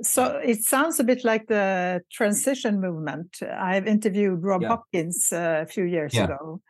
So 0.00 0.36
it 0.36 0.62
sounds 0.62 1.00
a 1.00 1.04
bit 1.04 1.24
like 1.24 1.48
the 1.48 2.02
transition 2.12 2.80
movement. 2.80 3.38
I've 3.42 3.88
interviewed 3.88 4.42
Rob 4.42 4.62
yeah. 4.62 4.68
Hopkins 4.68 5.32
uh, 5.32 5.60
a 5.62 5.66
few 5.66 5.84
years 5.84 6.14
yeah. 6.14 6.24
ago, 6.24 6.60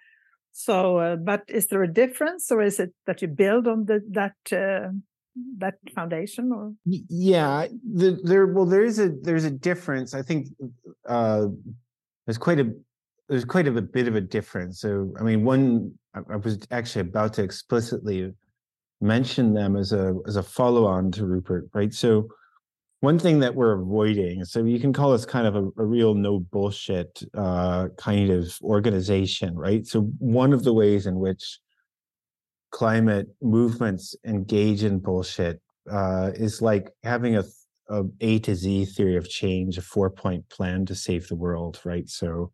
so, 0.59 0.99
uh, 0.99 1.15
but 1.15 1.45
is 1.47 1.69
there 1.69 1.85
a 1.85 1.93
difference, 1.93 2.51
or 2.51 2.61
is 2.63 2.81
it 2.81 2.93
that 3.07 3.23
you 3.23 3.29
build 3.29 3.69
on 3.69 3.85
the, 3.85 4.03
that 4.11 4.35
uh, 4.51 4.91
that 5.59 5.75
foundation? 5.95 6.51
Or 6.53 6.73
yeah, 6.85 7.69
the, 7.95 8.19
there. 8.25 8.45
Well, 8.49 8.67
there 8.67 8.83
is 8.83 8.99
a 8.99 9.11
there's 9.23 9.45
a 9.45 9.53
difference. 9.53 10.15
I 10.15 10.23
think 10.23 10.49
uh, 11.09 11.47
there's 12.27 12.39
quite 12.39 12.59
a 12.59 12.73
there's 13.29 13.45
quite 13.45 13.69
a 13.69 13.81
bit 13.81 14.09
of 14.09 14.17
a 14.17 14.21
difference. 14.21 14.81
So, 14.81 15.15
I 15.21 15.23
mean, 15.23 15.45
one 15.45 15.93
I, 16.13 16.23
I 16.29 16.37
was 16.37 16.59
actually 16.73 17.03
about 17.03 17.35
to 17.35 17.45
explicitly 17.45 18.35
mention 19.01 19.55
them 19.55 19.77
as 19.77 19.93
a 19.93 20.15
as 20.27 20.37
a 20.37 20.43
follow 20.43 20.87
on 20.87 21.11
to 21.13 21.27
Rupert, 21.27 21.69
right? 21.75 21.93
So 21.93 22.29
one 23.01 23.19
thing 23.19 23.39
that 23.41 23.55
we're 23.55 23.73
avoiding 23.81 24.45
so 24.45 24.65
you 24.65 24.81
can 24.81 24.93
call 24.93 25.13
us 25.13 25.25
kind 25.25 25.47
of 25.47 25.55
a, 25.55 25.65
a 25.81 25.85
real 25.85 26.15
no 26.15 26.41
bullshit 26.41 27.23
uh, 27.35 27.89
kind 27.97 28.31
of 28.31 28.53
organization 28.63 29.57
right 29.57 29.87
so 29.87 30.03
one 30.19 30.53
of 30.53 30.65
the 30.65 30.73
ways 30.73 31.07
in 31.07 31.19
which 31.19 31.61
climate 32.71 33.29
movements 33.41 34.15
engage 34.27 34.85
in 34.85 34.99
bullshit 34.99 35.61
uh, 35.91 36.31
is 36.35 36.61
like 36.61 36.91
having 37.03 37.37
a, 37.37 37.45
a 37.89 38.03
a 38.21 38.39
to 38.41 38.55
z 38.55 38.85
theory 38.85 39.17
of 39.17 39.29
change 39.29 39.79
a 39.79 39.83
four 39.83 40.11
point 40.11 40.49
plan 40.49 40.85
to 40.85 40.95
save 40.95 41.29
the 41.29 41.37
world 41.37 41.81
right 41.85 42.09
so 42.09 42.51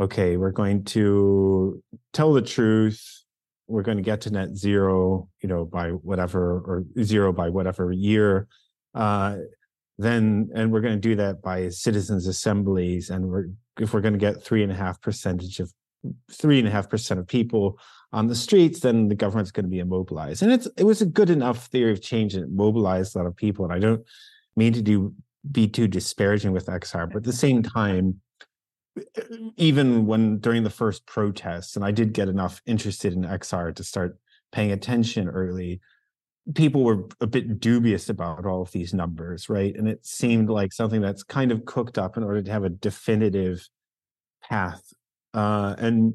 okay 0.00 0.36
we're 0.36 0.50
going 0.50 0.82
to 0.84 1.82
tell 2.12 2.32
the 2.32 2.42
truth 2.42 3.22
we're 3.70 3.82
going 3.82 3.96
to 3.96 4.02
get 4.02 4.20
to 4.22 4.30
net 4.30 4.56
zero 4.56 5.28
you 5.42 5.48
know 5.48 5.64
by 5.64 5.90
whatever 5.90 6.58
or 6.60 6.84
zero 7.02 7.32
by 7.32 7.48
whatever 7.48 7.92
year 7.92 8.48
uh, 8.94 9.36
then 9.98 10.48
and 10.54 10.72
we're 10.72 10.80
going 10.80 10.94
to 10.94 11.00
do 11.00 11.14
that 11.14 11.40
by 11.42 11.68
citizens 11.68 12.26
assemblies 12.26 13.10
and 13.10 13.28
we're 13.28 13.46
if 13.78 13.94
we're 13.94 14.00
going 14.00 14.14
to 14.14 14.18
get 14.18 14.42
three 14.42 14.62
and 14.62 14.72
a 14.72 14.74
half 14.74 15.00
percentage 15.00 15.60
of 15.60 15.72
three 16.32 16.58
and 16.58 16.66
a 16.66 16.70
half 16.70 16.88
percent 16.88 17.20
of 17.20 17.26
people 17.26 17.78
on 18.12 18.26
the 18.26 18.34
streets 18.34 18.80
then 18.80 19.08
the 19.08 19.14
government's 19.14 19.50
going 19.50 19.64
to 19.64 19.70
be 19.70 19.78
immobilized. 19.78 20.42
And 20.42 20.52
it's 20.52 20.66
it 20.76 20.84
was 20.84 21.02
a 21.02 21.06
good 21.06 21.30
enough 21.30 21.66
theory 21.66 21.92
of 21.92 22.02
change 22.02 22.34
and 22.34 22.44
it 22.44 22.50
mobilized 22.50 23.14
a 23.14 23.18
lot 23.18 23.26
of 23.26 23.36
people 23.36 23.64
and 23.64 23.74
i 23.74 23.78
don't 23.78 24.04
mean 24.56 24.72
to 24.72 24.82
do 24.82 25.14
be 25.50 25.68
too 25.68 25.88
disparaging 25.88 26.52
with 26.52 26.66
xr 26.66 27.08
but 27.08 27.18
at 27.18 27.24
the 27.24 27.32
same 27.32 27.62
time 27.78 28.20
even 29.56 30.06
when 30.06 30.38
during 30.38 30.62
the 30.62 30.70
first 30.70 31.06
protests 31.06 31.76
and 31.76 31.84
i 31.84 31.90
did 31.90 32.12
get 32.12 32.28
enough 32.28 32.60
interested 32.66 33.12
in 33.12 33.22
xr 33.22 33.74
to 33.74 33.84
start 33.84 34.18
paying 34.52 34.72
attention 34.72 35.28
early 35.28 35.80
people 36.54 36.82
were 36.82 37.06
a 37.20 37.26
bit 37.26 37.60
dubious 37.60 38.08
about 38.08 38.46
all 38.46 38.62
of 38.62 38.72
these 38.72 38.94
numbers, 38.94 39.48
right? 39.48 39.74
And 39.74 39.88
it 39.88 40.04
seemed 40.04 40.48
like 40.48 40.72
something 40.72 41.00
that's 41.00 41.22
kind 41.22 41.52
of 41.52 41.64
cooked 41.64 41.98
up 41.98 42.16
in 42.16 42.22
order 42.22 42.42
to 42.42 42.50
have 42.50 42.64
a 42.64 42.70
definitive 42.70 43.68
path. 44.42 44.82
Uh, 45.32 45.74
and 45.78 46.14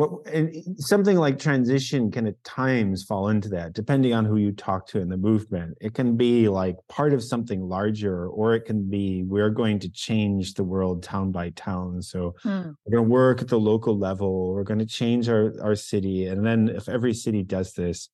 what 0.00 0.26
and 0.34 0.50
something 0.78 1.16
like 1.16 1.38
transition 1.38 2.10
can 2.10 2.26
at 2.26 2.42
times 2.44 3.04
fall 3.04 3.28
into 3.28 3.48
that, 3.50 3.74
depending 3.74 4.14
on 4.14 4.24
who 4.24 4.36
you 4.36 4.52
talk 4.52 4.86
to 4.88 5.00
in 5.00 5.08
the 5.08 5.16
movement. 5.16 5.76
It 5.80 5.94
can 5.94 6.16
be 6.16 6.48
like 6.48 6.76
part 6.88 7.12
of 7.12 7.22
something 7.22 7.60
larger, 7.60 8.28
or 8.28 8.54
it 8.54 8.64
can 8.64 8.88
be 8.88 9.22
we're 9.24 9.50
going 9.50 9.78
to 9.80 9.88
change 9.90 10.54
the 10.54 10.64
world 10.64 11.02
town 11.02 11.32
by 11.32 11.50
town. 11.50 12.02
So 12.02 12.34
hmm. 12.42 12.70
we're 12.84 12.96
going 12.96 13.04
to 13.04 13.10
work 13.10 13.42
at 13.42 13.48
the 13.48 13.60
local 13.60 13.98
level. 13.98 14.52
We're 14.52 14.64
going 14.64 14.80
to 14.80 14.86
change 14.86 15.28
our 15.28 15.54
our 15.62 15.76
city, 15.76 16.26
and 16.26 16.44
then 16.44 16.68
if 16.68 16.88
every 16.88 17.14
city 17.14 17.42
does 17.42 17.74
this 17.74 18.08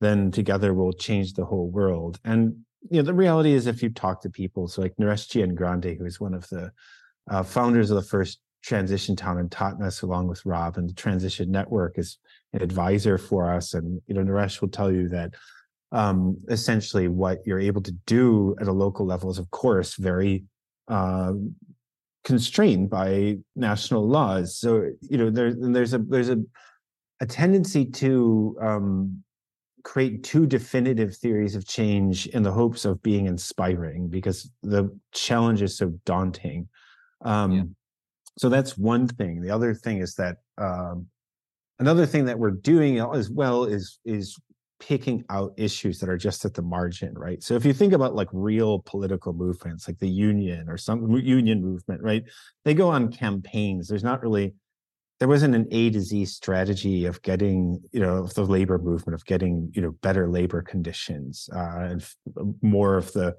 then 0.00 0.30
together 0.30 0.74
we'll 0.74 0.92
change 0.92 1.32
the 1.32 1.44
whole 1.44 1.70
world. 1.70 2.18
And 2.24 2.64
you 2.90 2.98
know, 2.98 3.02
the 3.02 3.14
reality 3.14 3.52
is, 3.54 3.66
if 3.66 3.82
you 3.82 3.88
talk 3.88 4.20
to 4.22 4.30
people, 4.30 4.68
so 4.68 4.82
like 4.82 4.96
Naresh 4.96 5.28
Giangrande, 5.28 5.96
who 5.96 6.04
is 6.04 6.20
one 6.20 6.34
of 6.34 6.46
the 6.48 6.70
uh, 7.30 7.42
founders 7.42 7.90
of 7.90 7.96
the 7.96 8.08
first 8.08 8.40
transition 8.64 9.14
town 9.14 9.38
in 9.38 9.48
Totnes, 9.48 10.02
along 10.02 10.26
with 10.26 10.44
Rob, 10.46 10.78
and 10.78 10.88
the 10.88 10.94
Transition 10.94 11.50
Network 11.50 11.98
is 11.98 12.18
an 12.54 12.62
advisor 12.62 13.18
for 13.18 13.52
us. 13.52 13.74
And 13.74 14.00
you 14.06 14.14
know, 14.14 14.22
Naresh 14.22 14.60
will 14.60 14.68
tell 14.68 14.90
you 14.90 15.08
that 15.10 15.34
um, 15.92 16.38
essentially 16.48 17.08
what 17.08 17.46
you're 17.46 17.60
able 17.60 17.82
to 17.82 17.92
do 18.06 18.56
at 18.60 18.66
a 18.66 18.72
local 18.72 19.04
level 19.04 19.30
is, 19.30 19.38
of 19.38 19.50
course, 19.50 19.96
very 19.96 20.44
uh, 20.88 21.34
constrained 22.24 22.88
by 22.88 23.36
national 23.54 24.08
laws. 24.08 24.56
So 24.56 24.90
you 25.02 25.18
know, 25.18 25.30
there, 25.30 25.52
there's 25.54 25.92
a 25.92 25.98
there's 25.98 26.30
a 26.30 26.42
a 27.20 27.26
tendency 27.26 27.84
to 27.84 28.56
um, 28.60 29.22
create 29.84 30.24
two 30.24 30.46
definitive 30.46 31.14
theories 31.16 31.54
of 31.54 31.66
change 31.66 32.26
in 32.28 32.42
the 32.42 32.50
hopes 32.50 32.86
of 32.86 33.02
being 33.02 33.26
inspiring 33.26 34.08
because 34.08 34.50
the 34.62 34.88
challenge 35.12 35.60
is 35.60 35.76
so 35.76 35.92
daunting. 36.06 36.68
Um. 37.22 37.76
So 38.36 38.48
that's 38.48 38.76
one 38.76 39.06
thing. 39.06 39.40
The 39.40 39.50
other 39.50 39.74
thing 39.74 39.98
is 39.98 40.14
that 40.16 40.38
um, 40.58 41.06
another 41.78 42.06
thing 42.06 42.24
that 42.26 42.38
we're 42.38 42.50
doing 42.50 42.98
as 42.98 43.30
well 43.30 43.64
is 43.64 43.98
is 44.04 44.38
picking 44.80 45.24
out 45.30 45.54
issues 45.56 45.98
that 45.98 46.08
are 46.08 46.16
just 46.16 46.44
at 46.44 46.52
the 46.52 46.62
margin, 46.62 47.14
right? 47.14 47.42
So 47.42 47.54
if 47.54 47.64
you 47.64 47.72
think 47.72 47.92
about 47.92 48.14
like 48.14 48.28
real 48.32 48.80
political 48.80 49.32
movements, 49.32 49.88
like 49.88 49.98
the 49.98 50.08
union 50.08 50.68
or 50.68 50.76
some 50.76 51.10
union 51.12 51.62
movement, 51.62 52.02
right? 52.02 52.24
They 52.64 52.74
go 52.74 52.90
on 52.90 53.12
campaigns. 53.12 53.88
There's 53.88 54.04
not 54.04 54.22
really 54.22 54.54
there 55.20 55.28
wasn't 55.28 55.54
an 55.54 55.68
A 55.70 55.90
to 55.90 56.00
Z 56.00 56.26
strategy 56.26 57.06
of 57.06 57.22
getting, 57.22 57.80
you 57.92 58.00
know, 58.00 58.16
of 58.16 58.34
the 58.34 58.44
labor 58.44 58.78
movement 58.78 59.14
of 59.14 59.24
getting, 59.24 59.70
you 59.72 59.80
know, 59.80 59.92
better 60.02 60.28
labor 60.28 60.60
conditions 60.60 61.48
uh, 61.54 61.78
and 61.78 62.02
f- 62.02 62.16
more 62.60 62.96
of 62.96 63.12
the 63.12 63.34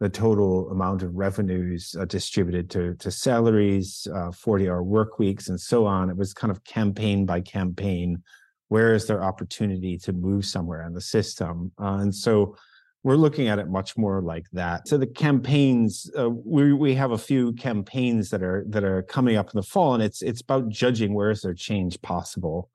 the 0.00 0.08
total 0.08 0.70
amount 0.70 1.02
of 1.02 1.14
revenues 1.14 1.94
uh, 1.98 2.04
distributed 2.04 2.68
to 2.70 2.94
to 2.96 3.10
salaries, 3.10 4.06
uh, 4.14 4.30
forty 4.32 4.68
hour 4.68 4.82
work 4.82 5.18
weeks, 5.18 5.48
and 5.48 5.60
so 5.60 5.86
on. 5.86 6.10
It 6.10 6.16
was 6.16 6.34
kind 6.34 6.50
of 6.50 6.62
campaign 6.64 7.26
by 7.26 7.40
campaign. 7.40 8.22
Where 8.68 8.94
is 8.94 9.06
there 9.06 9.22
opportunity 9.22 9.98
to 9.98 10.12
move 10.12 10.44
somewhere 10.46 10.86
in 10.86 10.94
the 10.94 11.00
system? 11.00 11.70
Uh, 11.80 11.98
and 12.00 12.14
so 12.14 12.56
we're 13.04 13.16
looking 13.16 13.48
at 13.48 13.58
it 13.58 13.68
much 13.68 13.96
more 13.98 14.22
like 14.22 14.46
that. 14.52 14.88
So 14.88 14.96
the 14.96 15.06
campaigns, 15.06 16.10
uh, 16.18 16.30
we 16.30 16.72
we 16.72 16.94
have 16.94 17.12
a 17.12 17.18
few 17.18 17.52
campaigns 17.52 18.30
that 18.30 18.42
are 18.42 18.64
that 18.68 18.82
are 18.82 19.02
coming 19.02 19.36
up 19.36 19.50
in 19.50 19.56
the 19.56 19.62
fall, 19.62 19.94
and 19.94 20.02
it's 20.02 20.22
it's 20.22 20.40
about 20.40 20.70
judging 20.70 21.14
where 21.14 21.30
is 21.30 21.42
there 21.42 21.54
change 21.54 22.00
possible, 22.02 22.70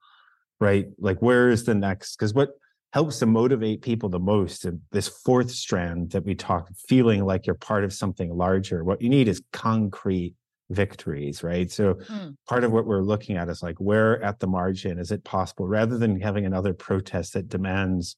right? 0.59 0.85
Like 0.99 1.21
where 1.21 1.49
is 1.49 1.65
the 1.65 1.75
next? 1.75 2.15
Because 2.15 2.33
what 2.33 2.51
helps 2.91 3.19
to 3.19 3.25
motivate 3.25 3.81
people 3.81 4.09
the 4.09 4.19
most, 4.19 4.65
and 4.65 4.81
this 4.91 5.07
fourth 5.07 5.51
strand 5.51 6.11
that 6.11 6.25
we 6.25 6.35
talk, 6.35 6.69
feeling 6.87 7.23
like 7.23 7.45
you're 7.45 7.55
part 7.55 7.83
of 7.83 7.93
something 7.93 8.35
larger. 8.35 8.83
What 8.83 9.01
you 9.01 9.09
need 9.09 9.27
is 9.27 9.41
concrete 9.53 10.33
victories, 10.71 11.43
right? 11.43 11.71
So 11.71 11.95
mm. 11.95 12.35
part 12.47 12.63
of 12.63 12.71
what 12.71 12.85
we're 12.85 13.01
looking 13.01 13.37
at 13.37 13.49
is 13.49 13.61
like 13.61 13.77
where 13.77 14.21
at 14.23 14.39
the 14.39 14.47
margin 14.47 14.99
is 14.99 15.11
it 15.11 15.23
possible, 15.23 15.67
rather 15.67 15.97
than 15.97 16.19
having 16.19 16.45
another 16.45 16.73
protest 16.73 17.33
that 17.33 17.49
demands 17.49 18.15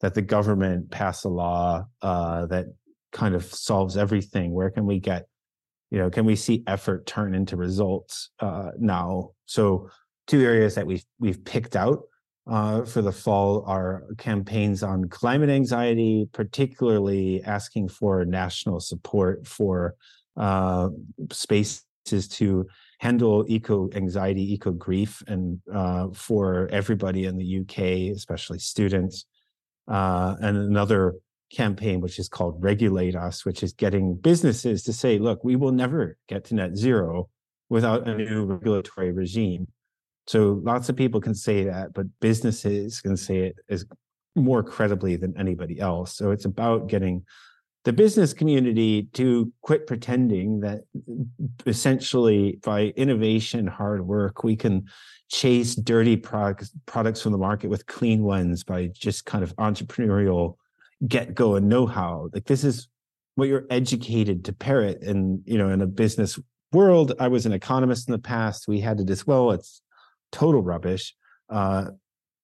that 0.00 0.14
the 0.14 0.22
government 0.22 0.90
pass 0.90 1.24
a 1.24 1.28
law 1.28 1.86
uh, 2.02 2.46
that 2.46 2.66
kind 3.12 3.34
of 3.34 3.44
solves 3.44 3.96
everything? 3.96 4.52
Where 4.52 4.70
can 4.70 4.86
we 4.86 5.00
get, 5.00 5.26
you 5.90 5.98
know, 5.98 6.10
can 6.10 6.24
we 6.24 6.36
see 6.36 6.62
effort 6.66 7.06
turn 7.06 7.34
into 7.34 7.56
results 7.56 8.30
uh, 8.40 8.70
now? 8.78 9.30
So 9.46 9.90
two 10.26 10.42
areas 10.42 10.74
that 10.74 10.86
we've 10.86 11.04
we've 11.18 11.44
picked 11.44 11.76
out 11.76 12.04
uh, 12.46 12.84
for 12.84 13.00
the 13.00 13.12
fall 13.12 13.64
are 13.66 14.04
campaigns 14.18 14.82
on 14.82 15.08
climate 15.08 15.50
anxiety, 15.50 16.28
particularly 16.32 17.42
asking 17.42 17.88
for 17.88 18.24
national 18.24 18.80
support 18.80 19.46
for 19.46 19.94
uh, 20.36 20.88
spaces 21.32 21.82
to 22.28 22.66
handle 22.98 23.44
eco 23.48 23.88
anxiety, 23.94 24.52
eco 24.52 24.72
grief, 24.72 25.22
and 25.26 25.60
uh, 25.72 26.08
for 26.12 26.68
everybody 26.70 27.24
in 27.24 27.38
the 27.38 27.60
UK, 27.60 28.14
especially 28.14 28.58
students. 28.58 29.24
Uh, 29.88 30.34
and 30.40 30.56
another 30.56 31.14
campaign, 31.50 32.00
which 32.00 32.18
is 32.18 32.28
called 32.28 32.62
Regulate 32.62 33.14
Us, 33.14 33.44
which 33.44 33.62
is 33.62 33.72
getting 33.72 34.14
businesses 34.16 34.82
to 34.84 34.92
say, 34.92 35.18
look, 35.18 35.44
we 35.44 35.56
will 35.56 35.72
never 35.72 36.16
get 36.28 36.44
to 36.46 36.54
net 36.54 36.76
zero 36.76 37.28
without 37.68 38.06
a 38.08 38.14
new 38.14 38.44
regulatory 38.44 39.12
regime. 39.12 39.66
So 40.26 40.60
lots 40.62 40.88
of 40.88 40.96
people 40.96 41.20
can 41.20 41.34
say 41.34 41.64
that, 41.64 41.92
but 41.92 42.06
businesses 42.20 43.00
can 43.00 43.16
say 43.16 43.38
it 43.38 43.56
as 43.68 43.84
more 44.34 44.62
credibly 44.62 45.16
than 45.16 45.36
anybody 45.38 45.78
else. 45.78 46.16
So 46.16 46.30
it's 46.30 46.44
about 46.44 46.88
getting 46.88 47.24
the 47.84 47.92
business 47.92 48.32
community 48.32 49.08
to 49.12 49.52
quit 49.60 49.86
pretending 49.86 50.60
that 50.60 50.80
mm, 50.96 51.26
essentially 51.66 52.58
by 52.62 52.84
innovation, 52.96 53.66
hard 53.66 54.06
work, 54.06 54.42
we 54.42 54.56
can 54.56 54.88
chase 55.30 55.74
dirty 55.74 56.16
products 56.16 56.70
products 56.86 57.22
from 57.22 57.32
the 57.32 57.38
market 57.38 57.68
with 57.68 57.86
clean 57.86 58.22
ones 58.22 58.62
by 58.64 58.86
just 58.88 59.24
kind 59.24 59.42
of 59.42 59.54
entrepreneurial 59.56 60.56
get 61.06 61.34
go 61.34 61.56
and 61.56 61.68
know 61.68 61.86
how. 61.86 62.28
Like 62.32 62.44
this 62.44 62.64
is 62.64 62.88
what 63.34 63.48
you're 63.48 63.66
educated 63.70 64.44
to 64.46 64.52
parrot. 64.52 65.02
And 65.02 65.42
you 65.44 65.58
know, 65.58 65.68
in 65.68 65.82
a 65.82 65.86
business 65.86 66.38
world, 66.72 67.12
I 67.20 67.28
was 67.28 67.46
an 67.46 67.52
economist 67.52 68.08
in 68.08 68.12
the 68.12 68.18
past. 68.18 68.66
We 68.66 68.80
had 68.80 68.98
to 68.98 69.04
as 69.04 69.26
well, 69.26 69.50
it's 69.50 69.82
total 70.34 70.62
rubbish. 70.62 71.14
Uh, 71.48 71.86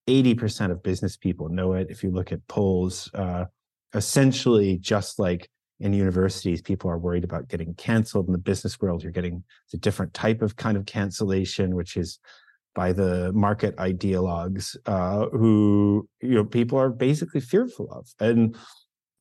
80% 0.08 0.70
of 0.70 0.82
business 0.82 1.16
people 1.16 1.48
know 1.48 1.74
it. 1.74 1.88
If 1.90 2.02
you 2.02 2.10
look 2.10 2.32
at 2.32 2.46
polls, 2.48 3.10
uh, 3.14 3.44
essentially 3.94 4.78
just 4.78 5.18
like 5.18 5.48
in 5.80 5.92
universities, 5.92 6.62
people 6.62 6.90
are 6.90 6.98
worried 6.98 7.24
about 7.24 7.48
getting 7.48 7.74
canceled. 7.74 8.26
In 8.26 8.32
the 8.32 8.38
business 8.38 8.80
world, 8.80 9.02
you're 9.02 9.12
getting 9.12 9.42
a 9.74 9.76
different 9.76 10.14
type 10.14 10.42
of 10.42 10.56
kind 10.56 10.76
of 10.76 10.86
cancellation, 10.86 11.74
which 11.74 11.96
is 11.96 12.18
by 12.74 12.92
the 12.92 13.32
market 13.32 13.76
ideologues 13.76 14.76
uh, 14.86 15.26
who 15.30 16.08
you 16.20 16.34
know 16.34 16.44
people 16.44 16.78
are 16.78 16.90
basically 16.90 17.40
fearful 17.40 17.90
of. 17.90 18.06
And 18.20 18.56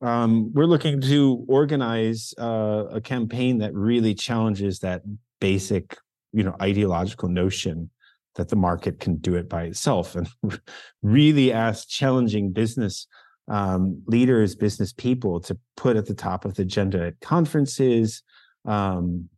um, 0.02 0.52
we're 0.54 0.66
looking 0.66 1.00
to 1.02 1.44
organize 1.48 2.32
uh, 2.38 2.84
a 2.90 3.00
campaign 3.00 3.58
that 3.58 3.74
really 3.74 4.14
challenges 4.14 4.78
that 4.80 5.02
basic 5.40 5.96
you 6.32 6.44
know 6.44 6.54
ideological 6.60 7.28
notion 7.28 7.90
that 8.36 8.48
the 8.48 8.56
market 8.56 9.00
can 9.00 9.16
do 9.16 9.34
it 9.34 9.48
by 9.48 9.64
itself 9.64 10.14
and 10.14 10.28
really 11.02 11.52
ask 11.52 11.88
challenging 11.88 12.52
business 12.52 13.06
um, 13.48 14.02
leaders, 14.06 14.54
business 14.54 14.92
people 14.92 15.40
to 15.40 15.58
put 15.76 15.96
at 15.96 16.06
the 16.06 16.14
top 16.14 16.44
of 16.44 16.54
the 16.54 16.62
agenda 16.62 17.06
at 17.06 17.20
conferences. 17.20 18.22
Um, 18.64 19.28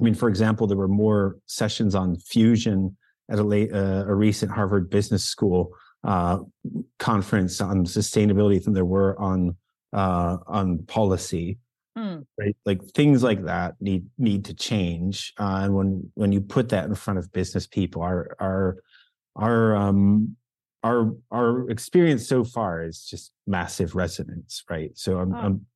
I 0.00 0.04
mean, 0.04 0.14
for 0.14 0.28
example, 0.28 0.66
there 0.66 0.76
were 0.76 0.88
more 0.88 1.36
sessions 1.46 1.94
on 1.94 2.16
fusion 2.16 2.96
at 3.30 3.38
a 3.38 3.42
late, 3.42 3.72
uh, 3.72 4.04
a 4.06 4.14
recent 4.14 4.50
Harvard 4.50 4.90
Business 4.90 5.24
School 5.24 5.72
uh, 6.04 6.38
conference 6.98 7.60
on 7.60 7.84
sustainability 7.84 8.62
than 8.62 8.72
there 8.72 8.84
were 8.84 9.18
on 9.20 9.56
uh, 9.92 10.38
on 10.46 10.78
policy. 10.86 11.58
Mm. 11.96 12.24
Right, 12.38 12.56
like 12.64 12.82
things 12.94 13.22
like 13.22 13.44
that 13.44 13.74
need 13.80 14.06
need 14.16 14.46
to 14.46 14.54
change. 14.54 15.34
Uh, 15.38 15.60
and 15.62 15.74
when 15.74 16.10
when 16.14 16.32
you 16.32 16.40
put 16.40 16.70
that 16.70 16.86
in 16.86 16.94
front 16.94 17.18
of 17.18 17.30
business 17.32 17.66
people, 17.66 18.02
our 18.02 18.34
our 18.40 18.76
our 19.36 19.76
um, 19.76 20.36
our 20.82 21.12
our 21.30 21.68
experience 21.68 22.26
so 22.26 22.44
far 22.44 22.82
is 22.82 23.04
just 23.04 23.32
massive 23.46 23.94
resonance, 23.94 24.64
right? 24.70 24.90
So 24.94 25.18
on, 25.18 25.34
oh. 25.34 25.38
on 25.38 25.66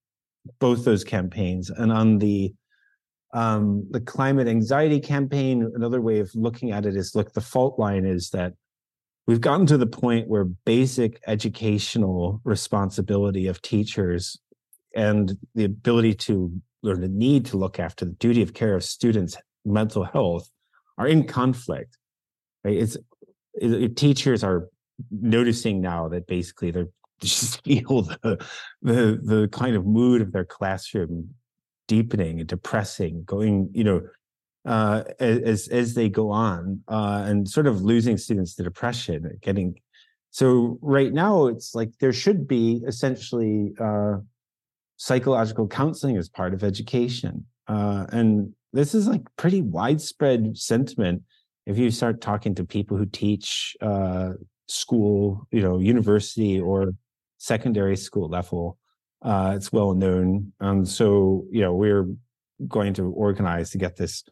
both 0.59 0.85
those 0.85 1.05
campaigns 1.05 1.71
and 1.71 1.93
on 1.93 2.19
the 2.19 2.55
um, 3.35 3.87
the 3.91 4.01
climate 4.01 4.49
anxiety 4.49 5.01
campaign, 5.01 5.71
another 5.75 6.01
way 6.01 6.21
of 6.21 6.31
looking 6.35 6.71
at 6.71 6.87
it 6.87 6.97
is 6.97 7.15
look, 7.15 7.35
the 7.35 7.41
fault 7.43 7.79
line 7.79 8.07
is 8.07 8.31
that 8.31 8.55
we've 9.27 9.41
gotten 9.41 9.67
to 9.67 9.77
the 9.77 9.87
point 9.87 10.29
where 10.29 10.45
basic 10.45 11.21
educational 11.27 12.41
responsibility 12.45 13.47
of 13.49 13.61
teachers 13.61 14.39
and 14.97 15.37
the 15.55 15.65
ability 15.65 16.15
to 16.15 16.51
or 16.85 16.97
the 16.97 17.09
need 17.09 17.47
to 17.47 17.57
look 17.57 17.79
after 17.79 18.05
the 18.05 18.13
duty 18.13 18.43
of 18.43 18.55
care 18.55 18.75
of 18.75 18.83
students' 18.85 19.37
mental 19.65 20.05
health 20.05 20.49
are 20.99 21.07
in 21.07 21.25
conflict. 21.25 21.99
Right? 22.65 22.77
It's 22.77 22.97
it, 23.55 23.97
teachers 23.97 24.43
are 24.43 24.69
noticing 25.11 25.81
now 25.81 26.09
that 26.09 26.27
basically 26.27 26.71
they're 26.71 26.89
just 27.21 27.65
feel 27.65 28.03
the, 28.03 28.47
the 28.83 29.21
the 29.23 29.49
kind 29.51 29.75
of 29.75 29.87
mood 29.87 30.21
of 30.21 30.33
their 30.33 30.45
classroom 30.45 31.31
deepening 31.89 32.41
and 32.41 32.49
depressing, 32.49 33.23
going, 33.25 33.71
you 33.73 33.85
know, 33.85 34.03
uh, 34.67 35.05
as 35.19 35.69
as 35.69 35.95
they 35.95 36.09
go 36.09 36.31
on, 36.31 36.83
uh, 36.89 37.23
and 37.27 37.49
sort 37.49 37.67
of 37.67 37.81
losing 37.83 38.19
students 38.19 38.55
to 38.55 38.63
depression, 38.63 39.39
getting. 39.41 39.81
So 40.31 40.79
right 40.83 41.13
now, 41.13 41.47
it's 41.47 41.75
like 41.75 41.93
there 42.01 42.13
should 42.13 42.47
be 42.47 42.83
essentially 42.87 43.73
uh, 43.81 44.17
psychological 44.97 45.69
counseling 45.69 46.17
as 46.17 46.29
part 46.29 46.55
of 46.55 46.65
education, 46.65 47.47
uh, 47.69 48.07
and 48.11 48.53
this 48.73 48.95
is 48.95 49.07
like 49.07 49.23
pretty 49.37 49.63
widespread 49.63 50.57
sentiment. 50.57 51.23
If 51.67 51.79
you 51.79 51.91
start 51.91 52.21
talking 52.21 52.55
to 52.57 52.65
people 52.65 52.97
who 52.97 53.07
teach 53.07 53.77
uh, 53.81 54.35
school, 54.69 55.47
you 55.51 55.61
know, 55.61 55.79
university 55.79 56.61
or 56.61 56.93
secondary 57.39 57.97
school 57.97 58.29
level. 58.29 58.79
Uh, 59.23 59.55
it's 59.57 59.73
well 59.73 59.95
known. 59.95 60.53
And 60.61 60.87
so, 60.87 61.45
you 61.51 61.61
know, 61.61 61.75
we're 61.75 62.07
going 62.69 62.95
to 62.95 63.11
organize 63.13 63.71
to 63.71 63.79
get 63.79 63.97
this 63.97 64.25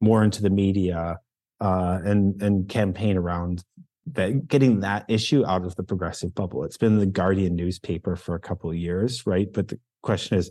more 0.00 0.24
into 0.24 0.42
the 0.42 0.50
media 0.50 1.18
uh, 1.60 2.00
and 2.04 2.42
and 2.42 2.68
campaign 2.68 3.16
around 3.16 3.62
that 4.06 4.48
getting 4.48 4.80
that 4.80 5.04
issue 5.08 5.46
out 5.46 5.64
of 5.64 5.76
the 5.76 5.82
progressive 5.82 6.34
bubble. 6.34 6.64
It's 6.64 6.76
been 6.76 6.98
the 6.98 7.06
Guardian 7.06 7.54
newspaper 7.54 8.16
for 8.16 8.34
a 8.34 8.40
couple 8.40 8.68
of 8.68 8.76
years, 8.76 9.26
right? 9.26 9.52
But 9.52 9.68
the 9.68 9.78
question 10.02 10.38
is, 10.38 10.50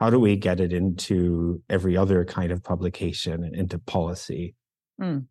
how 0.00 0.10
do 0.10 0.18
we 0.18 0.36
get 0.36 0.60
it 0.60 0.72
into 0.72 1.62
every 1.70 1.96
other 1.96 2.24
kind 2.24 2.50
of 2.52 2.62
publication 2.62 3.44
and 3.44 3.54
into 3.54 3.78
policy? 3.78 4.54
Mm. 5.00 5.26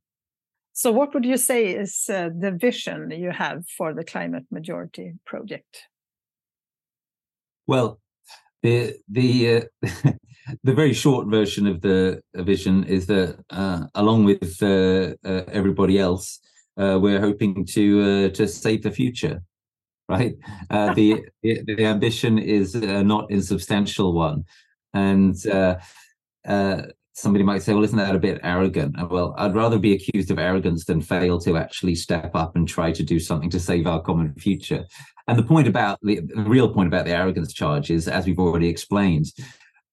So, 0.73 0.91
what 0.91 1.13
would 1.13 1.25
you 1.25 1.37
say 1.37 1.67
is 1.67 2.05
uh, 2.09 2.29
the 2.37 2.51
vision 2.51 3.11
you 3.11 3.31
have 3.31 3.67
for 3.77 3.93
the 3.93 4.03
Climate 4.03 4.45
Majority 4.51 5.13
Project? 5.25 5.83
Well, 7.67 7.99
the 8.63 8.95
the 9.09 9.67
uh, 9.83 10.11
the 10.63 10.73
very 10.73 10.93
short 10.93 11.27
version 11.27 11.67
of 11.67 11.81
the 11.81 12.21
vision 12.35 12.83
is 12.85 13.07
that, 13.07 13.37
uh, 13.49 13.87
along 13.95 14.25
with 14.25 14.61
uh, 14.61 15.15
uh, 15.25 15.43
everybody 15.51 15.99
else, 15.99 16.39
uh, 16.77 16.97
we're 17.01 17.19
hoping 17.19 17.65
to 17.65 18.29
to 18.29 18.47
save 18.47 18.83
the 18.83 18.91
future. 18.91 19.41
Right. 20.11 20.35
Uh, 20.69 20.93
the, 20.99 21.23
the, 21.41 21.63
the 21.65 21.85
ambition 21.85 22.37
is 22.37 22.75
a 22.75 23.03
not 23.03 23.31
insubstantial 23.31 24.13
one, 24.13 24.43
and 24.93 25.35
uh, 25.47 25.75
somebody 27.13 27.43
might 27.43 27.61
say, 27.61 27.73
well, 27.73 27.83
isn't 27.83 27.97
that 27.97 28.15
a 28.15 28.19
bit 28.19 28.39
arrogant? 28.43 28.95
Well, 29.09 29.33
I'd 29.37 29.55
rather 29.55 29.79
be 29.79 29.93
accused 29.93 30.31
of 30.31 30.39
arrogance 30.39 30.85
than 30.85 31.01
fail 31.01 31.39
to 31.39 31.57
actually 31.57 31.95
step 31.95 32.31
up 32.35 32.55
and 32.55 32.67
try 32.67 32.91
to 32.91 33.03
do 33.03 33.19
something 33.19 33.49
to 33.51 33.59
save 33.59 33.87
our 33.87 34.01
common 34.01 34.33
future. 34.35 34.85
And 35.27 35.37
the 35.37 35.43
point 35.43 35.67
about 35.67 35.99
the, 36.01 36.19
the 36.35 36.43
real 36.43 36.73
point 36.73 36.87
about 36.87 37.05
the 37.05 37.15
arrogance 37.15 37.53
charge 37.53 37.91
is, 37.91 38.07
as 38.07 38.25
we've 38.25 38.39
already 38.39 38.67
explained, 38.67 39.27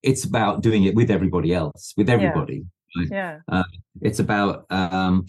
it's 0.02 0.24
about 0.24 0.62
doing 0.62 0.84
it 0.84 0.94
with 0.94 1.10
everybody 1.10 1.52
else, 1.54 1.92
with 1.96 2.08
everybody. 2.08 2.64
Yeah. 2.96 3.02
Right? 3.02 3.08
yeah. 3.10 3.38
Uh, 3.48 3.64
it's 4.00 4.18
about 4.18 4.64
um, 4.70 5.26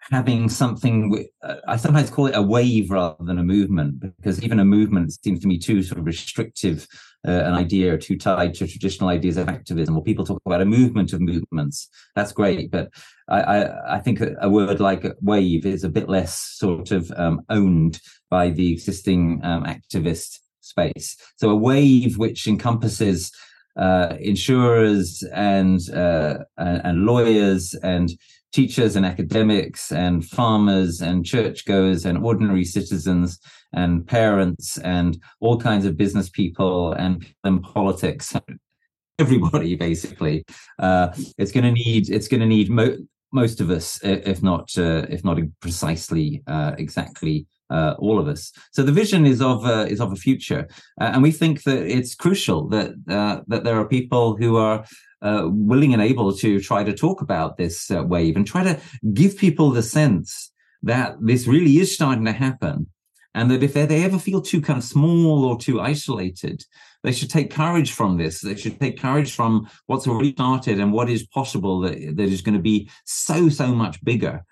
having 0.00 0.48
something 0.48 1.26
i 1.68 1.76
sometimes 1.76 2.10
call 2.10 2.26
it 2.26 2.34
a 2.34 2.42
wave 2.42 2.90
rather 2.90 3.22
than 3.24 3.38
a 3.38 3.42
movement 3.42 4.00
because 4.00 4.42
even 4.42 4.58
a 4.58 4.64
movement 4.64 5.12
seems 5.22 5.40
to 5.40 5.46
me 5.46 5.58
too 5.58 5.82
sort 5.82 5.98
of 5.98 6.06
restrictive 6.06 6.86
uh, 7.28 7.30
an 7.30 7.52
idea 7.52 7.92
or 7.92 7.98
too 7.98 8.16
tied 8.16 8.54
to 8.54 8.66
traditional 8.66 9.10
ideas 9.10 9.36
of 9.36 9.48
activism 9.48 9.96
or 9.96 10.02
people 10.02 10.24
talk 10.24 10.40
about 10.46 10.62
a 10.62 10.64
movement 10.64 11.12
of 11.12 11.20
movements. 11.20 11.88
That's 12.16 12.32
great 12.32 12.70
but 12.70 12.90
i 13.28 13.40
i, 13.40 13.96
I 13.96 13.98
think 14.00 14.20
a, 14.20 14.34
a, 14.40 14.48
word 14.48 14.80
like 14.80 15.04
wave 15.20 15.66
is 15.66 15.84
a 15.84 15.90
bit 15.90 16.08
less 16.08 16.38
sort 16.38 16.90
of 16.92 17.12
um, 17.16 17.42
owned 17.50 18.00
by 18.30 18.50
the 18.50 18.72
existing 18.72 19.40
um, 19.44 19.64
activist 19.64 20.38
space. 20.60 21.16
So 21.36 21.50
a 21.50 21.56
wave 21.56 22.16
which 22.16 22.46
encompasses 22.46 23.32
uh, 23.76 24.16
insurers 24.20 25.22
and, 25.32 25.80
uh, 25.90 26.38
and 26.56 26.80
and 26.84 27.06
lawyers 27.06 27.74
and 27.82 28.10
teachers 28.52 28.96
and 28.96 29.06
academics 29.06 29.92
and 29.92 30.24
farmers 30.24 31.00
and 31.00 31.24
churchgoers 31.24 32.04
and 32.04 32.18
ordinary 32.18 32.64
citizens 32.64 33.38
and 33.72 34.06
parents 34.06 34.78
and 34.78 35.22
all 35.40 35.58
kinds 35.58 35.84
of 35.84 35.96
business 35.96 36.28
people 36.28 36.92
and, 36.92 37.26
and 37.44 37.62
politics 37.62 38.34
everybody 39.18 39.76
basically 39.76 40.44
uh, 40.78 41.08
it's 41.38 41.52
going 41.52 41.64
to 41.64 41.72
need 41.72 42.08
it's 42.08 42.28
going 42.28 42.40
to 42.40 42.46
need 42.46 42.70
mo- 42.70 42.96
most 43.32 43.60
of 43.60 43.70
us 43.70 44.00
if 44.02 44.42
not 44.42 44.76
uh, 44.78 45.06
if 45.08 45.24
not 45.24 45.38
precisely 45.60 46.42
uh, 46.46 46.72
exactly 46.78 47.46
uh, 47.70 47.94
all 47.98 48.18
of 48.18 48.28
us. 48.28 48.52
So 48.72 48.82
the 48.82 48.92
vision 48.92 49.24
is 49.26 49.40
of 49.40 49.64
uh, 49.64 49.86
is 49.88 50.00
of 50.00 50.12
a 50.12 50.16
future, 50.16 50.68
uh, 51.00 51.10
and 51.12 51.22
we 51.22 51.30
think 51.30 51.62
that 51.62 51.86
it's 51.86 52.14
crucial 52.14 52.68
that 52.68 52.90
uh, 53.08 53.42
that 53.46 53.64
there 53.64 53.78
are 53.78 53.86
people 53.86 54.36
who 54.36 54.56
are 54.56 54.84
uh, 55.22 55.48
willing 55.50 55.92
and 55.92 56.02
able 56.02 56.34
to 56.36 56.60
try 56.60 56.84
to 56.84 56.92
talk 56.92 57.20
about 57.20 57.56
this 57.56 57.90
uh, 57.90 58.02
wave 58.02 58.36
and 58.36 58.46
try 58.46 58.64
to 58.64 58.80
give 59.12 59.36
people 59.36 59.70
the 59.70 59.82
sense 59.82 60.50
that 60.82 61.16
this 61.20 61.46
really 61.46 61.78
is 61.78 61.94
starting 61.94 62.24
to 62.24 62.32
happen. 62.32 62.86
And 63.32 63.50
that 63.50 63.62
if 63.62 63.74
they, 63.74 63.86
they 63.86 64.02
ever 64.02 64.18
feel 64.18 64.42
too 64.42 64.60
kind 64.60 64.78
of 64.78 64.84
small 64.84 65.44
or 65.44 65.56
too 65.56 65.80
isolated, 65.80 66.64
they 67.04 67.12
should 67.12 67.30
take 67.30 67.50
courage 67.50 67.92
from 67.92 68.18
this. 68.18 68.40
They 68.40 68.56
should 68.56 68.80
take 68.80 69.00
courage 69.00 69.32
from 69.32 69.68
what's 69.86 70.08
already 70.08 70.32
started 70.32 70.80
and 70.80 70.92
what 70.92 71.08
is 71.08 71.26
possible 71.26 71.80
that, 71.80 72.16
that 72.16 72.28
is 72.28 72.42
going 72.42 72.56
to 72.56 72.62
be 72.62 72.90
so, 73.04 73.48
so 73.48 73.68
much 73.68 74.02
bigger. 74.02 74.44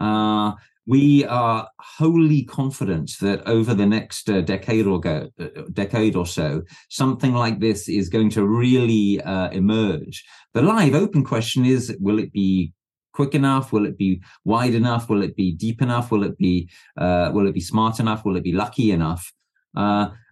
Uh, 0.00 0.52
we 0.86 1.24
are 1.24 1.68
wholly 1.78 2.44
confident 2.44 3.12
that 3.20 3.46
over 3.46 3.74
the 3.74 3.86
next 3.86 4.28
uh, 4.28 4.42
decade 4.42 4.86
or 4.86 5.00
go, 5.00 5.28
uh, 5.40 5.46
decade 5.72 6.16
or 6.16 6.26
so, 6.26 6.62
something 6.90 7.34
like 7.34 7.60
this 7.60 7.88
is 7.88 8.08
going 8.08 8.30
to 8.30 8.46
really 8.46 9.20
uh, 9.22 9.50
emerge. 9.50 10.24
The 10.52 10.62
live 10.62 10.94
open 10.94 11.24
question 11.24 11.64
is: 11.64 11.96
Will 12.00 12.18
it 12.18 12.32
be 12.32 12.72
quick 13.12 13.34
enough? 13.34 13.72
Will 13.72 13.86
it 13.86 13.96
be 13.96 14.20
wide 14.44 14.74
enough? 14.74 15.08
Will 15.08 15.22
it 15.22 15.36
be 15.36 15.52
deep 15.52 15.80
enough? 15.80 16.10
Will 16.10 16.24
it 16.24 16.36
be 16.36 16.68
uh, 16.98 17.30
will 17.32 17.46
it 17.46 17.54
be 17.54 17.60
smart 17.60 18.00
enough? 18.00 18.24
Will 18.24 18.36
it 18.36 18.44
be 18.44 18.52
lucky 18.52 18.90
enough? 18.90 19.32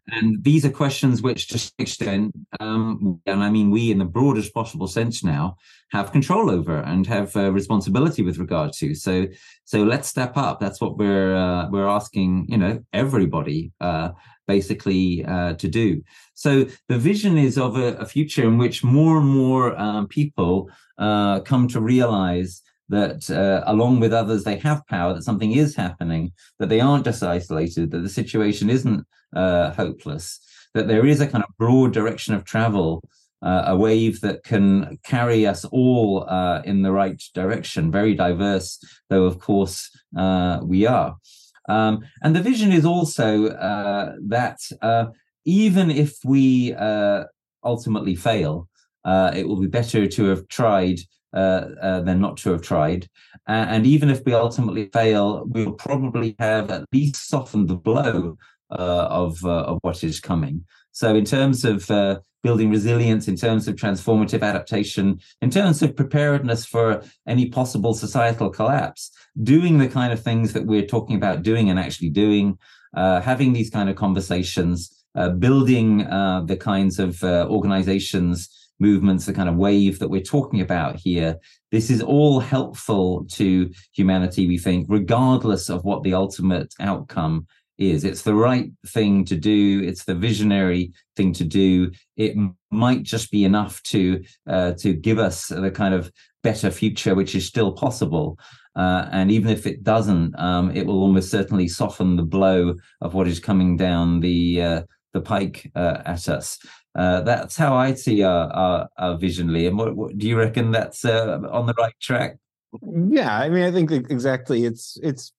And 0.09 0.42
these 0.42 0.64
are 0.64 0.70
questions 0.70 1.22
which, 1.22 1.46
to 1.48 1.59
some 1.59 1.72
extent, 1.78 2.32
um, 2.59 3.20
and 3.24 3.42
I 3.42 3.50
mean 3.50 3.70
we 3.70 3.90
in 3.92 3.98
the 3.98 4.05
broadest 4.05 4.53
possible 4.53 4.88
sense 4.88 5.22
now, 5.22 5.57
have 5.90 6.11
control 6.11 6.50
over 6.50 6.78
and 6.80 7.07
have 7.07 7.36
uh, 7.36 7.53
responsibility 7.53 8.22
with 8.22 8.38
regard 8.38 8.72
to. 8.74 8.94
So, 8.94 9.26
so 9.64 9.84
let's 9.84 10.09
step 10.09 10.36
up. 10.36 10.59
That's 10.59 10.80
what 10.80 10.98
we're 10.98 11.36
uh, 11.36 11.68
we're 11.70 11.86
asking, 11.86 12.46
you 12.48 12.57
know, 12.57 12.82
everybody 12.92 13.72
uh, 13.80 14.11
basically 14.48 15.24
uh, 15.24 15.55
to 15.55 15.68
do. 15.68 16.03
So 16.34 16.66
the 16.88 16.98
vision 16.98 17.38
is 17.38 17.57
of 17.57 17.76
a, 17.76 17.94
a 17.94 18.07
future 18.07 18.42
in 18.42 18.59
which 18.59 18.82
more 18.82 19.18
and 19.18 19.28
more 19.28 19.78
um, 19.78 20.09
people 20.09 20.68
uh, 20.98 21.40
come 21.40 21.68
to 21.68 21.80
realize 21.80 22.62
that 22.93 23.28
uh, 23.30 23.64
along 23.66 23.99
with 23.99 24.12
others 24.12 24.45
they 24.45 24.57
have 24.57 24.86
power 24.86 25.12
that 25.12 25.24
something 25.24 25.53
is 25.53 25.74
happening 25.74 26.30
that 26.59 26.68
they 26.68 26.80
aren't 26.80 27.05
just 27.05 27.22
isolated 27.22 27.90
that 27.90 28.03
the 28.03 28.09
situation 28.09 28.70
isn't 28.70 29.05
uh, 29.34 29.72
hopeless 29.72 30.38
that 30.74 30.86
there 30.86 31.07
is 31.07 31.20
a 31.20 31.26
kind 31.26 31.43
of 31.43 31.57
broad 31.59 31.93
direction 31.93 32.34
of 32.34 32.45
travel 32.45 33.03
uh, 33.43 33.64
a 33.66 33.76
wave 33.76 34.20
that 34.20 34.45
can 34.45 34.99
carry 35.03 35.47
us 35.47 35.64
all 35.64 36.24
uh, 36.28 36.62
in 36.64 36.82
the 36.82 36.93
right 36.93 37.20
direction 37.34 37.90
very 37.90 38.14
diverse 38.14 38.78
though 39.11 39.24
of 39.24 39.40
course 39.40 39.90
uh, 40.16 40.61
we 40.62 40.86
are. 40.86 41.16
Um, 41.68 42.01
and 42.22 42.36
the 42.36 42.43
vision 42.43 42.72
is 42.72 42.84
also 42.84 43.49
uh, 43.49 44.14
that 44.28 44.59
even 45.45 45.90
if 45.90 46.16
we 46.24 46.74
ultimately 47.64 48.14
fail 48.14 48.68
it 49.05 49.49
will 49.49 49.61
be 49.61 49.66
better 49.66 50.07
to 50.07 50.24
have 50.26 50.47
tried 50.49 50.99
than 51.32 52.20
not 52.20 52.36
to 52.38 52.50
have 52.50 52.62
tried. 52.62 53.08
Uh, 53.48 53.66
and 53.68 53.86
even 53.86 54.08
if 54.08 54.24
we 54.24 54.34
ultimately 54.34 54.88
fail, 54.92 55.44
we'll 55.46 55.72
probably 55.72 56.36
have 56.38 56.70
at 56.70 56.84
least 56.92 57.28
softened 57.28 57.68
the 57.68 57.74
blow 57.74 58.36
uh, 58.70 59.06
of 59.10 59.44
uh, 59.44 59.64
of 59.64 59.78
what 59.82 60.02
is 60.04 60.20
coming. 60.20 60.64
So, 60.92 61.14
in 61.14 61.24
terms 61.24 61.64
of 61.64 61.90
uh, 61.90 62.20
building 62.42 62.70
resilience, 62.70 63.28
in 63.28 63.36
terms 63.36 63.66
of 63.66 63.76
transformative 63.76 64.42
adaptation, 64.42 65.20
in 65.40 65.50
terms 65.50 65.82
of 65.82 65.96
preparedness 65.96 66.64
for 66.64 67.02
any 67.26 67.48
possible 67.48 67.94
societal 67.94 68.50
collapse, 68.50 69.10
doing 69.42 69.78
the 69.78 69.88
kind 69.88 70.12
of 70.12 70.22
things 70.22 70.52
that 70.52 70.66
we're 70.66 70.86
talking 70.86 71.16
about 71.16 71.42
doing 71.42 71.68
and 71.68 71.78
actually 71.78 72.10
doing, 72.10 72.58
having 72.94 73.52
these 73.52 73.70
kind 73.70 73.88
of 73.88 73.96
conversations, 73.96 75.04
building 75.38 75.98
the 75.98 76.58
kinds 76.58 76.98
of 76.98 77.22
organizations 77.22 78.48
movements, 78.88 79.24
the 79.24 79.32
kind 79.32 79.48
of 79.48 79.56
wave 79.56 79.98
that 79.98 80.08
we're 80.08 80.32
talking 80.36 80.60
about 80.60 80.96
here, 80.96 81.38
this 81.70 81.88
is 81.88 82.02
all 82.02 82.40
helpful 82.40 83.24
to 83.38 83.70
humanity, 83.94 84.46
we 84.46 84.58
think, 84.58 84.86
regardless 84.90 85.70
of 85.70 85.84
what 85.84 86.02
the 86.02 86.14
ultimate 86.14 86.74
outcome 86.80 87.46
is. 87.78 88.04
It's 88.04 88.22
the 88.22 88.34
right 88.34 88.70
thing 88.88 89.24
to 89.26 89.36
do. 89.36 89.82
It's 89.84 90.04
the 90.04 90.14
visionary 90.14 90.92
thing 91.16 91.32
to 91.34 91.44
do. 91.44 91.90
It 92.16 92.36
might 92.70 93.02
just 93.02 93.30
be 93.30 93.44
enough 93.44 93.82
to 93.84 94.22
uh, 94.46 94.72
to 94.82 94.92
give 94.92 95.18
us 95.18 95.48
the 95.48 95.70
kind 95.70 95.94
of 95.94 96.10
better 96.42 96.70
future, 96.70 97.14
which 97.14 97.34
is 97.34 97.46
still 97.46 97.72
possible. 97.72 98.38
Uh, 98.74 99.06
and 99.12 99.30
even 99.30 99.50
if 99.50 99.66
it 99.66 99.82
doesn't, 99.82 100.38
um, 100.38 100.70
it 100.74 100.86
will 100.86 101.00
almost 101.02 101.30
certainly 101.30 101.68
soften 101.68 102.16
the 102.16 102.22
blow 102.22 102.74
of 103.00 103.14
what 103.14 103.28
is 103.28 103.38
coming 103.40 103.76
down 103.76 104.20
the 104.20 104.62
uh, 104.62 104.82
the 105.12 105.20
pike 105.20 105.70
uh, 105.74 105.98
at 106.04 106.28
us. 106.28 106.58
Uh, 106.95 107.22
that's 107.22 107.57
how 107.57 107.74
I 107.74 107.95
see 107.95 108.22
our, 108.22 108.53
our, 108.53 108.88
our 108.99 109.16
vision, 109.16 109.49
Liam. 109.49 109.76
What, 109.76 109.97
what, 109.97 110.18
do 110.18 110.28
you 110.28 110.36
reckon 110.38 110.70
that's 110.72 111.05
uh, 111.05 111.40
on 111.51 111.66
the 111.66 111.74
right 111.78 111.95
track? 112.01 112.36
Yeah, 112.82 113.34
I 113.34 113.49
mean, 113.49 113.64
I 113.64 113.70
think 113.70 113.90
exactly. 114.11 114.64
It's 114.64 114.99
it's 115.03 115.32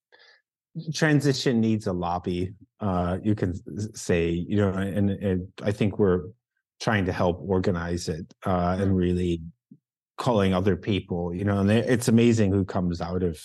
transition 0.92 1.60
needs 1.60 1.86
a 1.86 1.92
lobby. 1.92 2.54
Uh, 2.80 3.18
you 3.22 3.34
can 3.34 3.54
say, 3.94 4.30
you 4.30 4.56
know, 4.56 4.70
and, 4.70 5.10
and 5.10 5.48
I 5.62 5.72
think 5.72 5.98
we're 5.98 6.22
trying 6.80 7.04
to 7.06 7.12
help 7.12 7.40
organize 7.40 8.08
it 8.08 8.32
uh, 8.44 8.76
and 8.78 8.96
really 8.96 9.40
calling 10.18 10.54
other 10.54 10.76
people. 10.76 11.34
You 11.34 11.44
know, 11.44 11.58
and 11.58 11.70
it's 11.70 12.08
amazing 12.08 12.52
who 12.52 12.64
comes 12.64 13.00
out 13.00 13.22
of 13.22 13.40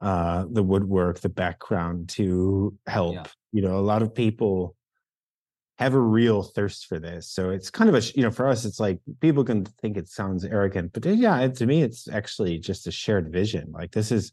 uh, 0.00 0.44
the 0.50 0.62
woodwork, 0.62 1.20
the 1.20 1.28
background 1.28 2.08
to 2.10 2.76
help. 2.86 3.14
Yeah. 3.14 3.26
You 3.52 3.62
know, 3.62 3.78
a 3.78 3.80
lot 3.80 4.02
of 4.02 4.14
people 4.14 4.76
have 5.78 5.94
a 5.94 6.00
real 6.00 6.42
thirst 6.42 6.86
for 6.86 6.98
this. 6.98 7.30
So 7.30 7.50
it's 7.50 7.70
kind 7.70 7.88
of 7.88 7.94
a, 7.94 8.04
you 8.14 8.22
know, 8.22 8.30
for 8.30 8.48
us, 8.48 8.64
it's 8.64 8.80
like 8.80 8.98
people 9.20 9.44
can 9.44 9.64
think 9.64 9.96
it 9.96 10.08
sounds 10.08 10.44
arrogant, 10.44 10.92
but 10.92 11.04
yeah, 11.04 11.46
to 11.46 11.66
me, 11.66 11.82
it's 11.82 12.08
actually 12.08 12.58
just 12.58 12.86
a 12.86 12.90
shared 12.90 13.32
vision. 13.32 13.70
Like 13.70 13.92
this 13.92 14.10
is 14.10 14.32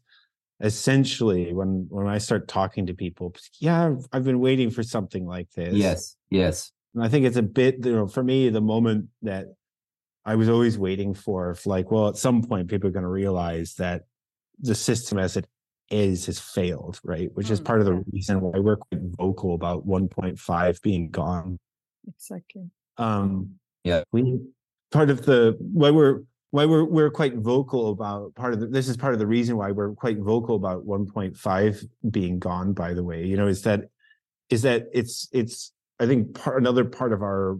essentially 0.60 1.52
when 1.52 1.86
when 1.88 2.08
I 2.08 2.18
start 2.18 2.48
talking 2.48 2.86
to 2.86 2.94
people, 2.94 3.34
yeah, 3.60 3.94
I've 4.12 4.24
been 4.24 4.40
waiting 4.40 4.70
for 4.70 4.82
something 4.82 5.24
like 5.24 5.50
this. 5.52 5.74
Yes, 5.74 6.16
yes. 6.30 6.72
And 6.94 7.04
I 7.04 7.08
think 7.08 7.26
it's 7.26 7.36
a 7.36 7.42
bit, 7.42 7.84
you 7.84 7.92
know, 7.92 8.06
for 8.06 8.24
me, 8.24 8.48
the 8.48 8.60
moment 8.60 9.06
that 9.22 9.46
I 10.24 10.34
was 10.34 10.48
always 10.48 10.76
waiting 10.76 11.14
for, 11.14 11.56
like, 11.66 11.90
well, 11.90 12.08
at 12.08 12.16
some 12.16 12.42
point, 12.42 12.68
people 12.68 12.88
are 12.88 12.92
going 12.92 13.04
to 13.04 13.08
realize 13.08 13.74
that 13.74 14.06
the 14.58 14.74
system 14.74 15.18
as 15.18 15.36
it 15.36 15.46
is 15.90 16.26
has 16.26 16.38
failed, 16.38 17.00
right? 17.04 17.30
Which 17.34 17.50
is 17.50 17.58
hmm. 17.58 17.64
part 17.64 17.80
of 17.80 17.86
the 17.86 18.04
reason 18.12 18.40
why 18.40 18.58
we're 18.58 18.76
quite 18.76 19.00
vocal 19.02 19.54
about 19.54 19.86
1.5 19.86 20.82
being 20.82 21.10
gone. 21.10 21.58
Exactly. 22.08 22.70
Um, 22.98 23.56
yeah, 23.84 24.02
we 24.12 24.40
part 24.90 25.10
of 25.10 25.24
the 25.26 25.56
why 25.60 25.90
we're 25.90 26.20
why 26.50 26.64
we're 26.64 26.84
we're 26.84 27.10
quite 27.10 27.36
vocal 27.36 27.90
about 27.90 28.34
part 28.34 28.54
of 28.54 28.60
the, 28.60 28.66
this 28.66 28.88
is 28.88 28.96
part 28.96 29.12
of 29.12 29.18
the 29.18 29.26
reason 29.26 29.56
why 29.56 29.70
we're 29.70 29.92
quite 29.92 30.18
vocal 30.18 30.56
about 30.56 30.86
1.5 30.86 31.88
being 32.10 32.38
gone. 32.38 32.72
By 32.72 32.94
the 32.94 33.04
way, 33.04 33.24
you 33.24 33.36
know, 33.36 33.46
is 33.46 33.62
that 33.62 33.84
is 34.50 34.62
that 34.62 34.86
it's 34.92 35.28
it's 35.32 35.72
I 36.00 36.06
think 36.06 36.34
part 36.34 36.60
another 36.60 36.84
part 36.84 37.12
of 37.12 37.22
our 37.22 37.58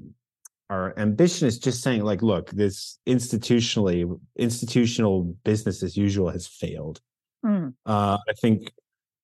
our 0.69 0.99
ambition 0.99 1.47
is 1.47 1.59
just 1.59 1.83
saying 1.83 2.03
like 2.03 2.23
look 2.23 2.51
this 2.51 2.99
institutionally 3.07 4.19
institutional 4.37 5.37
business 5.45 5.83
as 5.83 5.97
usual 5.97 6.29
has 6.29 6.47
failed 6.47 7.01
Mm. 7.45 7.75
Uh, 7.85 8.19
I 8.29 8.33
think 8.41 8.73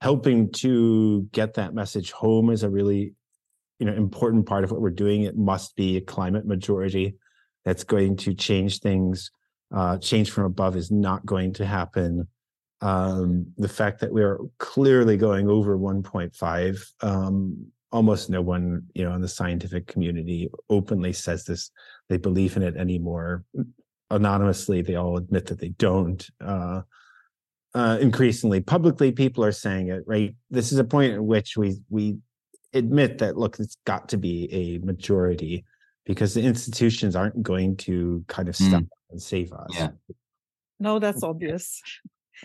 helping 0.00 0.50
to 0.50 1.22
get 1.32 1.54
that 1.54 1.74
message 1.74 2.10
home 2.10 2.50
is 2.50 2.62
a 2.62 2.70
really 2.70 3.14
you 3.78 3.86
know 3.86 3.94
important 3.94 4.46
part 4.46 4.64
of 4.64 4.70
what 4.70 4.80
we're 4.80 4.90
doing. 4.90 5.22
It 5.22 5.36
must 5.36 5.76
be 5.76 5.96
a 5.96 6.00
climate 6.00 6.46
majority 6.46 7.16
that's 7.64 7.84
going 7.84 8.16
to 8.18 8.34
change 8.34 8.80
things. 8.80 9.30
Uh, 9.74 9.96
change 9.98 10.30
from 10.30 10.44
above 10.44 10.76
is 10.76 10.90
not 10.90 11.24
going 11.24 11.52
to 11.54 11.66
happen. 11.66 12.28
Um, 12.80 13.46
the 13.56 13.68
fact 13.68 14.00
that 14.00 14.12
we're 14.12 14.38
clearly 14.58 15.16
going 15.16 15.48
over 15.48 15.78
1.5, 15.78 16.84
um, 17.00 17.66
almost 17.92 18.28
no 18.28 18.42
one, 18.42 18.82
you 18.94 19.04
know, 19.04 19.14
in 19.14 19.20
the 19.20 19.28
scientific 19.28 19.86
community 19.86 20.50
openly 20.68 21.12
says 21.12 21.44
this. 21.44 21.70
They 22.08 22.16
believe 22.16 22.56
in 22.56 22.62
it 22.62 22.76
anymore. 22.76 23.44
Anonymously, 24.10 24.82
they 24.82 24.96
all 24.96 25.16
admit 25.16 25.46
that 25.46 25.60
they 25.60 25.70
don't. 25.70 26.28
Uh, 26.40 26.82
uh, 27.74 27.98
increasingly 28.00 28.60
publicly 28.60 29.12
people 29.12 29.44
are 29.44 29.52
saying 29.52 29.88
it 29.88 30.04
right? 30.06 30.34
This 30.50 30.72
is 30.72 30.78
a 30.78 30.84
point 30.84 31.14
at 31.14 31.24
which 31.24 31.56
we 31.56 31.76
we 31.88 32.18
admit 32.74 33.18
that 33.18 33.36
look 33.36 33.58
it's 33.58 33.76
got 33.84 34.08
to 34.10 34.16
be 34.16 34.48
a 34.52 34.78
majority 34.84 35.64
because 36.04 36.34
the 36.34 36.42
institutions 36.42 37.14
aren't 37.14 37.42
going 37.42 37.76
to 37.76 38.24
kind 38.28 38.48
of 38.48 38.56
step 38.56 38.82
mm. 38.82 38.88
and 39.10 39.22
save 39.22 39.52
us. 39.52 39.70
Yeah. 39.72 39.90
No 40.80 40.98
that's 40.98 41.22
obvious. 41.22 41.80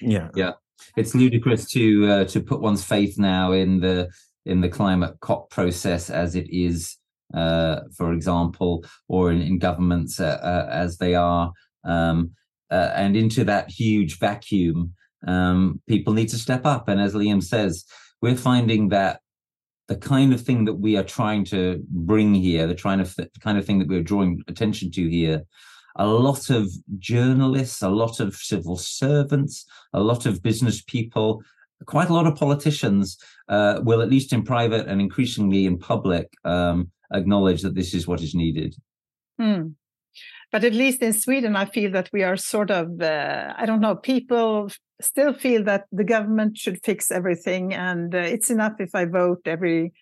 Yeah. 0.02 0.30
Yeah. 0.36 0.54
It's 0.96 1.16
ludicrous 1.16 1.70
to 1.72 2.08
uh, 2.08 2.26
to 2.26 2.40
put 2.40 2.62
one's 2.62 2.84
faith 2.84 3.18
now 3.18 3.52
in 3.52 3.80
the 3.80 4.10
in 4.46 4.62
the 4.62 4.70
climate 4.70 5.20
cop 5.20 5.50
process 5.50 6.10
as 6.10 6.36
it 6.36 6.48
is 6.50 6.98
uh, 7.34 7.82
for 7.96 8.14
example 8.14 8.86
or 9.08 9.32
in, 9.32 9.42
in 9.42 9.60
governments 9.60 10.20
uh, 10.20 10.40
uh, 10.42 10.70
as 10.72 10.98
they 10.98 11.16
are 11.16 11.52
um, 11.84 12.32
uh, 12.72 12.92
and 12.96 13.18
into 13.18 13.44
that 13.44 13.70
huge 13.70 14.20
vacuum 14.20 14.94
um, 15.26 15.82
people 15.88 16.14
need 16.14 16.30
to 16.30 16.38
step 16.38 16.66
up. 16.66 16.88
And 16.88 17.02
as 17.02 17.14
Liam 17.14 17.42
says, 17.42 17.86
we're 18.22 18.36
finding 18.36 18.90
that 18.90 19.22
the 19.88 19.96
kind 19.96 20.34
of 20.34 20.42
thing 20.42 20.66
that 20.66 20.76
we 20.76 20.98
are 20.98 21.04
trying 21.04 21.46
to 21.46 21.84
bring 21.90 22.36
here, 22.36 22.68
the 22.68 22.76
trying 22.76 23.04
to 23.04 23.16
the 23.16 23.30
kind 23.40 23.58
of 23.58 23.66
thing 23.66 23.80
that 23.80 23.88
we're 23.88 24.04
drawing 24.04 24.42
attention 24.48 24.92
to 24.92 25.10
here, 25.10 25.44
a 25.96 26.08
lot 26.08 26.50
of 26.50 26.70
journalists, 27.00 27.82
a 27.82 27.90
lot 27.90 28.20
of 28.20 28.36
civil 28.36 28.78
servants, 28.78 29.66
a 29.94 30.00
lot 30.00 30.26
of 30.26 30.44
business 30.44 30.82
people, 30.82 31.42
quite 31.86 32.10
a 32.10 32.14
lot 32.14 32.28
of 32.28 32.36
politicians 32.36 33.18
uh, 33.50 33.80
will, 33.84 34.02
at 34.02 34.10
least 34.10 34.34
in 34.34 34.44
private 34.44 34.88
and 34.88 35.02
increasingly 35.02 35.66
in 35.66 35.78
public, 35.78 36.34
um, 36.44 36.92
acknowledge 37.14 37.62
that 37.62 37.76
this 37.76 37.94
is 37.94 38.08
what 38.08 38.22
is 38.22 38.36
needed. 38.36 38.76
Mm. 39.40 39.74
But 40.52 40.64
at 40.64 40.74
least 40.74 41.02
in 41.02 41.14
Sweden, 41.14 41.56
I 41.56 41.66
feel 41.66 41.92
that 41.92 42.10
we 42.14 42.24
are 42.24 42.38
sort 42.38 42.72
of, 42.72 43.02
uh, 43.02 43.54
I 43.58 43.66
don't 43.66 43.82
know, 43.82 43.96
people 43.96 44.70
still 45.02 45.34
feel 45.34 45.64
that 45.64 45.86
the 45.92 46.04
government 46.04 46.58
should 46.58 46.84
fix 46.84 47.12
everything 47.12 47.74
and 47.74 48.14
uh, 48.14 48.20
it's 48.20 48.50
enough 48.50 48.74
if 48.80 48.96
I 48.96 49.06
vote 49.06 49.42
every 49.46 49.94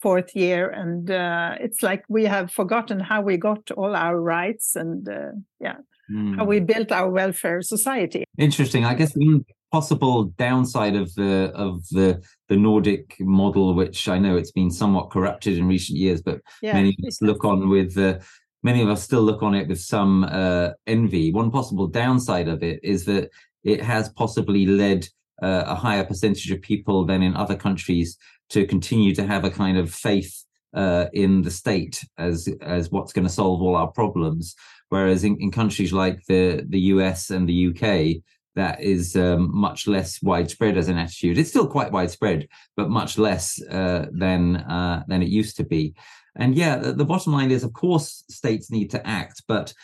fourth 0.00 0.34
year. 0.34 0.68
And 0.68 1.10
uh, 1.10 1.56
it's 1.60 1.82
like 1.82 2.04
we 2.08 2.24
have 2.24 2.50
forgotten 2.50 3.00
how 3.00 3.20
we 3.20 3.36
got 3.36 3.70
all 3.72 3.94
our 3.94 4.20
rights 4.20 4.76
and, 4.76 5.08
uh, 5.08 5.32
yeah, 5.60 5.76
mm. 6.10 6.36
how 6.36 6.44
we 6.44 6.60
built 6.60 6.90
our 6.90 7.10
welfare 7.10 7.62
society. 7.62 8.24
Interesting. 8.38 8.84
I 8.84 8.94
guess 8.94 9.12
one 9.14 9.44
possible 9.70 10.24
downside 10.36 10.96
of 10.96 11.14
the 11.14 11.52
of 11.54 11.86
the 11.90 12.20
the 12.48 12.56
Nordic 12.56 13.16
model, 13.20 13.74
which 13.74 14.08
I 14.08 14.18
know 14.18 14.36
it's 14.36 14.52
been 14.52 14.70
somewhat 14.70 15.10
corrupted 15.10 15.58
in 15.58 15.68
recent 15.68 15.98
years, 15.98 16.22
but 16.22 16.40
yeah, 16.62 16.74
many 16.74 16.96
of 16.98 17.06
us 17.06 17.22
look 17.22 17.44
on 17.44 17.68
with 17.68 17.96
uh, 17.96 18.18
many 18.62 18.82
of 18.82 18.88
us 18.88 19.02
still 19.02 19.22
look 19.22 19.42
on 19.42 19.54
it 19.54 19.68
with 19.68 19.80
some 19.80 20.24
uh, 20.24 20.70
envy. 20.86 21.32
One 21.32 21.50
possible 21.50 21.86
downside 21.86 22.48
of 22.48 22.62
it 22.62 22.80
is 22.82 23.04
that 23.04 23.30
it 23.64 23.82
has 23.82 24.08
possibly 24.10 24.66
led 24.66 25.08
uh, 25.42 25.64
a 25.66 25.74
higher 25.74 26.04
percentage 26.04 26.50
of 26.50 26.60
people 26.60 27.04
than 27.04 27.22
in 27.22 27.34
other 27.34 27.56
countries 27.56 28.16
to 28.50 28.66
continue 28.66 29.14
to 29.14 29.26
have 29.26 29.44
a 29.44 29.50
kind 29.50 29.78
of 29.78 29.92
faith 29.92 30.44
uh, 30.74 31.06
in 31.12 31.42
the 31.42 31.50
state 31.50 32.04
as 32.18 32.48
as 32.60 32.90
what's 32.90 33.12
going 33.12 33.26
to 33.26 33.32
solve 33.32 33.62
all 33.62 33.76
our 33.76 33.88
problems. 33.88 34.54
Whereas 34.88 35.24
in, 35.24 35.36
in 35.40 35.50
countries 35.50 35.92
like 35.92 36.24
the 36.26 36.64
the 36.68 36.80
US 36.80 37.30
and 37.30 37.48
the 37.48 37.68
UK, 37.68 38.22
that 38.56 38.80
is 38.80 39.16
um, 39.16 39.50
much 39.52 39.86
less 39.86 40.20
widespread 40.22 40.76
as 40.76 40.88
an 40.88 40.98
attitude. 40.98 41.38
It's 41.38 41.50
still 41.50 41.66
quite 41.66 41.92
widespread, 41.92 42.48
but 42.76 42.90
much 42.90 43.18
less 43.18 43.62
uh, 43.62 44.06
than 44.12 44.56
uh, 44.56 45.04
than 45.08 45.22
it 45.22 45.28
used 45.28 45.56
to 45.56 45.64
be. 45.64 45.94
And 46.36 46.54
yeah, 46.54 46.76
the, 46.76 46.92
the, 46.92 47.04
bottom 47.04 47.32
line 47.32 47.50
is, 47.50 47.64
of 47.64 47.72
course, 47.72 48.24
states 48.30 48.70
need 48.70 48.90
to 48.92 49.04
act, 49.04 49.42
but 49.48 49.74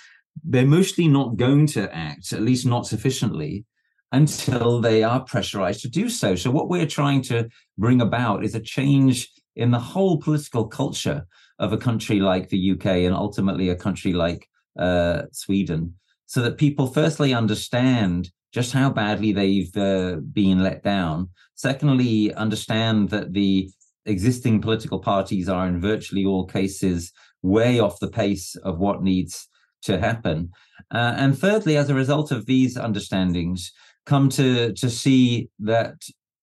they're 0.44 0.66
mostly 0.66 1.08
not 1.08 1.36
going 1.36 1.66
to 1.68 1.94
act, 1.94 2.32
at 2.32 2.42
least 2.42 2.66
not 2.66 2.86
sufficiently, 2.86 3.64
until 4.12 4.80
they 4.80 5.02
are 5.02 5.24
pressurized 5.24 5.82
to 5.82 5.88
do 5.88 6.08
so. 6.08 6.34
So 6.34 6.50
what 6.50 6.68
we're 6.68 6.86
trying 6.86 7.22
to 7.22 7.48
bring 7.76 8.00
about 8.00 8.44
is 8.44 8.54
a 8.54 8.60
change 8.60 9.28
in 9.56 9.70
the 9.70 9.78
whole 9.78 10.18
political 10.18 10.66
culture 10.66 11.26
of 11.58 11.72
a 11.72 11.78
country 11.78 12.20
like 12.20 12.48
the 12.48 12.72
UK 12.72 12.86
and 12.86 13.14
ultimately 13.14 13.70
a 13.70 13.76
country 13.76 14.12
like 14.12 14.48
uh, 14.78 15.22
Sweden, 15.32 15.94
so 16.26 16.42
that 16.42 16.58
people 16.58 16.86
firstly 16.86 17.32
understand 17.32 18.30
just 18.52 18.72
how 18.72 18.90
badly 18.90 19.32
they've 19.32 19.76
uh, 19.76 20.16
been 20.32 20.62
let 20.62 20.82
down. 20.82 21.28
Secondly, 21.54 22.32
understand 22.34 23.08
that 23.10 23.32
the 23.32 23.70
existing 24.04 24.60
political 24.60 24.98
parties 24.98 25.48
are 25.48 25.66
in 25.66 25.80
virtually 25.80 26.24
all 26.24 26.46
cases 26.46 27.12
way 27.42 27.80
off 27.80 27.98
the 27.98 28.08
pace 28.08 28.54
of 28.56 28.78
what 28.78 29.02
needs 29.02 29.48
to 29.82 29.98
happen. 29.98 30.50
Uh, 30.92 31.14
and 31.16 31.38
thirdly, 31.38 31.76
as 31.76 31.90
a 31.90 31.94
result 31.94 32.30
of 32.30 32.46
these 32.46 32.76
understandings, 32.76 33.72
come 34.04 34.28
to 34.28 34.72
to 34.74 34.88
see 34.88 35.48
that 35.58 35.94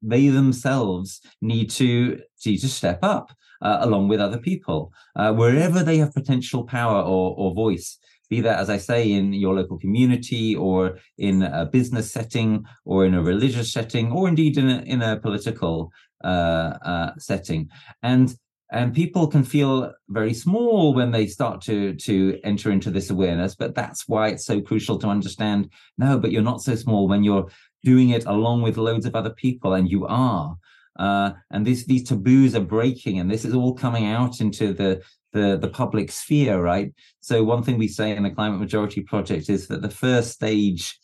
they 0.01 0.27
themselves 0.27 1.21
need 1.41 1.69
to 1.69 2.19
need 2.45 2.57
to 2.57 2.67
step 2.67 2.99
up 3.01 3.31
uh, 3.61 3.77
along 3.81 4.09
with 4.09 4.19
other 4.19 4.37
people 4.37 4.91
uh, 5.15 5.31
wherever 5.31 5.81
they 5.81 5.97
have 5.97 6.13
potential 6.13 6.65
power 6.65 7.01
or, 7.01 7.33
or 7.37 7.53
voice 7.53 7.99
be 8.33 8.41
that, 8.41 8.59
as 8.59 8.69
I 8.69 8.77
say, 8.77 9.11
in 9.11 9.33
your 9.33 9.53
local 9.55 9.77
community 9.77 10.55
or 10.55 10.97
in 11.17 11.43
a 11.43 11.65
business 11.65 12.11
setting 12.11 12.65
or 12.85 13.05
in 13.05 13.13
a 13.13 13.21
religious 13.21 13.71
setting 13.71 14.11
or 14.11 14.27
indeed 14.27 14.57
in 14.57 14.69
a, 14.69 14.79
in 14.93 15.01
a 15.01 15.19
political 15.19 15.91
uh, 16.23 16.73
uh, 16.91 17.11
setting. 17.17 17.69
And 18.01 18.35
and 18.73 18.93
people 18.93 19.27
can 19.27 19.43
feel 19.43 19.93
very 20.09 20.33
small 20.33 20.93
when 20.93 21.11
they 21.11 21.27
start 21.27 21.61
to 21.61 21.93
to 21.95 22.39
enter 22.43 22.71
into 22.71 22.91
this 22.91 23.09
awareness 23.09 23.55
but 23.55 23.75
that's 23.75 24.07
why 24.07 24.27
it's 24.27 24.45
so 24.45 24.59
crucial 24.59 24.97
to 24.99 25.07
understand 25.07 25.69
no 25.97 26.17
but 26.17 26.31
you're 26.31 26.41
not 26.41 26.61
so 26.61 26.75
small 26.75 27.07
when 27.07 27.23
you're 27.23 27.47
doing 27.83 28.09
it 28.09 28.25
along 28.25 28.61
with 28.61 28.77
loads 28.77 29.05
of 29.05 29.15
other 29.15 29.31
people 29.31 29.73
and 29.73 29.89
you 29.89 30.05
are 30.07 30.57
uh, 30.99 31.31
and 31.51 31.65
these 31.65 31.85
these 31.85 32.03
taboos 32.03 32.55
are 32.55 32.61
breaking 32.61 33.19
and 33.19 33.31
this 33.31 33.45
is 33.45 33.53
all 33.53 33.73
coming 33.73 34.05
out 34.05 34.41
into 34.41 34.73
the 34.73 35.01
the 35.33 35.57
the 35.57 35.67
public 35.67 36.11
sphere, 36.11 36.61
right? 36.61 36.93
So 37.19 37.43
one 37.43 37.63
thing 37.63 37.77
we 37.77 37.87
say 37.87 38.15
in 38.15 38.23
the 38.23 38.29
Climate 38.29 38.59
Majority 38.59 39.01
Project 39.01 39.49
is 39.49 39.67
that 39.67 39.81
the 39.81 39.89
first 39.89 40.31
stage 40.31 40.97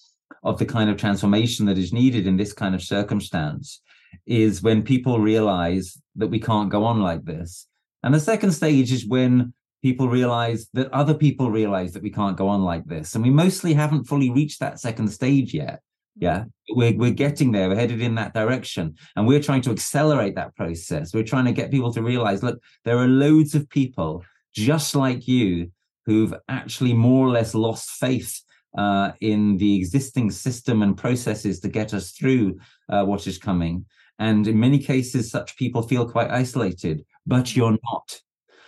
of 0.43 0.57
the 0.57 0.65
kind 0.65 0.89
of 0.89 0.97
transformation 0.97 1.65
that 1.65 1.77
is 1.77 1.91
needed 1.91 2.25
in 2.25 2.37
this 2.37 2.53
kind 2.53 2.73
of 2.73 2.81
circumstance 2.81 3.81
is 4.25 4.61
when 4.61 4.83
people 4.83 5.19
realize 5.19 5.99
that 6.19 6.27
we 6.27 6.39
can't 6.39 6.69
go 6.69 6.83
on 6.83 7.01
like 7.01 7.25
this. 7.25 7.67
And 8.03 8.13
the 8.13 8.19
second 8.19 8.51
stage 8.51 8.91
is 8.91 9.07
when 9.07 9.53
people 9.81 10.07
realize 10.07 10.67
that 10.73 10.91
other 10.91 11.13
people 11.13 11.51
realize 11.51 11.93
that 11.93 12.03
we 12.03 12.11
can't 12.11 12.37
go 12.37 12.47
on 12.47 12.63
like 12.63 12.85
this. 12.85 13.15
And 13.15 13.23
we 13.23 13.29
mostly 13.29 13.73
haven't 13.73 14.05
fully 14.05 14.29
reached 14.29 14.59
that 14.59 14.79
second 14.79 15.09
stage 15.09 15.53
yet. 15.53 15.81
Yeah, 16.15 16.45
we're, 16.71 16.97
we're 16.97 17.11
getting 17.11 17.53
there. 17.53 17.69
We're 17.69 17.75
headed 17.75 18.01
in 18.01 18.15
that 18.15 18.33
direction. 18.33 18.95
And 19.15 19.25
we're 19.25 19.41
trying 19.41 19.61
to 19.61 19.71
accelerate 19.71 20.35
that 20.35 20.55
process. 20.55 21.13
We're 21.13 21.23
trying 21.23 21.45
to 21.45 21.53
get 21.53 21.71
people 21.71 21.93
to 21.93 22.03
realize 22.03 22.43
look, 22.43 22.59
there 22.83 22.97
are 22.97 23.07
loads 23.07 23.55
of 23.55 23.69
people 23.69 24.23
just 24.53 24.95
like 24.95 25.27
you 25.27 25.71
who've 26.05 26.33
actually 26.49 26.93
more 26.93 27.25
or 27.25 27.29
less 27.29 27.55
lost 27.55 27.89
faith 27.91 28.41
uh, 28.77 29.11
in 29.21 29.57
the 29.57 29.75
existing 29.75 30.31
system 30.31 30.81
and 30.81 30.97
processes 30.97 31.59
to 31.61 31.69
get 31.69 31.93
us 31.93 32.11
through 32.11 32.59
uh, 32.89 33.03
what 33.05 33.25
is 33.25 33.37
coming. 33.37 33.85
And 34.19 34.47
in 34.47 34.59
many 34.59 34.79
cases, 34.79 35.31
such 35.31 35.57
people 35.57 35.81
feel 35.81 36.09
quite 36.09 36.29
isolated, 36.29 37.05
but 37.25 37.45
mm. 37.45 37.55
you're 37.55 37.77
not. 37.83 38.21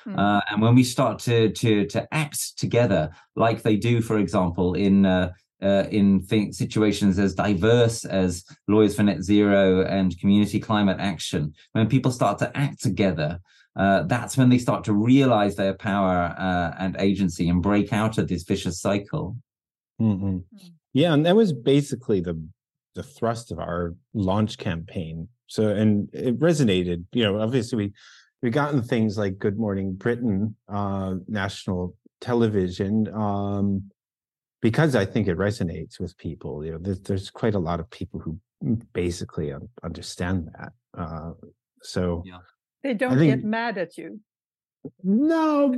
Hmm. 0.04 0.18
Uh, 0.18 0.42
and 0.50 0.62
when 0.62 0.74
we 0.74 0.84
start 0.84 1.20
to 1.20 1.52
to 1.52 1.86
to 1.88 2.08
act 2.12 2.58
together, 2.58 3.12
like 3.36 3.62
they 3.62 3.76
do, 3.76 4.02
for 4.02 4.18
example, 4.18 4.74
in 4.74 5.06
uh, 5.06 5.32
uh, 5.62 5.86
in 5.92 6.26
th- 6.26 6.56
situations 6.56 7.20
as 7.20 7.36
diverse 7.36 8.04
as 8.06 8.44
Lawyers 8.68 8.96
for 8.96 9.04
Net 9.04 9.22
Zero 9.22 9.86
and 9.86 10.18
Community 10.20 10.60
Climate 10.60 10.98
Action, 11.00 11.54
when 11.74 11.88
people 11.88 12.12
start 12.12 12.40
to 12.40 12.58
act 12.58 12.82
together, 12.82 13.40
uh, 13.76 14.04
that's 14.04 14.38
when 14.38 14.50
they 14.50 14.58
start 14.58 14.84
to 14.86 14.94
realize 14.94 15.56
their 15.56 15.76
power 15.76 16.34
uh, 16.38 16.74
and 16.80 16.96
agency 16.98 17.48
and 17.48 17.62
break 17.62 17.94
out 17.94 18.18
of 18.18 18.28
this 18.28 18.44
vicious 18.44 18.82
cycle. 18.82 19.38
Mm-hmm. 20.02 20.38
Hmm. 20.38 20.68
Yeah, 20.94 21.14
and 21.14 21.26
that 21.26 21.36
was 21.36 21.54
basically 21.54 22.22
the 22.22 22.42
the 22.96 23.04
thrust 23.04 23.52
of 23.52 23.60
our 23.60 23.96
launch 24.14 24.58
campaign. 24.58 25.28
So, 25.48 25.70
and 25.70 26.10
it 26.14 26.40
resonated. 26.40 27.06
You 27.12 27.24
know, 27.24 27.42
obviously 27.42 27.78
we 27.78 27.94
we've 28.42 28.54
gotten 28.54 28.82
things 28.82 29.18
like 29.18 29.38
Good 29.38 29.58
Morning 29.58 29.94
Britain, 29.94 30.56
uh, 30.68 31.16
national 31.28 31.96
television. 32.20 33.14
Um, 33.14 33.92
because 34.62 34.96
I 34.96 35.06
think 35.06 35.28
it 35.28 35.38
resonates 35.38 36.00
with 36.00 36.16
people. 36.18 36.64
You 36.64 36.74
know, 36.74 36.78
there's, 36.80 37.00
there's 37.02 37.30
quite 37.30 37.56
a 37.56 37.60
lot 37.60 37.80
of 37.80 37.90
people 37.90 38.20
who 38.20 38.40
basically 38.94 39.54
understand 39.84 40.50
that. 40.58 40.74
Uh, 40.98 41.32
so 41.82 42.24
yeah. 42.26 42.38
they 42.84 42.94
don't 42.94 43.18
think, 43.18 43.36
get 43.36 43.44
mad 43.44 43.78
at 43.78 43.98
you. 43.98 44.20
No, 45.04 45.76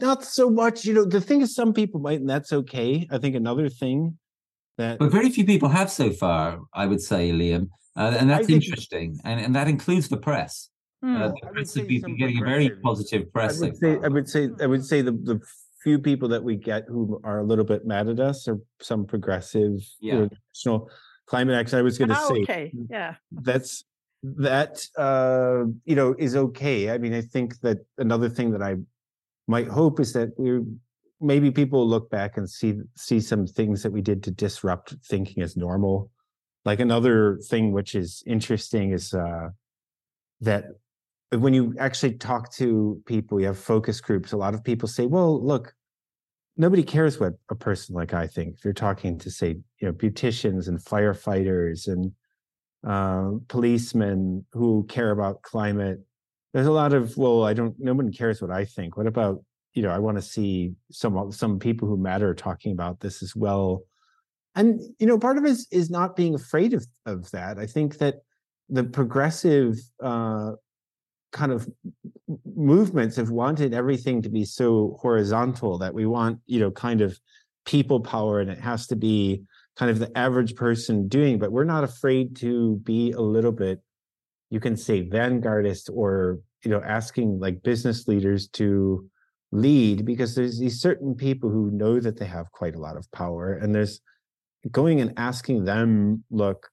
not 0.00 0.24
so 0.24 0.50
much. 0.50 0.84
You 0.84 0.94
know, 0.94 1.04
the 1.04 1.20
thing 1.20 1.40
is, 1.40 1.54
some 1.54 1.72
people 1.72 2.00
might, 2.00 2.20
and 2.20 2.28
that's 2.28 2.52
okay. 2.52 3.06
I 3.10 3.18
think 3.18 3.34
another 3.34 3.68
thing 3.68 4.18
that, 4.78 4.98
but 4.98 5.10
very 5.10 5.30
few 5.30 5.44
people 5.44 5.68
have 5.68 5.90
so 5.90 6.10
far. 6.10 6.60
I 6.72 6.86
would 6.86 7.00
say, 7.00 7.30
Liam, 7.30 7.68
uh, 7.96 8.16
and 8.18 8.28
that's 8.30 8.48
interesting, 8.48 9.18
and 9.24 9.40
and 9.40 9.54
that 9.54 9.68
includes 9.68 10.08
the 10.08 10.16
press. 10.16 10.70
Mm. 11.04 11.20
Uh, 11.20 11.28
the 11.28 11.48
press 11.52 11.74
have 11.74 11.88
been 11.88 12.16
getting 12.16 12.42
a 12.42 12.44
very 12.44 12.70
positive 12.82 13.32
press. 13.32 13.60
I 13.60 13.66
would, 13.66 13.78
say, 13.78 13.98
I 14.04 14.08
would 14.08 14.28
say, 14.28 14.48
I 14.60 14.66
would 14.66 14.84
say, 14.84 15.02
the 15.02 15.12
the 15.12 15.40
few 15.82 15.98
people 15.98 16.28
that 16.28 16.42
we 16.42 16.56
get 16.56 16.84
who 16.88 17.20
are 17.24 17.40
a 17.40 17.44
little 17.44 17.64
bit 17.64 17.84
mad 17.84 18.08
at 18.08 18.20
us 18.20 18.46
are 18.46 18.58
some 18.80 19.04
progressive 19.04 19.80
yeah. 20.00 20.14
you 20.14 20.30
national 20.54 20.88
climate 21.26 21.56
action. 21.56 21.78
I 21.78 21.82
was 21.82 21.98
going 21.98 22.10
to 22.10 22.18
oh, 22.18 22.34
say, 22.34 22.42
okay, 22.42 22.72
yeah, 22.88 23.14
that's 23.30 23.84
that 24.22 24.86
uh, 24.96 25.64
you 25.84 25.96
know 25.96 26.14
is 26.18 26.36
okay. 26.36 26.90
I 26.90 26.98
mean, 26.98 27.14
I 27.14 27.20
think 27.20 27.60
that 27.60 27.78
another 27.98 28.28
thing 28.28 28.52
that 28.52 28.62
I 28.62 28.76
might 29.48 29.68
hope 29.68 30.00
is 30.00 30.12
that 30.12 30.30
we 30.38 30.60
maybe 31.22 31.50
people 31.50 31.88
look 31.88 32.10
back 32.10 32.36
and 32.36 32.48
see 32.48 32.74
see 32.96 33.20
some 33.20 33.46
things 33.46 33.82
that 33.82 33.92
we 33.92 34.02
did 34.02 34.22
to 34.24 34.30
disrupt 34.30 34.94
thinking 35.04 35.42
as 35.42 35.56
normal. 35.56 36.10
Like 36.64 36.80
another 36.80 37.38
thing 37.48 37.72
which 37.72 37.94
is 37.94 38.22
interesting 38.26 38.92
is 38.92 39.14
uh, 39.14 39.48
that 40.40 40.64
when 41.30 41.54
you 41.54 41.74
actually 41.78 42.14
talk 42.14 42.52
to 42.54 43.00
people, 43.06 43.40
you 43.40 43.46
have 43.46 43.58
focus 43.58 44.00
groups. 44.00 44.32
A 44.32 44.36
lot 44.36 44.54
of 44.54 44.62
people 44.62 44.88
say, 44.88 45.06
"Well, 45.06 45.42
look, 45.42 45.74
nobody 46.56 46.82
cares 46.82 47.18
what 47.18 47.34
a 47.50 47.54
person 47.54 47.94
like 47.94 48.12
I 48.12 48.26
think." 48.26 48.56
If 48.56 48.64
you're 48.64 48.74
talking 48.74 49.18
to, 49.18 49.30
say, 49.30 49.56
you 49.78 49.86
know, 49.86 49.92
beauticians 49.92 50.68
and 50.68 50.78
firefighters 50.78 51.88
and 51.88 52.12
uh, 52.86 53.38
policemen 53.48 54.44
who 54.52 54.84
care 54.88 55.10
about 55.10 55.42
climate, 55.42 56.00
there's 56.52 56.66
a 56.66 56.72
lot 56.72 56.92
of, 56.92 57.16
"Well, 57.16 57.44
I 57.44 57.54
don't. 57.54 57.74
No 57.78 57.94
one 57.94 58.12
cares 58.12 58.42
what 58.42 58.50
I 58.50 58.64
think. 58.64 58.96
What 58.96 59.06
about 59.06 59.42
you 59.74 59.82
know, 59.82 59.90
I 59.90 59.98
want 59.98 60.18
to 60.18 60.22
see 60.22 60.72
some 60.90 61.32
some 61.32 61.58
people 61.58 61.88
who 61.88 61.96
matter 61.96 62.34
talking 62.34 62.72
about 62.72 63.00
this 63.00 63.22
as 63.22 63.34
well. 63.34 63.82
And 64.54 64.80
you 64.98 65.06
know, 65.06 65.18
part 65.18 65.38
of 65.38 65.44
it 65.44 65.50
is, 65.50 65.66
is 65.70 65.90
not 65.90 66.16
being 66.16 66.34
afraid 66.34 66.74
of 66.74 66.86
of 67.06 67.30
that. 67.30 67.58
I 67.58 67.66
think 67.66 67.98
that 67.98 68.16
the 68.68 68.84
progressive 68.84 69.78
uh, 70.02 70.52
kind 71.32 71.52
of 71.52 71.68
movements 72.54 73.16
have 73.16 73.30
wanted 73.30 73.74
everything 73.74 74.22
to 74.22 74.28
be 74.28 74.44
so 74.44 74.98
horizontal 75.00 75.78
that 75.78 75.94
we 75.94 76.06
want, 76.06 76.38
you 76.46 76.60
know, 76.60 76.70
kind 76.70 77.00
of 77.00 77.18
people 77.64 78.00
power, 78.00 78.40
and 78.40 78.50
it 78.50 78.58
has 78.58 78.86
to 78.88 78.96
be 78.96 79.42
kind 79.76 79.90
of 79.90 79.98
the 79.98 80.16
average 80.16 80.54
person 80.54 81.08
doing. 81.08 81.38
But 81.38 81.52
we're 81.52 81.64
not 81.64 81.84
afraid 81.84 82.36
to 82.36 82.76
be 82.76 83.12
a 83.12 83.20
little 83.20 83.52
bit, 83.52 83.80
you 84.50 84.60
can 84.60 84.76
say, 84.76 85.08
vanguardist 85.08 85.88
or 85.92 86.40
you 86.64 86.70
know, 86.70 86.82
asking 86.84 87.40
like 87.40 87.62
business 87.62 88.06
leaders 88.06 88.48
to 88.48 89.08
lead 89.52 90.06
because 90.06 90.34
there's 90.34 90.58
these 90.58 90.80
certain 90.80 91.14
people 91.14 91.50
who 91.50 91.70
know 91.70 92.00
that 92.00 92.18
they 92.18 92.24
have 92.24 92.50
quite 92.52 92.74
a 92.74 92.80
lot 92.80 92.96
of 92.96 93.10
power 93.12 93.52
and 93.52 93.74
there's 93.74 94.00
going 94.70 95.00
and 95.00 95.12
asking 95.18 95.64
them 95.64 96.24
look 96.30 96.70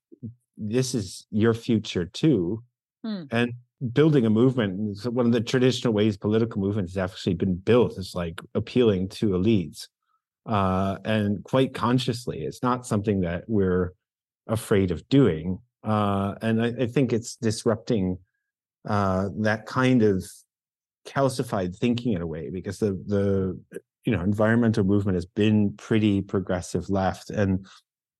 this 0.58 0.96
is 0.96 1.28
your 1.30 1.54
future 1.54 2.06
too 2.06 2.64
hmm. 3.04 3.24
and 3.32 3.52
building 3.92 4.26
a 4.26 4.30
movement 4.30 4.98
one 5.12 5.26
of 5.26 5.34
the 5.34 5.42
traditional 5.42 5.94
ways 5.94 6.16
political 6.16 6.62
movements 6.62 6.96
has 6.96 7.12
actually 7.12 7.34
been 7.34 7.56
built 7.56 7.98
is 7.98 8.14
like 8.16 8.40
appealing 8.56 9.10
to 9.10 9.30
elites 9.30 9.88
uh, 10.46 10.98
and 11.04 11.44
quite 11.44 11.74
consciously 11.74 12.44
it's 12.44 12.64
not 12.64 12.88
something 12.88 13.20
that 13.20 13.44
we're 13.48 13.94
afraid 14.48 14.90
of 14.90 15.08
doing 15.10 15.60
uh, 15.84 16.36
and 16.42 16.62
I, 16.62 16.68
I, 16.84 16.88
think 16.88 17.14
it's 17.14 17.38
disrupting 17.38 18.18
uh, 18.88 19.30
that 19.40 19.66
kind 19.66 20.02
of 20.02 20.26
calcified 21.10 21.76
thinking 21.76 22.14
in 22.14 22.22
a 22.22 22.28
way 22.28 22.50
because 22.50 22.80
the 22.80 22.92
the 23.08 23.60
you 24.06 24.12
know 24.16 24.22
environmental 24.22 24.84
movement 24.84 25.16
has 25.16 25.26
been 25.26 25.74
pretty 25.78 26.22
progressive 26.22 26.90
left 26.90 27.30
and 27.30 27.66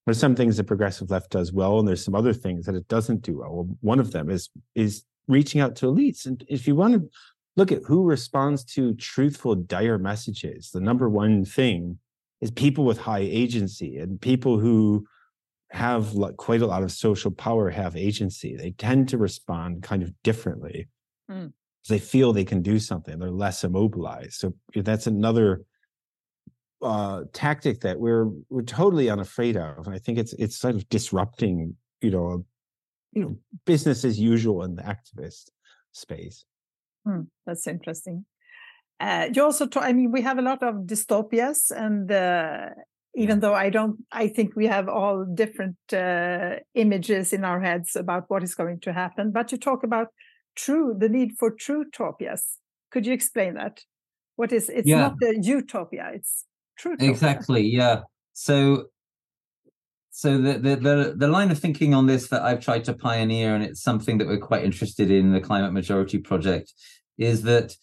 there's 0.06 0.20
some 0.20 0.36
things 0.36 0.58
the 0.58 0.64
progressive 0.64 1.12
left 1.12 1.30
does 1.30 1.54
well 1.54 1.78
and 1.78 1.88
there's 1.88 2.04
some 2.04 2.16
other 2.16 2.34
things 2.34 2.66
that 2.66 2.74
it 2.74 2.88
doesn't 2.88 3.22
do 3.22 3.38
well. 3.38 3.68
one 3.82 4.00
of 4.00 4.12
them 4.12 4.30
is 4.30 4.50
is 4.74 5.04
reaching 5.28 5.62
out 5.62 5.76
to 5.76 5.86
elites 5.86 6.26
and 6.26 6.44
if 6.48 6.68
you 6.68 6.76
want 6.76 6.94
to 6.94 7.10
look 7.56 7.72
at 7.72 7.84
who 7.86 8.04
responds 8.04 8.64
to 8.64 8.96
truthful 8.96 9.54
dire 9.54 10.00
messages 10.00 10.72
the 10.72 10.82
number 10.82 11.08
one 11.10 11.46
thing 11.46 12.00
is 12.42 12.50
people 12.50 12.86
with 12.86 12.98
high 12.98 13.20
agency 13.20 13.98
and 13.98 14.20
people 14.20 14.58
who 14.58 15.06
have 15.72 16.16
quite 16.38 16.62
a 16.62 16.66
lot 16.66 16.82
of 16.82 16.92
social 16.92 17.30
power 17.30 17.70
have 17.70 17.96
agency. 17.96 18.56
They 18.56 18.72
tend 18.72 19.10
to 19.10 19.20
respond 19.20 19.84
kind 19.84 20.02
of 20.02 20.12
differently. 20.24 20.88
Mm 21.30 21.52
they 21.90 22.00
feel 22.00 22.32
they 22.32 22.46
can 22.46 22.62
do 22.62 22.80
something. 22.80 23.20
They're 23.20 23.32
less 23.32 23.64
immobilized. 23.64 24.34
So 24.34 24.54
that's 24.76 25.08
another 25.08 25.64
uh, 26.82 27.24
tactic 27.34 27.82
that 27.82 28.00
we're 28.00 28.30
we're 28.50 28.62
totally 28.62 29.10
unafraid 29.10 29.58
of. 29.58 29.86
And 29.86 29.96
I 29.96 30.00
think 30.00 30.18
it's 30.18 30.34
it's 30.34 30.58
sort 30.58 30.76
of 30.76 30.88
disrupting, 30.90 31.76
you 32.02 32.12
know, 32.12 32.46
you 33.12 33.22
know, 33.24 33.38
business 33.66 34.06
as 34.06 34.20
usual 34.20 34.64
in 34.64 34.76
the 34.76 34.84
activist 34.84 35.50
space. 35.92 36.46
Hmm, 37.06 37.24
that's 37.46 37.68
interesting. 37.68 38.26
Uh, 39.00 39.30
you 39.34 39.44
also, 39.44 39.66
talk, 39.66 39.84
I 39.84 39.94
mean, 39.94 40.12
we 40.12 40.22
have 40.22 40.40
a 40.40 40.42
lot 40.42 40.62
of 40.62 40.76
dystopias, 40.86 41.72
and 41.72 42.12
uh, 42.12 42.70
even 43.16 43.40
though 43.40 43.54
I 43.54 43.70
don't, 43.70 44.04
I 44.12 44.28
think 44.28 44.56
we 44.56 44.68
have 44.68 44.90
all 44.90 45.26
different 45.26 45.78
uh, 45.94 46.58
images 46.76 47.32
in 47.32 47.46
our 47.46 47.62
heads 47.62 47.96
about 47.96 48.26
what 48.28 48.44
is 48.44 48.56
going 48.56 48.82
to 48.82 48.94
happen. 48.94 49.32
But 49.32 49.52
you 49.52 49.58
talk 49.58 49.84
about 49.84 50.08
true 50.64 50.96
the 50.98 51.10
need 51.10 51.32
for 51.40 51.50
true 51.52 51.84
utopias 51.86 52.44
could 52.92 53.06
you 53.06 53.14
explain 53.14 53.54
that 53.54 53.82
what 54.36 54.52
is 54.52 54.70
it's 54.70 54.88
yeah. 54.88 55.00
not 55.00 55.16
the 55.20 55.32
utopia 55.42 56.12
it's 56.14 56.46
true 56.78 56.96
exactly 57.00 57.62
yeah 57.62 58.02
so 58.34 58.86
so 60.20 60.38
the, 60.38 60.54
the, 60.60 60.76
the 60.76 61.14
the 61.16 61.28
line 61.30 61.50
of 61.50 61.60
thinking 61.60 61.94
on 61.94 62.06
this 62.06 62.28
that 62.28 62.42
I've 62.42 62.60
tried 62.60 62.84
to 62.86 62.94
pioneer, 62.94 63.56
and 63.56 63.64
it's 63.64 63.82
something 63.82 64.18
that 64.18 64.28
we're 64.28 64.38
quite 64.38 64.66
interested 64.66 65.10
in 65.10 65.32
the 65.32 65.40
Climate 65.40 65.72
Majority 65.72 66.18
Project, 66.18 66.74
is 67.18 67.44
that 67.44 67.74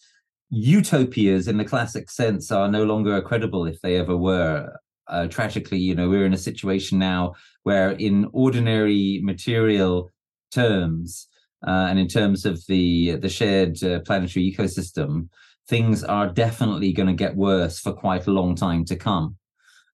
utopias 0.51 1.47
in 1.47 1.57
the 1.57 1.65
classic 1.65 2.11
sense 2.11 2.51
are 2.51 2.69
no 2.69 2.83
longer 2.83 3.19
credible 3.23 3.65
if 3.65 3.81
they 3.81 3.95
ever 3.95 4.15
were. 4.15 4.71
Uh, 5.07 5.25
tragically, 5.25 5.79
you 5.79 5.95
know, 5.95 6.09
we're 6.09 6.25
in 6.25 6.33
a 6.33 6.37
situation 6.37 6.99
now 6.99 7.33
where, 7.63 7.91
in 7.93 8.29
ordinary 8.33 9.19
material 9.23 10.11
terms, 10.51 11.27
uh, 11.65 11.87
and 11.89 11.97
in 11.97 12.07
terms 12.07 12.45
of 12.45 12.63
the 12.67 13.15
the 13.15 13.29
shared 13.29 13.81
uh, 13.83 13.99
planetary 14.01 14.51
ecosystem, 14.51 15.29
things 15.67 16.03
are 16.03 16.27
definitely 16.27 16.93
going 16.93 17.07
to 17.07 17.13
get 17.13 17.35
worse 17.35 17.79
for 17.79 17.93
quite 17.93 18.27
a 18.27 18.31
long 18.31 18.55
time 18.55 18.85
to 18.85 18.95
come. 18.95 19.35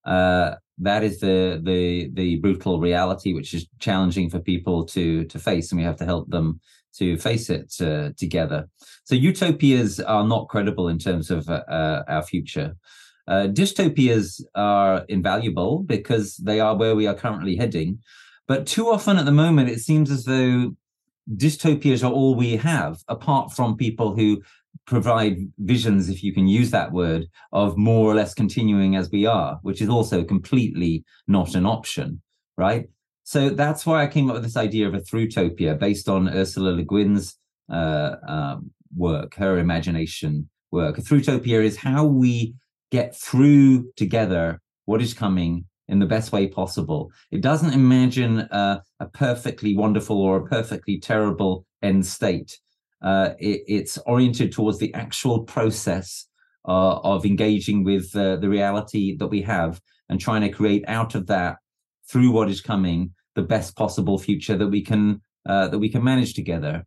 Uh, 0.06 0.56
that 0.80 1.04
is 1.04 1.20
the 1.20 1.62
the 1.64 2.10
the 2.14 2.38
brutal 2.38 2.80
reality, 2.80 3.34
which 3.34 3.54
is 3.54 3.68
challenging 3.80 4.30
for 4.30 4.40
people 4.40 4.86
to 4.88 5.24
to 5.26 5.40
face, 5.40 5.72
and 5.72 5.80
we 5.80 5.86
have 5.86 5.98
to 5.98 6.06
help 6.06 6.30
them 6.30 6.60
to 6.98 7.18
face 7.18 7.50
it 7.50 7.74
uh, 7.82 8.10
together. 8.18 8.68
So 9.06 9.16
utopias 9.16 10.00
are 10.00 10.28
not 10.28 10.50
credible 10.50 10.90
in 10.90 11.00
terms 11.00 11.32
of 11.32 11.50
uh, 11.50 11.64
uh, 11.68 12.04
our 12.08 12.24
future. 12.24 12.76
dystopias 13.28 14.42
are 14.54 15.06
invaluable 15.10 15.80
because 15.80 16.36
they 16.38 16.60
are 16.60 16.76
where 16.76 16.96
we 16.96 17.08
are 17.08 17.16
currently 17.16 17.56
heading. 17.56 18.00
But 18.48 18.68
too 18.68 18.90
often 18.90 19.18
at 19.18 19.26
the 19.26 19.32
moment, 19.32 19.70
it 19.70 19.80
seems 19.80 20.12
as 20.12 20.26
though 20.26 20.76
dystopias 21.32 22.04
are 22.04 22.12
all 22.12 22.36
we 22.36 22.56
have, 22.58 23.02
apart 23.08 23.52
from 23.54 23.78
people 23.78 24.16
who 24.16 24.42
provide 24.86 25.38
visions, 25.60 26.10
if 26.10 26.24
you 26.24 26.34
can 26.34 26.48
use 26.48 26.72
that 26.72 26.92
word, 26.92 27.28
of 27.52 27.78
more 27.78 28.10
or 28.10 28.16
less 28.16 28.34
continuing 28.34 28.96
as 28.96 29.10
we 29.12 29.26
are, 29.26 29.60
which 29.62 29.82
is 29.82 29.90
also 29.90 30.24
completely 30.24 31.04
not 31.28 31.56
an 31.56 31.66
option, 31.66 32.22
right? 32.58 32.90
So 33.24 33.50
that's 33.50 33.86
why 33.86 34.04
I 34.04 34.08
came 34.08 34.30
up 34.30 34.34
with 34.34 34.44
this 34.44 34.58
idea 34.58 34.88
of 34.88 34.94
a 34.94 35.00
throughutopia 35.00 35.80
based 35.80 36.10
on 36.10 36.28
Ursula 36.28 36.72
Le 36.72 36.84
Guin's 36.84 37.38
uh, 37.72 38.16
um, 38.28 38.72
work, 38.96 39.36
her 39.36 39.60
imagination 39.60 40.50
work. 40.72 40.98
A 40.98 41.02
throughutopia 41.02 41.64
is 41.64 41.78
how 41.78 42.04
we 42.04 42.56
get 42.92 43.16
through 43.16 43.92
together 43.96 44.62
what 44.86 45.02
is 45.02 45.14
coming 45.14 45.66
in 45.88 46.00
the 46.00 46.06
best 46.06 46.32
way 46.32 46.48
possible. 46.48 47.12
It 47.32 47.42
doesn't 47.42 47.74
imagine 47.74 48.42
uh, 48.42 48.82
a 49.00 49.08
perfectly 49.08 49.76
wonderful 49.76 50.22
or 50.22 50.38
a 50.38 50.46
perfectly 50.46 51.00
terrible 51.00 51.66
end 51.82 52.06
state. 52.06 52.60
Uh, 53.02 53.32
it, 53.40 53.64
it's 53.68 53.98
oriented 54.06 54.52
towards 54.52 54.80
the 54.80 54.94
actual 54.94 55.44
process 55.44 56.26
uh, 56.68 57.00
of 57.00 57.26
engaging 57.26 57.84
with 57.84 58.16
uh, 58.16 58.38
the 58.38 58.50
reality 58.50 59.18
that 59.18 59.28
we 59.28 59.42
have 59.42 59.82
and 60.10 60.20
trying 60.20 60.42
to 60.42 60.50
create 60.50 60.84
out 60.88 61.16
of 61.16 61.28
that 61.28 61.58
through 62.10 62.32
what 62.32 62.50
is 62.50 62.62
coming 62.62 63.12
the 63.36 63.42
best 63.42 63.76
possible 63.76 64.18
future 64.18 64.56
that 64.56 64.68
we 64.68 64.82
can 64.82 65.22
uh, 65.46 65.68
that 65.68 65.80
we 65.80 65.90
can 65.90 66.04
manage 66.04 66.34
together. 66.34 66.86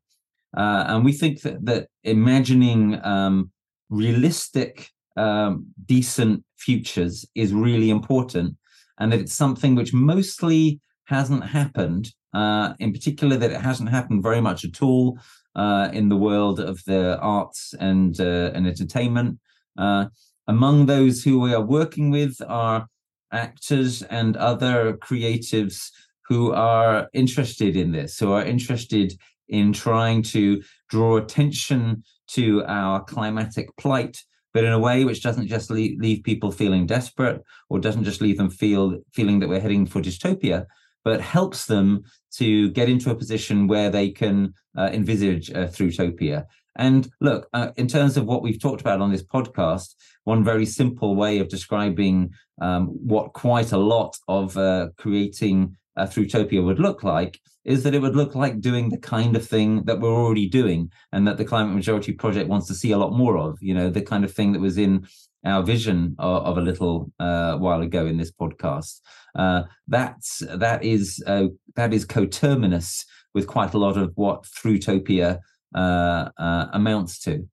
Uh, 0.56 0.84
and 0.88 1.04
we 1.04 1.12
think 1.12 1.42
that 1.42 1.62
that 1.64 1.88
imagining 2.04 2.98
um, 3.04 3.50
realistic, 3.90 4.88
um, 5.16 5.66
decent 5.84 6.42
futures 6.56 7.26
is 7.34 7.52
really 7.52 7.90
important 7.90 8.56
and 8.98 9.12
that 9.12 9.20
it's 9.20 9.34
something 9.34 9.74
which 9.74 9.92
mostly 9.92 10.80
hasn't 11.04 11.44
happened. 11.44 12.12
Uh, 12.32 12.74
in 12.78 12.92
particular, 12.92 13.36
that 13.36 13.50
it 13.50 13.60
hasn't 13.60 13.88
happened 13.88 14.22
very 14.22 14.40
much 14.40 14.64
at 14.64 14.82
all 14.82 15.18
uh, 15.54 15.88
in 15.92 16.08
the 16.08 16.16
world 16.16 16.60
of 16.60 16.82
the 16.84 17.18
arts 17.18 17.74
and 17.80 18.20
uh, 18.20 18.50
and 18.54 18.66
entertainment. 18.66 19.38
Uh, 19.78 20.06
among 20.46 20.86
those 20.86 21.24
who 21.24 21.40
we 21.40 21.54
are 21.54 21.64
working 21.64 22.10
with 22.10 22.36
are 22.46 22.86
actors 23.32 24.02
and 24.02 24.36
other 24.36 24.96
creatives 24.98 25.90
who 26.28 26.52
are 26.52 27.08
interested 27.12 27.76
in 27.76 27.92
this, 27.92 28.18
who 28.18 28.32
are 28.32 28.44
interested 28.44 29.12
in 29.48 29.72
trying 29.72 30.22
to 30.22 30.62
draw 30.88 31.16
attention 31.16 32.02
to 32.28 32.64
our 32.66 33.02
climatic 33.04 33.68
plight 33.76 34.22
but 34.56 34.64
in 34.64 34.72
a 34.72 34.78
way 34.78 35.04
which 35.04 35.22
doesn't 35.22 35.48
just 35.48 35.70
leave, 35.70 36.00
leave 36.00 36.22
people 36.22 36.50
feeling 36.50 36.86
desperate 36.86 37.44
or 37.68 37.78
doesn't 37.78 38.04
just 38.04 38.22
leave 38.22 38.38
them 38.38 38.48
feel 38.48 38.98
feeling 39.12 39.38
that 39.38 39.50
we're 39.50 39.60
heading 39.60 39.84
for 39.84 40.00
dystopia, 40.00 40.64
but 41.04 41.20
helps 41.20 41.66
them 41.66 42.02
to 42.32 42.70
get 42.70 42.88
into 42.88 43.10
a 43.10 43.14
position 43.14 43.66
where 43.66 43.90
they 43.90 44.08
can 44.08 44.54
uh, 44.78 44.88
envisage 44.94 45.50
a 45.50 45.66
throughutopia. 45.66 46.46
And 46.76 47.06
look, 47.20 47.50
uh, 47.52 47.72
in 47.76 47.86
terms 47.86 48.16
of 48.16 48.24
what 48.24 48.40
we've 48.42 48.58
talked 48.58 48.80
about 48.80 49.02
on 49.02 49.12
this 49.12 49.22
podcast, 49.22 49.94
one 50.24 50.42
very 50.42 50.64
simple 50.64 51.16
way 51.16 51.38
of 51.38 51.50
describing 51.50 52.30
um, 52.62 52.86
what 52.86 53.34
quite 53.34 53.72
a 53.72 53.84
lot 53.94 54.16
of 54.26 54.56
uh, 54.56 54.88
creating 54.96 55.76
a 55.96 56.06
throughutopia 56.06 56.64
would 56.64 56.78
look 56.78 57.02
like 57.02 57.40
is 57.64 57.82
that 57.82 57.94
it 57.94 58.00
would 58.00 58.14
look 58.14 58.34
like 58.34 58.60
doing 58.60 58.90
the 58.90 58.98
kind 58.98 59.34
of 59.34 59.46
thing 59.46 59.84
that 59.84 60.00
we're 60.00 60.14
already 60.14 60.48
doing 60.48 60.90
and 61.12 61.26
that 61.26 61.36
the 61.36 61.44
climate 61.44 61.74
majority 61.74 62.12
project 62.12 62.48
wants 62.48 62.68
to 62.68 62.74
see 62.74 62.92
a 62.92 62.98
lot 62.98 63.12
more 63.12 63.36
of 63.36 63.58
you 63.60 63.74
know 63.74 63.90
the 63.90 64.02
kind 64.02 64.24
of 64.24 64.32
thing 64.32 64.52
that 64.52 64.60
was 64.60 64.78
in 64.78 65.06
our 65.44 65.62
vision 65.62 66.14
of, 66.18 66.44
of 66.44 66.58
a 66.58 66.60
little 66.60 67.10
uh, 67.20 67.56
while 67.56 67.80
ago 67.80 68.06
in 68.06 68.16
this 68.16 68.32
podcast. 68.32 69.00
Uh, 69.34 69.62
that's 69.86 70.42
that 70.54 70.84
is 70.84 71.22
uh, 71.26 71.46
that 71.76 71.92
is 71.92 72.04
coterminous 72.04 73.04
with 73.34 73.46
quite 73.46 73.74
a 73.74 73.78
lot 73.78 73.96
of 73.96 74.12
what 74.14 74.44
throughutopia 74.44 75.38
uh, 75.74 76.28
uh, 76.38 76.66
amounts 76.72 77.18
to. 77.20 77.48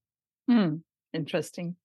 Hmm. 0.49 0.75
interesting 1.13 1.75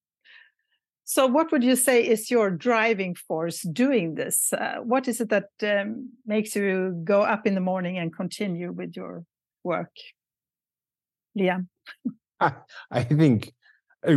So, 1.11 1.27
what 1.27 1.51
would 1.53 1.65
you 1.65 1.75
say 1.75 2.07
is 2.07 2.31
your 2.31 2.51
driving 2.51 3.15
force 3.15 3.63
doing 3.63 4.17
this? 4.17 4.53
Uh, 4.53 4.81
what 4.83 5.09
is 5.09 5.23
it 5.23 5.31
that 5.31 5.49
um, 5.63 6.11
makes 6.27 6.55
you 6.55 7.01
go 7.03 7.23
up 7.23 7.47
in 7.47 7.55
the 7.55 7.63
morning 7.63 7.97
and 7.97 8.15
continue 8.15 8.73
with 8.73 8.95
your 8.95 9.25
work? 9.65 9.91
Liam? 11.35 11.69
I 12.41 13.05
think 13.05 13.55
uh, 14.07 14.17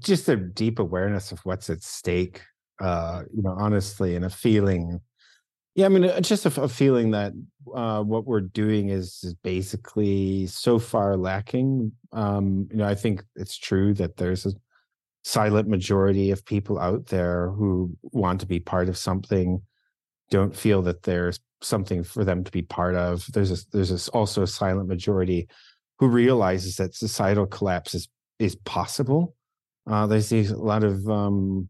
just 0.00 0.28
a 0.28 0.36
deep 0.36 0.78
awareness 0.78 1.32
of 1.32 1.38
what's 1.46 1.70
at 1.70 1.82
stake, 1.82 2.42
uh, 2.78 3.22
you 3.34 3.42
know, 3.42 3.56
honestly, 3.58 4.14
and 4.14 4.26
a 4.26 4.30
feeling. 4.30 5.00
Yeah, 5.76 5.86
I 5.86 5.88
mean, 5.88 6.04
uh, 6.04 6.20
just 6.20 6.44
a, 6.44 6.60
a 6.60 6.68
feeling 6.68 7.10
that 7.12 7.32
uh, 7.74 8.02
what 8.02 8.26
we're 8.26 8.42
doing 8.42 8.90
is, 8.90 9.20
is 9.22 9.32
basically 9.32 10.46
so 10.46 10.78
far 10.78 11.16
lacking. 11.16 11.90
Um, 12.12 12.68
you 12.70 12.76
know, 12.76 12.86
I 12.86 12.96
think 12.96 13.24
it's 13.34 13.56
true 13.56 13.94
that 13.94 14.18
there's 14.18 14.44
a 14.44 14.52
silent 15.28 15.68
majority 15.68 16.30
of 16.30 16.42
people 16.46 16.78
out 16.78 17.04
there 17.08 17.50
who 17.50 17.94
want 18.00 18.40
to 18.40 18.46
be 18.46 18.58
part 18.58 18.88
of 18.88 18.96
something 18.96 19.60
don't 20.30 20.56
feel 20.56 20.80
that 20.80 21.02
there's 21.02 21.38
something 21.60 22.02
for 22.02 22.24
them 22.24 22.42
to 22.42 22.50
be 22.50 22.62
part 22.62 22.94
of. 22.94 23.26
There's 23.34 23.50
a, 23.50 23.58
there's 23.70 24.08
a, 24.08 24.10
also 24.12 24.42
a 24.42 24.46
silent 24.46 24.88
majority 24.88 25.46
who 25.98 26.08
realizes 26.08 26.76
that 26.76 26.94
societal 26.94 27.46
collapse 27.46 27.94
is 27.94 28.08
is 28.38 28.56
possible. 28.64 29.34
Uh, 29.86 30.06
there's 30.06 30.32
a 30.32 30.56
lot 30.56 30.82
of 30.82 31.06
um, 31.10 31.68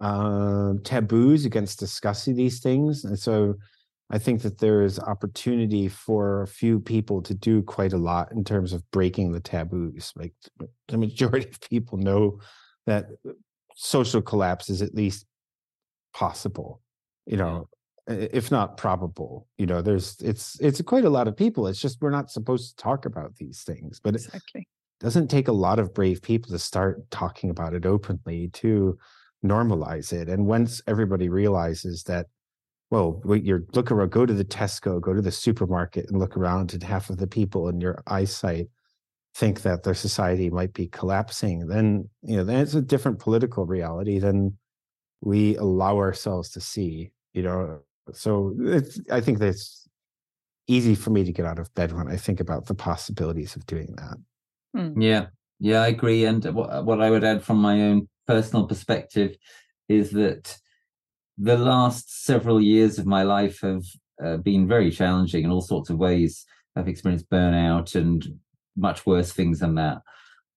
uh, 0.00 0.74
taboos 0.84 1.46
against 1.46 1.80
discussing 1.80 2.36
these 2.36 2.60
things. 2.60 3.04
And 3.04 3.18
so 3.18 3.56
i 4.10 4.18
think 4.18 4.40
that 4.40 4.58
there 4.58 4.82
is 4.82 4.98
opportunity 4.98 5.86
for 5.86 6.42
a 6.42 6.46
few 6.46 6.80
people 6.80 7.20
to 7.20 7.34
do 7.34 7.62
quite 7.62 7.92
a 7.92 7.98
lot 7.98 8.32
in 8.32 8.42
terms 8.42 8.72
of 8.72 8.88
breaking 8.90 9.32
the 9.32 9.40
taboos. 9.40 10.12
Like 10.14 10.32
the 10.86 10.96
majority 10.96 11.48
of 11.48 11.60
people 11.60 11.98
know 11.98 12.38
that 12.88 13.06
uh, 13.28 13.32
social 13.76 14.20
collapse 14.20 14.70
is 14.70 14.82
at 14.82 14.94
least 14.94 15.26
possible 16.12 16.80
you 17.26 17.36
mm-hmm. 17.36 17.46
know 17.46 17.68
if 18.08 18.50
not 18.50 18.76
probable 18.76 19.46
you 19.58 19.66
know 19.66 19.82
there's 19.82 20.16
it's 20.20 20.58
it's 20.60 20.80
quite 20.82 21.04
a 21.04 21.10
lot 21.10 21.28
of 21.28 21.36
people 21.36 21.66
it's 21.66 21.80
just 21.80 22.00
we're 22.00 22.10
not 22.10 22.30
supposed 22.30 22.70
to 22.70 22.82
talk 22.82 23.04
about 23.04 23.36
these 23.36 23.62
things 23.62 24.00
but 24.02 24.14
exactly. 24.14 24.62
it 24.62 25.04
doesn't 25.04 25.28
take 25.28 25.48
a 25.48 25.52
lot 25.52 25.78
of 25.78 25.92
brave 25.92 26.22
people 26.22 26.50
to 26.50 26.58
start 26.58 27.08
talking 27.10 27.50
about 27.50 27.74
it 27.74 27.84
openly 27.84 28.48
to 28.52 28.98
normalize 29.44 30.12
it 30.12 30.28
and 30.28 30.46
once 30.46 30.80
everybody 30.86 31.28
realizes 31.28 32.02
that 32.02 32.26
well 32.90 33.22
you're 33.26 33.64
look 33.74 33.92
around 33.92 34.10
go 34.10 34.24
to 34.24 34.34
the 34.34 34.44
tesco 34.44 35.00
go 35.00 35.12
to 35.12 35.22
the 35.22 35.30
supermarket 35.30 36.06
and 36.08 36.18
look 36.18 36.36
around 36.36 36.72
and 36.72 36.82
half 36.82 37.10
of 37.10 37.18
the 37.18 37.26
people 37.26 37.68
in 37.68 37.80
your 37.80 38.02
eyesight 38.06 38.66
think 39.38 39.62
that 39.62 39.84
their 39.84 39.94
society 39.94 40.50
might 40.50 40.74
be 40.74 40.88
collapsing, 40.88 41.68
then 41.68 42.08
you 42.22 42.36
know 42.36 42.44
then 42.44 42.60
it's 42.60 42.74
a 42.74 42.82
different 42.82 43.20
political 43.20 43.66
reality 43.66 44.18
than 44.18 44.58
we 45.20 45.56
allow 45.56 45.96
ourselves 45.96 46.50
to 46.50 46.60
see. 46.60 47.12
You 47.34 47.42
know, 47.42 47.80
so 48.12 48.54
it's 48.58 49.00
I 49.10 49.20
think 49.20 49.38
that's 49.38 49.88
easy 50.66 50.96
for 50.96 51.10
me 51.10 51.24
to 51.24 51.32
get 51.32 51.46
out 51.46 51.60
of 51.60 51.72
bed 51.74 51.92
when 51.92 52.08
I 52.08 52.16
think 52.16 52.40
about 52.40 52.66
the 52.66 52.74
possibilities 52.74 53.54
of 53.54 53.64
doing 53.66 53.94
that. 53.96 54.16
Hmm. 54.74 55.00
Yeah, 55.00 55.26
yeah, 55.60 55.82
I 55.82 55.88
agree. 55.88 56.24
And 56.24 56.44
what 56.52 56.84
what 56.84 57.00
I 57.00 57.10
would 57.10 57.24
add 57.24 57.44
from 57.44 57.58
my 57.58 57.80
own 57.82 58.08
personal 58.26 58.66
perspective 58.66 59.36
is 59.88 60.10
that 60.10 60.58
the 61.38 61.56
last 61.56 62.24
several 62.24 62.60
years 62.60 62.98
of 62.98 63.06
my 63.06 63.22
life 63.22 63.60
have 63.60 63.84
uh, 64.22 64.36
been 64.38 64.66
very 64.66 64.90
challenging 64.90 65.44
in 65.44 65.52
all 65.52 65.60
sorts 65.60 65.90
of 65.90 65.98
ways. 65.98 66.44
I've 66.74 66.88
experienced 66.88 67.30
burnout 67.30 67.94
and 67.94 68.26
much 68.78 69.06
worse 69.06 69.32
things 69.32 69.60
than 69.60 69.74
that. 69.74 69.98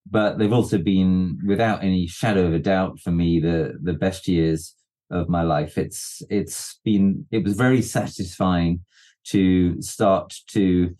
But 0.10 0.38
they've 0.38 0.54
also 0.54 0.78
been, 0.78 1.40
without 1.46 1.84
any 1.84 2.08
shadow 2.08 2.46
of 2.48 2.54
a 2.54 2.60
doubt, 2.60 3.00
for 3.00 3.12
me, 3.12 3.40
the 3.40 3.78
the 3.82 3.94
best 3.94 4.28
years 4.28 4.76
of 5.12 5.30
my 5.30 5.44
life. 5.44 5.78
It's 5.78 6.22
it's 6.30 6.80
been 6.84 7.26
it 7.32 7.44
was 7.44 7.54
very 7.54 7.82
satisfying 7.82 8.84
to 9.26 9.82
start 9.82 10.34
to 10.48 10.96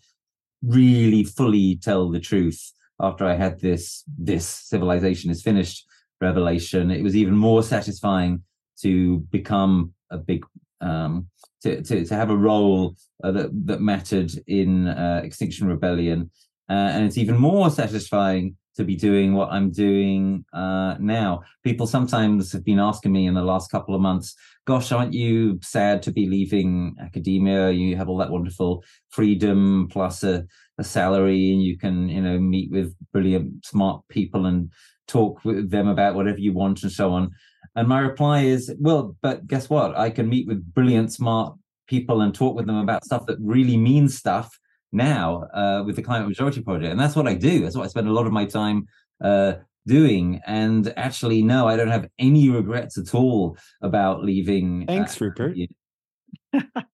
really 0.62 1.24
fully 1.24 1.76
tell 1.76 2.08
the 2.08 2.20
truth 2.20 2.72
after 3.00 3.26
I 3.26 3.34
had 3.34 3.60
this 3.60 4.04
this 4.06 4.46
civilization 4.46 5.30
is 5.30 5.42
finished 5.42 5.84
revelation. 6.20 6.90
It 6.90 7.02
was 7.02 7.16
even 7.16 7.34
more 7.34 7.62
satisfying 7.62 8.42
to 8.82 9.20
become 9.30 9.94
a 10.10 10.18
big 10.18 10.44
um, 10.80 11.28
to, 11.62 11.82
to, 11.82 12.04
to 12.04 12.14
have 12.14 12.30
a 12.30 12.36
role 12.36 12.96
uh, 13.24 13.32
that 13.32 13.50
that 13.66 13.80
mattered 13.80 14.32
in 14.46 14.88
uh, 14.88 15.20
Extinction 15.24 15.66
Rebellion 15.66 16.30
uh, 16.72 16.88
and 16.94 17.04
it's 17.04 17.18
even 17.18 17.36
more 17.36 17.68
satisfying 17.68 18.56
to 18.76 18.82
be 18.82 18.96
doing 18.96 19.34
what 19.34 19.52
I'm 19.52 19.70
doing 19.70 20.42
uh, 20.54 20.94
now. 20.98 21.42
People 21.62 21.86
sometimes 21.86 22.50
have 22.52 22.64
been 22.64 22.78
asking 22.78 23.12
me 23.12 23.26
in 23.26 23.34
the 23.34 23.42
last 23.42 23.70
couple 23.70 23.94
of 23.94 24.00
months, 24.00 24.34
gosh, 24.66 24.90
aren't 24.90 25.12
you 25.12 25.58
sad 25.62 26.02
to 26.04 26.10
be 26.10 26.26
leaving 26.26 26.96
academia? 26.98 27.70
You 27.70 27.94
have 27.96 28.08
all 28.08 28.16
that 28.16 28.30
wonderful 28.30 28.82
freedom 29.10 29.88
plus 29.92 30.24
a, 30.24 30.46
a 30.78 30.84
salary 30.84 31.52
and 31.52 31.62
you 31.62 31.76
can, 31.76 32.08
you 32.08 32.22
know, 32.22 32.38
meet 32.38 32.70
with 32.70 32.94
brilliant, 33.12 33.66
smart 33.66 34.02
people 34.08 34.46
and 34.46 34.72
talk 35.06 35.44
with 35.44 35.70
them 35.70 35.88
about 35.88 36.14
whatever 36.14 36.38
you 36.38 36.54
want 36.54 36.82
and 36.82 36.92
so 36.92 37.12
on. 37.12 37.32
And 37.76 37.86
my 37.86 38.00
reply 38.00 38.44
is, 38.44 38.74
well, 38.80 39.14
but 39.20 39.46
guess 39.46 39.68
what? 39.68 39.94
I 39.94 40.08
can 40.08 40.26
meet 40.26 40.48
with 40.48 40.72
brilliant, 40.72 41.12
smart 41.12 41.54
people 41.86 42.22
and 42.22 42.34
talk 42.34 42.56
with 42.56 42.66
them 42.66 42.78
about 42.78 43.04
stuff 43.04 43.26
that 43.26 43.36
really 43.42 43.76
means 43.76 44.16
stuff 44.16 44.58
now 44.92 45.48
uh, 45.54 45.82
with 45.84 45.96
the 45.96 46.02
Climate 46.02 46.28
Majority 46.28 46.62
Project. 46.62 46.90
And 46.90 47.00
that's 47.00 47.16
what 47.16 47.26
I 47.26 47.34
do. 47.34 47.60
That's 47.60 47.76
what 47.76 47.84
I 47.84 47.88
spend 47.88 48.08
a 48.08 48.12
lot 48.12 48.26
of 48.26 48.32
my 48.32 48.44
time 48.44 48.86
uh, 49.22 49.54
doing. 49.86 50.40
And 50.46 50.92
actually, 50.96 51.42
no, 51.42 51.66
I 51.66 51.76
don't 51.76 51.88
have 51.88 52.08
any 52.18 52.50
regrets 52.50 52.98
at 52.98 53.14
all 53.14 53.56
about 53.80 54.22
leaving. 54.22 54.84
Uh, 54.88 54.92
Thanks, 54.92 55.20
uh, 55.20 55.24
Rupert. 55.24 55.56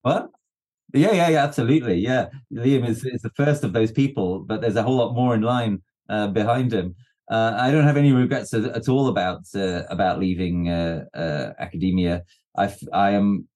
what? 0.02 0.30
Yeah, 0.94 1.12
yeah, 1.12 1.28
yeah, 1.28 1.44
absolutely. 1.44 1.96
Yeah. 1.96 2.28
Liam 2.52 2.88
is, 2.88 3.04
is 3.04 3.22
the 3.22 3.30
first 3.36 3.64
of 3.64 3.72
those 3.72 3.92
people, 3.92 4.40
but 4.40 4.60
there's 4.60 4.76
a 4.76 4.82
whole 4.82 4.96
lot 4.96 5.14
more 5.14 5.34
in 5.34 5.42
line 5.42 5.82
uh, 6.08 6.28
behind 6.28 6.72
him. 6.72 6.94
Uh, 7.30 7.54
I 7.58 7.70
don't 7.70 7.84
have 7.84 7.98
any 7.98 8.12
regrets 8.12 8.54
at, 8.54 8.64
at 8.64 8.88
all 8.88 9.08
about 9.08 9.42
about 9.90 10.18
leaving 10.18 10.70
academia. 10.70 12.22
I, 12.58 12.74
I 12.92 13.10
am 13.10 13.48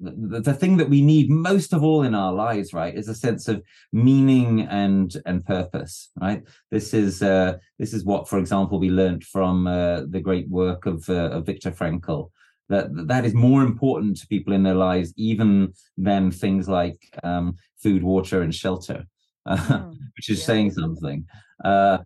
the, 0.00 0.40
the 0.40 0.54
thing 0.54 0.76
that 0.76 0.88
we 0.88 1.02
need 1.02 1.28
most 1.30 1.72
of 1.72 1.82
all 1.82 2.02
in 2.02 2.14
our 2.14 2.32
lives 2.32 2.72
right 2.72 2.94
is 2.94 3.08
a 3.08 3.14
sense 3.14 3.48
of 3.48 3.62
meaning 3.92 4.62
and 4.62 5.16
and 5.26 5.44
purpose 5.44 6.10
right? 6.20 6.42
This 6.70 6.94
is 6.94 7.22
uh 7.22 7.58
this 7.78 7.92
is 7.92 8.04
what 8.04 8.28
for 8.28 8.38
example 8.38 8.78
we 8.78 8.90
learned 8.90 9.24
from 9.24 9.66
uh, 9.66 10.02
the 10.08 10.20
great 10.20 10.48
work 10.48 10.86
of, 10.86 11.08
uh, 11.08 11.30
of 11.30 11.46
Viktor 11.46 11.72
Frankl. 11.72 12.30
That 12.68 12.88
that 13.08 13.24
is 13.24 13.34
more 13.34 13.62
important 13.62 14.18
to 14.18 14.26
people 14.26 14.52
in 14.52 14.62
their 14.62 14.74
lives 14.74 15.12
even 15.16 15.72
than 15.96 16.30
things 16.30 16.68
like 16.68 16.98
um, 17.22 17.56
food 17.82 18.02
water 18.02 18.42
and 18.42 18.54
shelter 18.54 19.06
mm, 19.48 19.90
which 20.16 20.30
is 20.30 20.40
yeah. 20.40 20.44
saying 20.44 20.70
something 20.72 21.24
uh, 21.64 21.98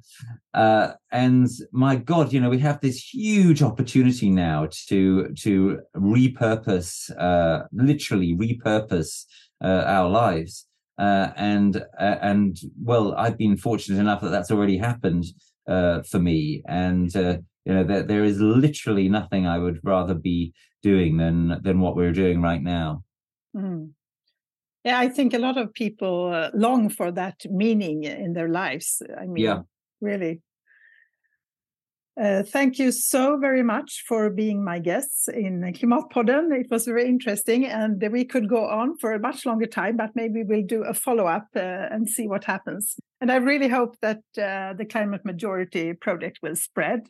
uh, 0.55 0.93
and 1.11 1.49
my 1.73 1.97
God, 1.97 2.33
you 2.33 2.41
know, 2.41 2.51
we 2.51 2.59
have 2.59 2.81
this 2.81 3.13
huge 3.13 3.63
opportunity 3.63 4.31
now 4.31 4.69
to 4.89 5.29
to 5.41 5.81
repurpose, 5.97 7.11
uh, 7.19 7.65
literally 7.73 8.35
repurpose 8.35 9.25
uh, 9.63 9.85
our 9.87 10.09
lives. 10.09 10.67
Uh, 10.99 11.33
and 11.37 11.77
uh, 11.99 12.17
and 12.23 12.59
well, 12.83 13.15
I've 13.17 13.39
been 13.39 13.57
fortunate 13.57 13.99
enough 13.99 14.21
that 14.23 14.31
that's 14.31 14.51
already 14.51 14.79
happened 14.79 15.25
for 15.67 16.19
me. 16.19 16.63
And 16.67 17.13
you 17.15 17.75
know, 17.75 17.85
there, 17.85 18.03
there 18.03 18.25
is 18.25 18.41
literally 18.41 19.09
nothing 19.09 19.47
I 19.47 19.59
would 19.59 19.81
rather 19.83 20.15
be 20.15 20.55
doing 20.83 21.17
than 21.19 21.61
than 21.63 21.81
what 21.81 21.97
we're 21.97 22.13
doing 22.13 22.41
right 22.41 22.63
now. 22.63 23.05
Mm. 23.55 23.91
Yeah, 24.85 24.99
I 24.99 25.09
think 25.09 25.33
a 25.33 25.39
lot 25.39 25.59
of 25.59 25.73
people 25.73 26.33
uh, 26.33 26.51
long 26.55 26.89
for 26.89 27.13
that 27.13 27.41
meaning 27.49 28.05
in 28.05 28.33
their 28.33 28.49
lives. 28.49 29.01
I 29.17 29.27
mean, 29.27 29.45
yeah. 29.45 29.61
really. 30.01 30.41
Uh, 32.21 32.43
thank 32.43 32.79
you 32.79 32.93
so 32.93 33.39
very 33.39 33.63
much 33.63 34.05
for 34.07 34.29
being 34.29 34.63
my 34.63 34.79
guests 34.79 35.29
in 35.29 35.63
Klimatpodden. 35.63 36.53
It 36.53 36.67
was 36.71 36.85
very 36.85 37.07
interesting, 37.07 37.65
and 37.65 38.03
we 38.13 38.25
could 38.25 38.51
go 38.51 38.67
on 38.67 38.99
for 38.99 39.13
a 39.13 39.19
much 39.19 39.47
longer 39.47 39.65
time, 39.67 39.97
but 39.97 40.11
maybe 40.15 40.43
we'll 40.43 40.67
do 40.67 40.83
a 40.83 40.93
follow 40.93 41.27
up 41.27 41.47
uh, 41.57 41.61
and 41.61 42.07
see 42.07 42.29
what 42.29 42.45
happens. 42.45 42.97
And 43.23 43.33
I 43.33 43.37
really 43.37 43.69
hope 43.69 43.97
that 44.03 44.19
uh, 44.37 44.75
the 44.75 44.85
Climate 44.85 45.25
Majority 45.25 45.95
project 45.95 46.41
will 46.43 46.57
spread 46.57 47.07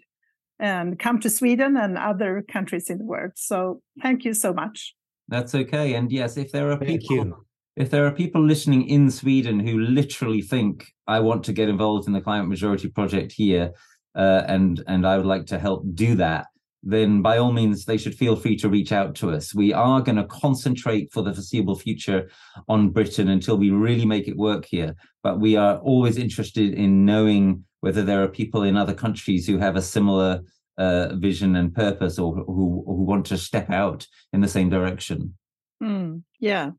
and 0.60 1.00
come 1.00 1.18
to 1.20 1.30
Sweden 1.30 1.76
and 1.76 1.98
other 1.98 2.44
countries 2.48 2.88
in 2.88 2.98
the 2.98 3.04
world. 3.04 3.32
So, 3.34 3.82
thank 4.00 4.24
you 4.24 4.34
so 4.34 4.52
much. 4.52 4.94
That's 5.26 5.54
okay. 5.54 5.94
And 5.94 6.12
yes, 6.12 6.36
if 6.36 6.52
there 6.52 6.70
are 6.70 6.78
thank 6.78 7.00
people. 7.00 7.44
If 7.76 7.90
there 7.90 8.06
are 8.06 8.12
people 8.12 8.44
listening 8.44 8.86
in 8.88 9.10
Sweden 9.10 9.58
who 9.60 9.78
literally 9.78 10.42
think 10.42 10.92
I 11.06 11.20
want 11.20 11.44
to 11.44 11.52
get 11.52 11.70
involved 11.70 12.06
in 12.06 12.12
the 12.12 12.20
climate 12.20 12.48
majority 12.48 12.88
project 12.88 13.32
here, 13.32 13.72
uh, 14.14 14.42
and 14.46 14.82
and 14.86 15.06
I 15.06 15.16
would 15.16 15.26
like 15.26 15.46
to 15.46 15.58
help 15.58 15.84
do 15.94 16.14
that, 16.16 16.48
then 16.82 17.22
by 17.22 17.38
all 17.38 17.52
means 17.52 17.84
they 17.84 17.96
should 17.96 18.14
feel 18.14 18.36
free 18.36 18.56
to 18.56 18.68
reach 18.68 18.92
out 18.92 19.14
to 19.16 19.30
us. 19.30 19.54
We 19.54 19.72
are 19.72 20.02
going 20.02 20.16
to 20.16 20.24
concentrate 20.24 21.10
for 21.12 21.22
the 21.22 21.32
foreseeable 21.32 21.78
future 21.78 22.28
on 22.68 22.90
Britain 22.90 23.28
until 23.28 23.56
we 23.56 23.70
really 23.70 24.04
make 24.04 24.28
it 24.28 24.36
work 24.36 24.66
here. 24.66 24.94
But 25.22 25.40
we 25.40 25.56
are 25.56 25.78
always 25.78 26.18
interested 26.18 26.74
in 26.74 27.06
knowing 27.06 27.64
whether 27.80 28.02
there 28.02 28.22
are 28.22 28.28
people 28.28 28.62
in 28.64 28.76
other 28.76 28.94
countries 28.94 29.46
who 29.46 29.56
have 29.58 29.76
a 29.76 29.82
similar 29.82 30.42
uh, 30.76 31.14
vision 31.14 31.56
and 31.56 31.74
purpose 31.74 32.18
or 32.18 32.34
who 32.34 32.84
who 32.86 33.02
want 33.04 33.24
to 33.26 33.38
step 33.38 33.70
out 33.70 34.06
in 34.34 34.42
the 34.42 34.48
same 34.48 34.68
direction. 34.68 35.34
Mm, 35.82 36.22
yeah, 36.38 36.72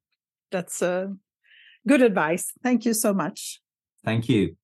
that's 0.54 0.82
uh, 0.82 1.08
good 1.86 2.02
advice. 2.02 2.54
Thank 2.64 2.86
you 2.86 2.94
so 2.94 3.14
much. 3.14 3.60
Thank 4.06 4.30
you. 4.30 4.56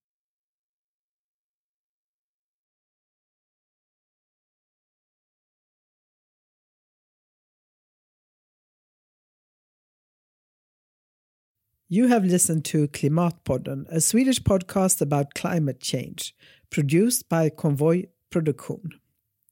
You 11.91 12.07
have 12.07 12.23
listened 12.23 12.65
to 12.65 12.87
Klimatpodden, 12.87 13.87
a 13.89 13.99
Swedish 13.99 14.39
podcast 14.39 15.01
about 15.01 15.33
climate 15.33 15.81
change, 15.81 16.35
produced 16.69 17.27
by 17.27 17.49
Konvoj 17.49 18.07
Produktion. 18.29 18.91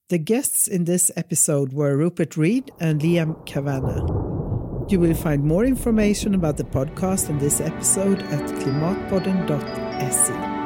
The 0.10 0.20
guests 0.20 0.68
in 0.68 0.84
this 0.84 1.10
episode 1.16 1.74
were 1.74 1.98
Rupert 1.98 2.38
Read 2.38 2.72
and 2.80 3.02
Liam 3.02 3.44
Kavanagh. 3.48 4.37
You 4.90 5.02
will 5.02 5.14
find 5.14 5.44
more 5.44 5.66
information 5.66 6.34
about 6.34 6.56
the 6.56 6.64
podcast 6.64 7.28
and 7.30 7.42
this 7.42 7.60
episode 7.60 8.22
at 8.24 8.42
klimatpodden.se. 8.62 10.57